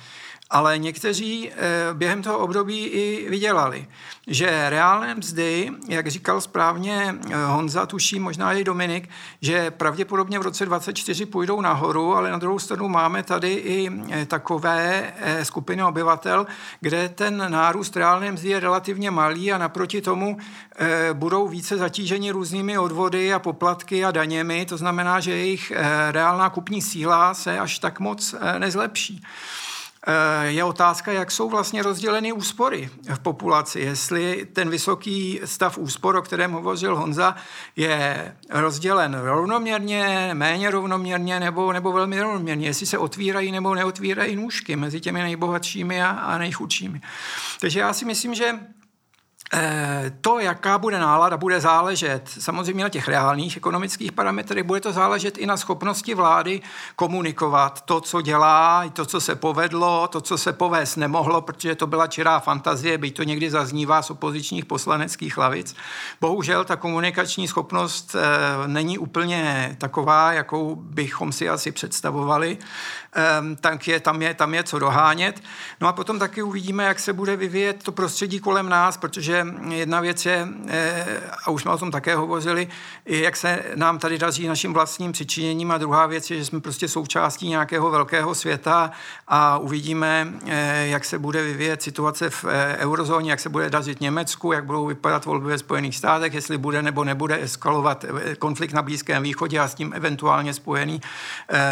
ale 0.51 0.79
někteří 0.79 1.51
eh, 1.51 1.55
během 1.93 2.23
toho 2.23 2.39
období 2.39 2.87
i 2.87 3.31
vydělali. 3.31 3.87
Že 4.27 4.71
reálné 4.71 5.15
mzdy, 5.15 5.71
jak 5.89 6.07
říkal 6.07 6.41
správně 6.41 7.15
eh, 7.31 7.45
Honza, 7.45 7.87
tuší 7.87 8.21
možná 8.21 8.53
i 8.53 8.65
Dominik, 8.65 9.09
že 9.41 9.71
pravděpodobně 9.71 10.39
v 10.39 10.43
roce 10.43 10.67
2024 10.67 11.27
půjdou 11.27 11.61
nahoru, 11.61 12.17
ale 12.17 12.31
na 12.31 12.39
druhou 12.39 12.59
stranu 12.59 12.89
máme 12.89 13.23
tady 13.23 13.53
i 13.53 13.91
eh, 14.11 14.27
takové 14.27 15.13
skupiny 15.43 15.83
obyvatel, 15.83 16.47
kde 16.81 17.09
ten 17.09 17.45
nárůst 17.49 17.97
reálné 17.97 18.33
mzdy 18.33 18.49
je 18.49 18.61
relativně 18.61 19.11
malý 19.11 19.53
a 19.53 19.59
naproti 19.59 20.01
tomu 20.01 20.39
budou 21.13 21.49
více 21.49 21.77
zatíženi 21.77 22.31
různými 22.31 22.79
odvody 22.79 23.35
a 23.35 23.39
poplatky 23.39 24.05
a 24.05 24.11
daněmi, 24.11 24.67
to 24.67 24.77
znamená, 24.77 25.21
že 25.21 25.31
jejich 25.31 25.73
reálná 26.11 26.51
kupní 26.51 26.83
síla 26.83 27.35
se 27.35 27.59
až 27.59 27.79
tak 27.79 28.01
moc 28.01 28.35
nezlepší. 28.59 29.23
Eh, 30.07 30.47
je 30.47 30.65
otázka, 30.65 31.13
jak 31.13 31.31
jsou 31.31 31.49
vlastně 31.51 31.83
rozděleny 31.83 32.33
úspory 32.33 32.91
v 33.15 33.19
populaci. 33.19 33.81
Jestli 33.81 34.47
ten 34.53 34.71
vysoký 34.71 35.41
stav 35.45 35.79
úspor, 35.79 36.17
o 36.17 36.23
kterém 36.23 36.53
hovořil 36.53 36.97
Honza, 36.97 37.37
je 37.77 38.37
rozdělen 38.51 39.15
rovnoměrně, 39.15 40.31
méně 40.35 40.71
rovnoměrně 40.71 41.41
nebo, 41.41 41.73
nebo 41.73 41.93
velmi 41.93 42.21
rovnoměrně. 42.21 42.67
Jestli 42.67 42.87
se 42.87 42.99
otvírají 42.99 43.53
nebo 43.53 43.75
neotvírají 43.75 44.37
nůžky 44.37 44.77
mezi 44.77 45.01
těmi 45.01 45.23
nejbohatšími 45.23 46.03
a, 46.03 46.09
a 46.09 46.39
nejchudšími. 46.39 47.01
Takže 47.61 47.81
já 47.81 47.93
si 47.93 48.05
myslím, 48.05 48.35
že 48.35 48.59
to, 50.21 50.39
jaká 50.39 50.79
bude 50.79 50.99
nálada, 50.99 51.37
bude 51.37 51.61
záležet 51.61 52.29
samozřejmě 52.39 52.85
na 52.85 52.89
těch 52.89 53.09
reálných 53.09 53.57
ekonomických 53.57 54.13
parametrech, 54.13 54.65
bude 54.65 54.81
to 54.81 54.93
záležet 54.93 55.39
i 55.39 55.47
na 55.47 55.57
schopnosti 55.57 56.15
vlády 56.15 56.61
komunikovat 56.97 57.81
to, 57.81 58.01
co 58.01 58.21
dělá, 58.21 58.89
to, 58.93 59.07
co 59.07 59.21
se 59.21 59.35
povedlo, 59.35 60.09
to, 60.09 60.21
co 60.21 60.39
se 60.39 60.53
povést 60.53 60.97
nemohlo, 60.97 61.41
protože 61.41 61.75
to 61.75 61.87
byla 61.87 62.07
čirá 62.07 62.41
fantazie, 62.41 62.99
byť 62.99 63.17
to 63.17 63.23
někdy 63.23 63.51
zaznívá 63.51 64.03
z 64.03 64.11
opozičních 64.11 64.65
poslaneckých 64.65 65.39
lavic. 65.39 65.77
Bohužel 66.21 66.65
ta 66.65 66.77
komunikační 66.77 67.49
schopnost 67.49 68.15
e, 68.15 68.19
není 68.69 68.99
úplně 68.99 69.75
taková, 69.79 70.33
jakou 70.33 70.75
bychom 70.75 71.33
si 71.33 71.49
asi 71.49 71.73
představovali, 71.73 72.59
e, 73.17 73.57
tak 73.61 73.89
je, 73.89 74.01
tam, 74.01 74.23
je, 74.23 74.35
tam 74.35 74.55
je 74.55 74.63
co 74.65 74.79
dohánět. 74.79 75.43
No 75.81 75.89
a 75.89 75.93
potom 75.93 76.19
taky 76.19 76.43
uvidíme, 76.43 76.85
jak 76.85 76.99
se 76.99 77.13
bude 77.13 77.37
vyvíjet 77.37 77.83
to 77.83 77.93
prostředí 77.93 78.41
kolem 78.41 78.69
nás, 78.69 78.97
protože 78.97 79.44
jedna 79.69 80.01
věc 80.01 80.27
je, 80.27 80.49
eh, 80.69 81.21
a 81.45 81.51
už 81.51 81.63
jsme 81.63 81.71
o 81.71 81.79
tom 81.79 81.91
také 81.91 82.17
hovořili, 82.17 82.69
jak 83.07 83.37
se 83.37 83.63
nám 83.75 83.99
tady 83.99 84.19
daří 84.19 84.49
naším 84.49 84.73
vlastním 84.73 85.13
přičiněním 85.13 85.71
a 85.71 85.79
druhá 85.79 86.07
věc 86.07 86.31
je, 86.31 86.39
že 86.39 86.45
jsme 86.45 86.61
prostě 86.61 86.89
součástí 86.89 87.49
nějakého 87.49 87.91
velkého 87.91 88.35
světa 88.35 88.91
a 89.29 89.59
uvidíme, 89.59 90.29
eh, 90.47 90.87
jak 90.87 91.05
se 91.05 91.19
bude 91.19 91.43
vyvíjet 91.43 91.83
situace 91.83 92.31
v 92.31 92.45
eh, 92.45 92.77
eurozóně, 92.79 93.31
jak 93.31 93.41
se 93.41 93.49
bude 93.49 93.71
dařit 93.71 94.01
Německu, 94.01 94.53
jak 94.53 94.65
budou 94.65 94.87
vypadat 94.87 95.25
volby 95.25 95.49
ve 95.49 95.59
Spojených 95.59 95.97
státech, 95.97 96.35
jestli 96.35 96.59
bude 96.59 96.83
nebo 96.83 97.05
nebude 97.05 97.43
eskalovat 97.43 98.05
konflikt 98.39 98.73
na 98.73 98.83
Blízkém 98.83 99.23
východě 99.23 99.59
a 99.59 99.69
s 99.69 99.75
tím 99.75 99.93
eventuálně 99.97 100.55
spojený 100.55 101.01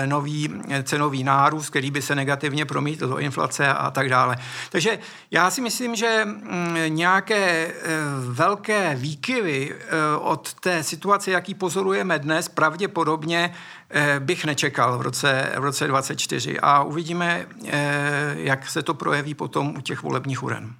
nový 0.06 0.62
cenový 0.82 1.24
nárůst, 1.24 1.70
který 1.70 1.90
by 1.90 2.02
se 2.02 2.14
negativně 2.14 2.64
promítl 2.64 3.08
do 3.08 3.18
inflace 3.18 3.68
a 3.68 3.90
tak 3.90 4.08
dále. 4.08 4.36
Takže 4.70 4.98
já 5.30 5.50
si 5.50 5.60
myslím, 5.60 5.96
že 5.96 6.20
mm, 6.24 6.76
nějaké 6.88 7.61
Eh, 7.68 8.00
velké 8.18 8.94
výkyvy 8.94 9.74
eh, 9.74 10.16
od 10.16 10.54
té 10.54 10.82
situace, 10.82 11.30
jaký 11.30 11.54
pozorujeme 11.54 12.18
dnes, 12.18 12.48
pravděpodobně 12.48 13.54
eh, 13.90 14.20
bych 14.20 14.44
nečekal 14.44 14.98
v 14.98 15.02
roce, 15.02 15.52
v 15.58 15.64
roce 15.64 15.86
24 15.86 16.60
a 16.60 16.82
uvidíme, 16.82 17.46
jak 18.34 18.70
se 18.70 18.82
to 18.82 18.94
projeví 18.94 19.34
potom 19.34 19.76
u 19.76 19.80
těch 19.80 20.02
volebních 20.02 20.42
uren. 20.42 20.74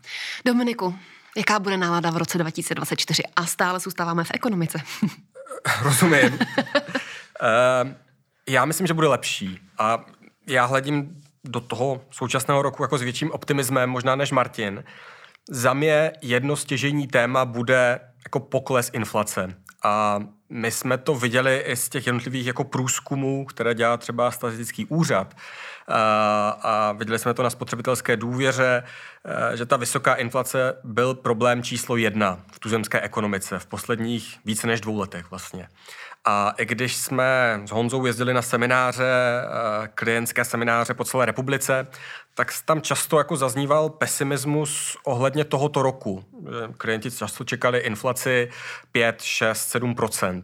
Dominiku, 0.44 0.98
jaká 1.36 1.58
bude 1.58 1.76
nálada 1.76 2.10
v 2.10 2.16
roce 2.16 2.38
2024 2.38 3.22
a 3.36 3.46
stále 3.46 3.80
zůstáváme 3.80 4.24
v 4.24 4.30
ekonomice? 4.34 4.78
Rozumím. 5.82 6.38
já 8.48 8.64
myslím, 8.64 8.86
že 8.86 8.94
bude 8.94 9.08
lepší 9.08 9.58
a 9.78 10.04
já 10.46 10.64
hledím 10.64 11.22
do 11.44 11.60
toho 11.60 12.00
současného 12.10 12.62
roku 12.62 12.82
jako 12.82 12.98
s 12.98 13.02
větším 13.02 13.30
optimismem, 13.30 13.90
možná 13.90 14.16
než 14.16 14.32
Martin. 14.32 14.84
Za 15.50 15.74
mě 15.74 16.12
jedno 16.22 16.56
stěžení 16.56 17.06
téma 17.06 17.44
bude 17.44 18.00
jako 18.24 18.40
pokles 18.40 18.90
inflace. 18.92 19.54
A 19.84 20.20
my 20.48 20.70
jsme 20.70 20.98
to 20.98 21.14
viděli 21.14 21.58
i 21.66 21.76
z 21.76 21.88
těch 21.88 22.06
jednotlivých 22.06 22.46
jako 22.46 22.64
průzkumů, 22.64 23.44
které 23.44 23.74
dělá 23.74 23.96
třeba 23.96 24.30
statistický 24.30 24.86
úřad. 24.86 25.34
A 26.62 26.92
viděli 26.92 27.18
jsme 27.18 27.34
to 27.34 27.42
na 27.42 27.50
spotřebitelské 27.50 28.16
důvěře, 28.16 28.82
že 29.54 29.66
ta 29.66 29.76
vysoká 29.76 30.14
inflace 30.14 30.74
byl 30.84 31.14
problém 31.14 31.62
číslo 31.62 31.96
jedna 31.96 32.40
v 32.52 32.58
tuzemské 32.58 33.00
ekonomice 33.00 33.58
v 33.58 33.66
posledních 33.66 34.38
více 34.44 34.66
než 34.66 34.80
dvou 34.80 34.98
letech 34.98 35.30
vlastně. 35.30 35.68
A 36.24 36.54
i 36.58 36.64
když 36.64 36.96
jsme 36.96 37.60
s 37.64 37.70
Honzou 37.70 38.06
jezdili 38.06 38.34
na 38.34 38.42
semináře, 38.42 39.04
klientské 39.94 40.44
semináře 40.44 40.94
po 40.94 41.04
celé 41.04 41.26
republice, 41.26 41.86
tak 42.34 42.52
tam 42.64 42.80
často 42.80 43.18
jako 43.18 43.36
zazníval 43.36 43.90
pesimismus 43.90 44.96
ohledně 45.04 45.44
tohoto 45.44 45.82
roku. 45.82 46.24
Klienti 46.76 47.10
často 47.10 47.44
čekali 47.44 47.78
inflaci 47.78 48.48
5, 48.92 49.22
6, 49.22 49.74
7% 49.74 50.42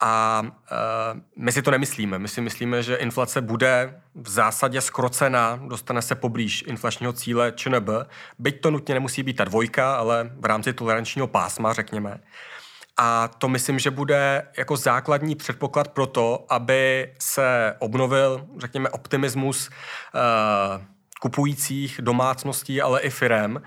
a 0.00 0.42
uh, 0.42 1.20
my 1.36 1.52
si 1.52 1.62
to 1.62 1.70
nemyslíme. 1.70 2.18
My 2.18 2.28
si 2.28 2.40
myslíme, 2.40 2.82
že 2.82 2.96
inflace 2.96 3.40
bude 3.40 4.00
v 4.14 4.28
zásadě 4.28 4.80
skrocena, 4.80 5.60
dostane 5.68 6.02
se 6.02 6.14
poblíž 6.14 6.64
inflačního 6.66 7.12
cíle 7.12 7.52
ČNB, 7.56 7.88
byť 8.38 8.60
to 8.60 8.70
nutně 8.70 8.94
nemusí 8.94 9.22
být 9.22 9.36
ta 9.36 9.44
dvojka, 9.44 9.96
ale 9.96 10.30
v 10.40 10.44
rámci 10.44 10.72
tolerančního 10.72 11.26
pásma, 11.26 11.72
řekněme. 11.72 12.20
A 12.96 13.28
to 13.28 13.48
myslím, 13.48 13.78
že 13.78 13.90
bude 13.90 14.48
jako 14.58 14.76
základní 14.76 15.34
předpoklad 15.34 15.88
pro 15.88 16.06
to, 16.06 16.46
aby 16.48 17.12
se 17.18 17.74
obnovil, 17.78 18.46
řekněme, 18.58 18.90
optimismus 18.90 19.68
uh, 19.68 20.82
kupujících 21.20 22.00
domácností, 22.02 22.82
ale 22.82 23.00
i 23.00 23.10
firem. 23.10 23.62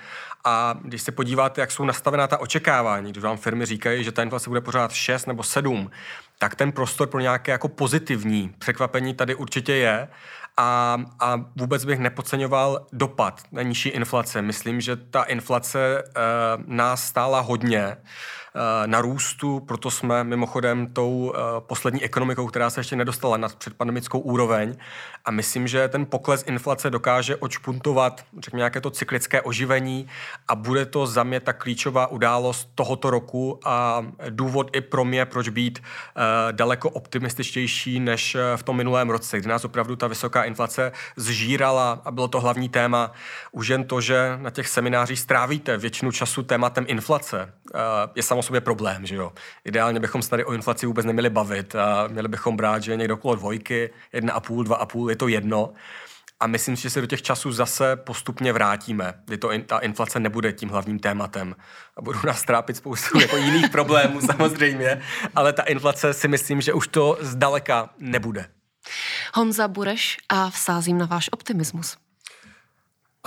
A 0.45 0.79
když 0.83 1.01
se 1.01 1.11
podíváte, 1.11 1.61
jak 1.61 1.71
jsou 1.71 1.85
nastavená 1.85 2.27
ta 2.27 2.37
očekávání, 2.37 3.11
když 3.11 3.23
vám 3.23 3.37
firmy 3.37 3.65
říkají, 3.65 4.03
že 4.03 4.11
ta 4.11 4.23
inflace 4.23 4.49
bude 4.49 4.61
pořád 4.61 4.91
6 4.91 5.25
nebo 5.25 5.43
7, 5.43 5.91
tak 6.39 6.55
ten 6.55 6.71
prostor 6.71 7.07
pro 7.07 7.19
nějaké 7.19 7.51
jako 7.51 7.67
pozitivní 7.67 8.53
překvapení 8.59 9.13
tady 9.13 9.35
určitě 9.35 9.73
je. 9.73 10.07
A, 10.57 10.97
a 11.19 11.45
vůbec 11.55 11.85
bych 11.85 11.99
nepodceňoval 11.99 12.87
dopad 12.93 13.41
na 13.51 13.61
nižší 13.61 13.89
inflace. 13.89 14.41
Myslím, 14.41 14.81
že 14.81 14.95
ta 14.95 15.23
inflace 15.23 15.99
e, 15.99 16.03
nás 16.65 17.03
stála 17.03 17.39
hodně. 17.39 17.97
Eh, 18.55 18.87
na 18.87 19.01
růstu, 19.01 19.59
proto 19.59 19.91
jsme 19.91 20.23
mimochodem 20.23 20.87
tou 20.87 21.33
eh, 21.35 21.39
poslední 21.59 22.03
ekonomikou, 22.03 22.47
která 22.47 22.69
se 22.69 22.79
ještě 22.79 22.95
nedostala 22.95 23.37
nad 23.37 23.55
předpandemickou 23.55 24.19
úroveň. 24.19 24.75
A 25.25 25.31
myslím, 25.31 25.67
že 25.67 25.87
ten 25.87 26.05
pokles 26.05 26.43
inflace 26.47 26.89
dokáže 26.89 27.35
očpuntovat, 27.35 28.25
řekněme, 28.39 28.59
nějaké 28.59 28.81
to 28.81 28.89
cyklické 28.89 29.41
oživení 29.41 30.07
a 30.47 30.55
bude 30.55 30.85
to 30.85 31.07
za 31.07 31.23
mě 31.23 31.39
ta 31.39 31.53
klíčová 31.53 32.07
událost 32.07 32.69
tohoto 32.75 33.09
roku 33.09 33.59
a 33.65 34.05
důvod 34.29 34.69
i 34.73 34.81
pro 34.81 35.05
mě, 35.05 35.25
proč 35.25 35.49
být 35.49 35.79
uh, 35.79 36.23
daleko 36.51 36.89
optimističtější 36.89 37.99
než 37.99 38.37
v 38.55 38.63
tom 38.63 38.77
minulém 38.77 39.09
roce, 39.09 39.39
kdy 39.39 39.49
nás 39.49 39.65
opravdu 39.65 39.95
ta 39.95 40.07
vysoká 40.07 40.43
inflace 40.43 40.91
zžírala 41.15 42.01
a 42.05 42.11
bylo 42.11 42.27
to 42.27 42.39
hlavní 42.39 42.69
téma. 42.69 43.11
Už 43.51 43.67
jen 43.67 43.83
to, 43.83 44.01
že 44.01 44.37
na 44.41 44.49
těch 44.49 44.67
seminářích 44.67 45.19
strávíte 45.19 45.77
většinu 45.77 46.11
času 46.11 46.43
tématem 46.43 46.85
inflace, 46.87 47.53
uh, 47.73 47.79
je 48.15 48.23
samozřejmě 48.23 48.49
sobě 48.49 48.61
problém, 48.61 49.05
že 49.05 49.15
jo. 49.15 49.31
Ideálně 49.65 49.99
bychom 49.99 50.21
se 50.21 50.29
tady 50.29 50.45
o 50.45 50.53
inflaci 50.53 50.85
vůbec 50.85 51.05
neměli 51.05 51.29
bavit 51.29 51.75
a 51.75 52.07
měli 52.07 52.27
bychom 52.27 52.57
brát, 52.57 52.83
že 52.83 52.97
někdo 52.97 53.13
okolo 53.13 53.35
dvojky, 53.35 53.89
jedna 54.13 54.33
a 54.33 54.39
půl, 54.39 54.63
dva 54.63 54.75
a 54.75 54.85
půl, 54.85 55.09
je 55.09 55.15
to 55.15 55.27
jedno. 55.27 55.73
A 56.39 56.47
myslím 56.47 56.75
si, 56.75 56.81
že 56.83 56.89
se 56.89 57.01
do 57.01 57.07
těch 57.07 57.21
časů 57.21 57.51
zase 57.51 57.95
postupně 57.95 58.53
vrátíme, 58.53 59.13
kdy 59.25 59.37
to, 59.37 59.49
ta 59.65 59.79
inflace 59.79 60.19
nebude 60.19 60.53
tím 60.53 60.69
hlavním 60.69 60.99
tématem. 60.99 61.55
A 61.97 62.01
budou 62.01 62.19
nás 62.25 62.43
trápit 62.43 62.77
spoustu 62.77 63.19
jako 63.19 63.37
jiných 63.37 63.69
problémů 63.71 64.21
samozřejmě, 64.21 65.01
ale 65.35 65.53
ta 65.53 65.63
inflace 65.63 66.13
si 66.13 66.27
myslím, 66.27 66.61
že 66.61 66.73
už 66.73 66.87
to 66.87 67.17
zdaleka 67.21 67.89
nebude. 67.97 68.49
Honza 69.33 69.67
Bureš 69.67 70.17
a 70.29 70.49
vsázím 70.49 70.97
na 70.97 71.05
váš 71.05 71.29
optimismus. 71.31 71.97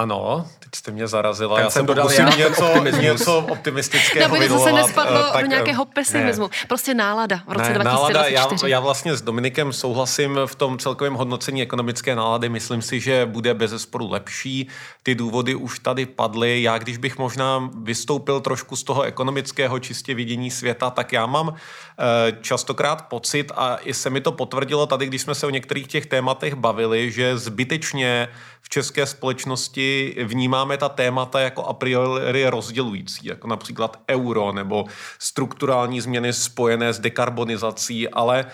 Ano, 0.03 0.47
teď 0.59 0.75
jste 0.75 0.91
mě 0.91 1.09
zarazila. 1.09 1.57
Ten 1.57 1.65
já 1.65 1.71
jsem 1.71 1.87
dodal 1.87 2.13
já 2.13 2.29
něco, 2.37 2.85
něco 3.01 3.39
optimistického 3.39 4.37
Aby 4.37 4.49
to 4.49 4.59
se 4.59 4.73
nespadlo 4.73 5.29
eh, 5.29 5.33
tak, 5.33 5.43
do 5.43 5.49
nějakého 5.49 5.85
pesimismu. 5.85 6.45
Ne. 6.45 6.67
Prostě 6.69 6.95
nálada 6.95 7.37
v 7.49 7.53
roce 7.53 7.69
ne, 7.69 7.79
2024. 7.79 7.85
Nálada, 7.85 8.29
já, 8.29 8.69
já 8.69 8.81
vlastně 8.81 9.17
s 9.17 9.23
Dominikem 9.23 9.73
souhlasím 9.73 10.41
v 10.47 10.55
tom 10.55 10.79
celkovém 10.79 11.15
hodnocení 11.15 11.63
ekonomické 11.63 12.17
nálady. 12.17 12.49
Myslím 12.49 12.83
si, 12.83 13.01
že 13.01 13.27
bude 13.27 13.55
bez 13.55 13.71
zesporu 13.71 14.11
lepší. 14.11 14.69
Ty 15.03 15.15
důvody 15.15 15.55
už 15.55 15.79
tady 15.79 16.07
padly. 16.07 16.63
Já, 16.63 16.79
když 16.79 16.97
bych 16.97 17.19
možná 17.19 17.71
vystoupil 17.83 18.41
trošku 18.41 18.77
z 18.77 18.83
toho 18.83 19.03
ekonomického 19.03 19.79
čistě 19.79 20.15
vidění 20.15 20.51
světa, 20.51 20.91
tak 20.91 21.13
já 21.13 21.27
mám 21.27 21.55
eh, 21.55 22.33
častokrát 22.41 23.03
pocit, 23.09 23.53
a 23.57 23.77
i 23.77 23.95
se 23.95 24.11
mi 24.11 24.21
to 24.21 24.33
potvrdilo 24.33 24.87
tady, 24.87 25.07
když 25.07 25.23
jsme 25.23 25.35
se 25.35 25.47
o 25.47 25.51
některých 25.51 25.87
těch 25.87 26.07
tématech 26.07 26.55
bavili, 26.55 27.11
že 27.13 27.39
zbytečně 27.39 28.29
v 28.63 28.69
české 28.69 29.07
společnosti 29.07 29.92
vnímáme 30.25 30.77
ta 30.77 30.89
témata 30.89 31.41
jako 31.41 31.65
a 31.65 31.73
priori 31.73 32.47
rozdělující, 32.47 33.27
jako 33.27 33.49
například 33.49 34.01
euro 34.11 34.53
nebo 34.53 34.85
strukturální 35.19 36.01
změny 36.01 36.33
spojené 36.33 36.93
s 36.93 36.99
dekarbonizací, 36.99 38.09
ale 38.09 38.47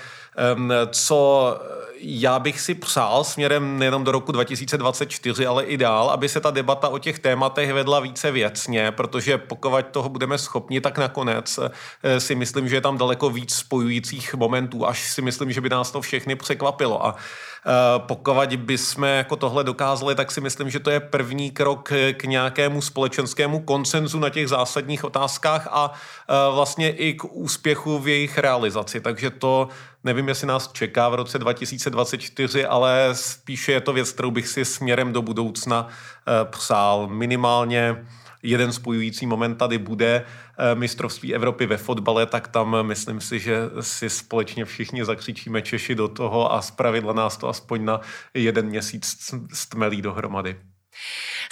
co 0.91 1.59
já 2.01 2.39
bych 2.39 2.61
si 2.61 2.75
přál 2.75 3.25
směrem 3.25 3.79
nejenom 3.79 4.05
do 4.05 4.13
roku 4.13 4.33
2024, 4.33 5.47
ale 5.47 5.65
i 5.65 5.77
dál, 5.77 6.11
aby 6.11 6.29
se 6.29 6.41
ta 6.41 6.51
debata 6.51 6.89
o 6.89 6.99
těch 6.99 7.19
tématech 7.19 7.73
vedla 7.73 8.01
více 8.01 8.31
věcně, 8.31 8.91
protože 8.91 9.39
pokud 9.39 9.87
toho 9.91 10.09
budeme 10.09 10.39
schopni, 10.39 10.81
tak 10.81 10.99
nakonec 10.99 11.59
eh, 12.03 12.21
si 12.21 12.35
myslím, 12.35 12.69
že 12.69 12.77
je 12.77 12.81
tam 12.81 12.99
daleko 12.99 13.31
víc 13.31 13.55
spojujících 13.55 14.35
momentů, 14.35 14.87
až 14.87 15.11
si 15.11 15.23
myslím, 15.23 15.53
že 15.53 15.61
by 15.61 15.69
nás 15.69 15.91
to 15.91 16.01
všechny 16.01 16.37
překvapilo. 16.37 17.07
A 17.07 17.17
eh, 17.17 17.71
pokud 17.99 18.55
bychom 18.57 19.05
jako 19.05 19.37
tohle 19.37 19.65
dokázali, 19.65 20.15
tak 20.15 20.31
si 20.31 20.41
myslím, 20.41 20.71
že 20.71 20.81
to 20.81 20.91
je 20.91 21.01
první 21.01 21.51
krok 21.51 21.93
k 22.13 22.25
nějakému 22.25 22.83
společenskému 22.83 23.61
konsenzu 23.61 24.19
na 24.19 24.31
těch 24.31 24.49
zásadních 24.49 25.05
otázkách 25.05 25.69
a 25.71 25.93
eh, 25.93 26.35
vlastně 26.55 26.91
i 26.91 27.15
k 27.15 27.25
úspěchu 27.25 27.99
v 27.99 28.09
jejich 28.09 28.39
realizaci. 28.39 29.01
Takže 29.01 29.31
to 29.31 29.69
Nevím, 30.05 30.29
jestli 30.29 30.47
nás 30.47 30.73
čeká 30.73 31.09
v 31.09 31.15
roce 31.15 31.39
2024, 31.39 32.67
ale 32.67 33.09
spíše 33.13 33.73
je 33.73 33.81
to 33.81 33.93
věc, 33.93 34.13
kterou 34.13 34.31
bych 34.31 34.49
si 34.49 34.65
směrem 34.65 35.13
do 35.13 35.23
budoucna 35.23 35.89
eh, 35.89 36.45
přál. 36.45 37.09
Minimálně 37.09 38.05
jeden 38.43 38.73
spojující 38.73 39.27
moment 39.27 39.55
tady 39.55 39.79
bude 39.79 40.25
eh, 40.59 40.75
mistrovství 40.75 41.35
Evropy 41.35 41.67
ve 41.67 41.77
fotbale, 41.77 42.27
tak 42.27 42.49
tam 42.49 42.77
myslím 42.83 43.21
si, 43.21 43.39
že 43.39 43.59
si 43.81 44.11
společně 44.11 44.65
všichni 44.65 45.05
zakřičíme 45.05 45.63
Češi 45.63 45.95
do 45.95 46.09
toho 46.09 46.53
a 46.53 46.63
zpravidla 46.63 47.13
nás 47.13 47.37
to 47.37 47.49
aspoň 47.49 47.85
na 47.85 48.01
jeden 48.35 48.67
měsíc 48.67 49.35
stmelí 49.53 50.03
dohromady. 50.03 50.57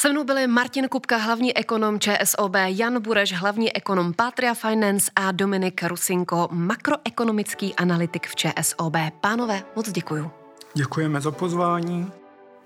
Se 0.01 0.09
mnou 0.09 0.25
byli 0.25 0.47
Martin 0.47 0.89
Kupka, 0.89 1.17
hlavní 1.17 1.57
ekonom 1.57 2.01
ČSOB, 2.01 2.55
Jan 2.67 3.03
Bureš, 3.03 3.33
hlavní 3.33 3.77
ekonom 3.77 4.15
Patria 4.15 4.55
Finance 4.55 5.11
a 5.17 5.33
Dominik 5.33 5.83
Rusinko, 5.83 6.49
makroekonomický 6.51 7.75
analytik 7.75 8.27
v 8.27 8.37
ČSOB. 8.37 8.97
Pánové, 9.21 9.63
moc 9.77 9.91
děkuju. 9.91 10.31
Děkujeme 10.75 11.21
za 11.21 11.31
pozvání. 11.31 12.13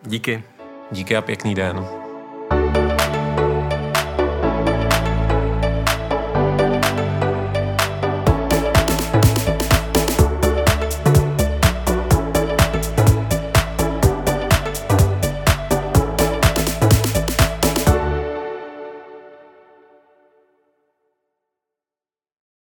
Díky. 0.02 0.44
Díky 0.90 1.16
a 1.16 1.22
pěkný 1.22 1.54
den. 1.54 2.09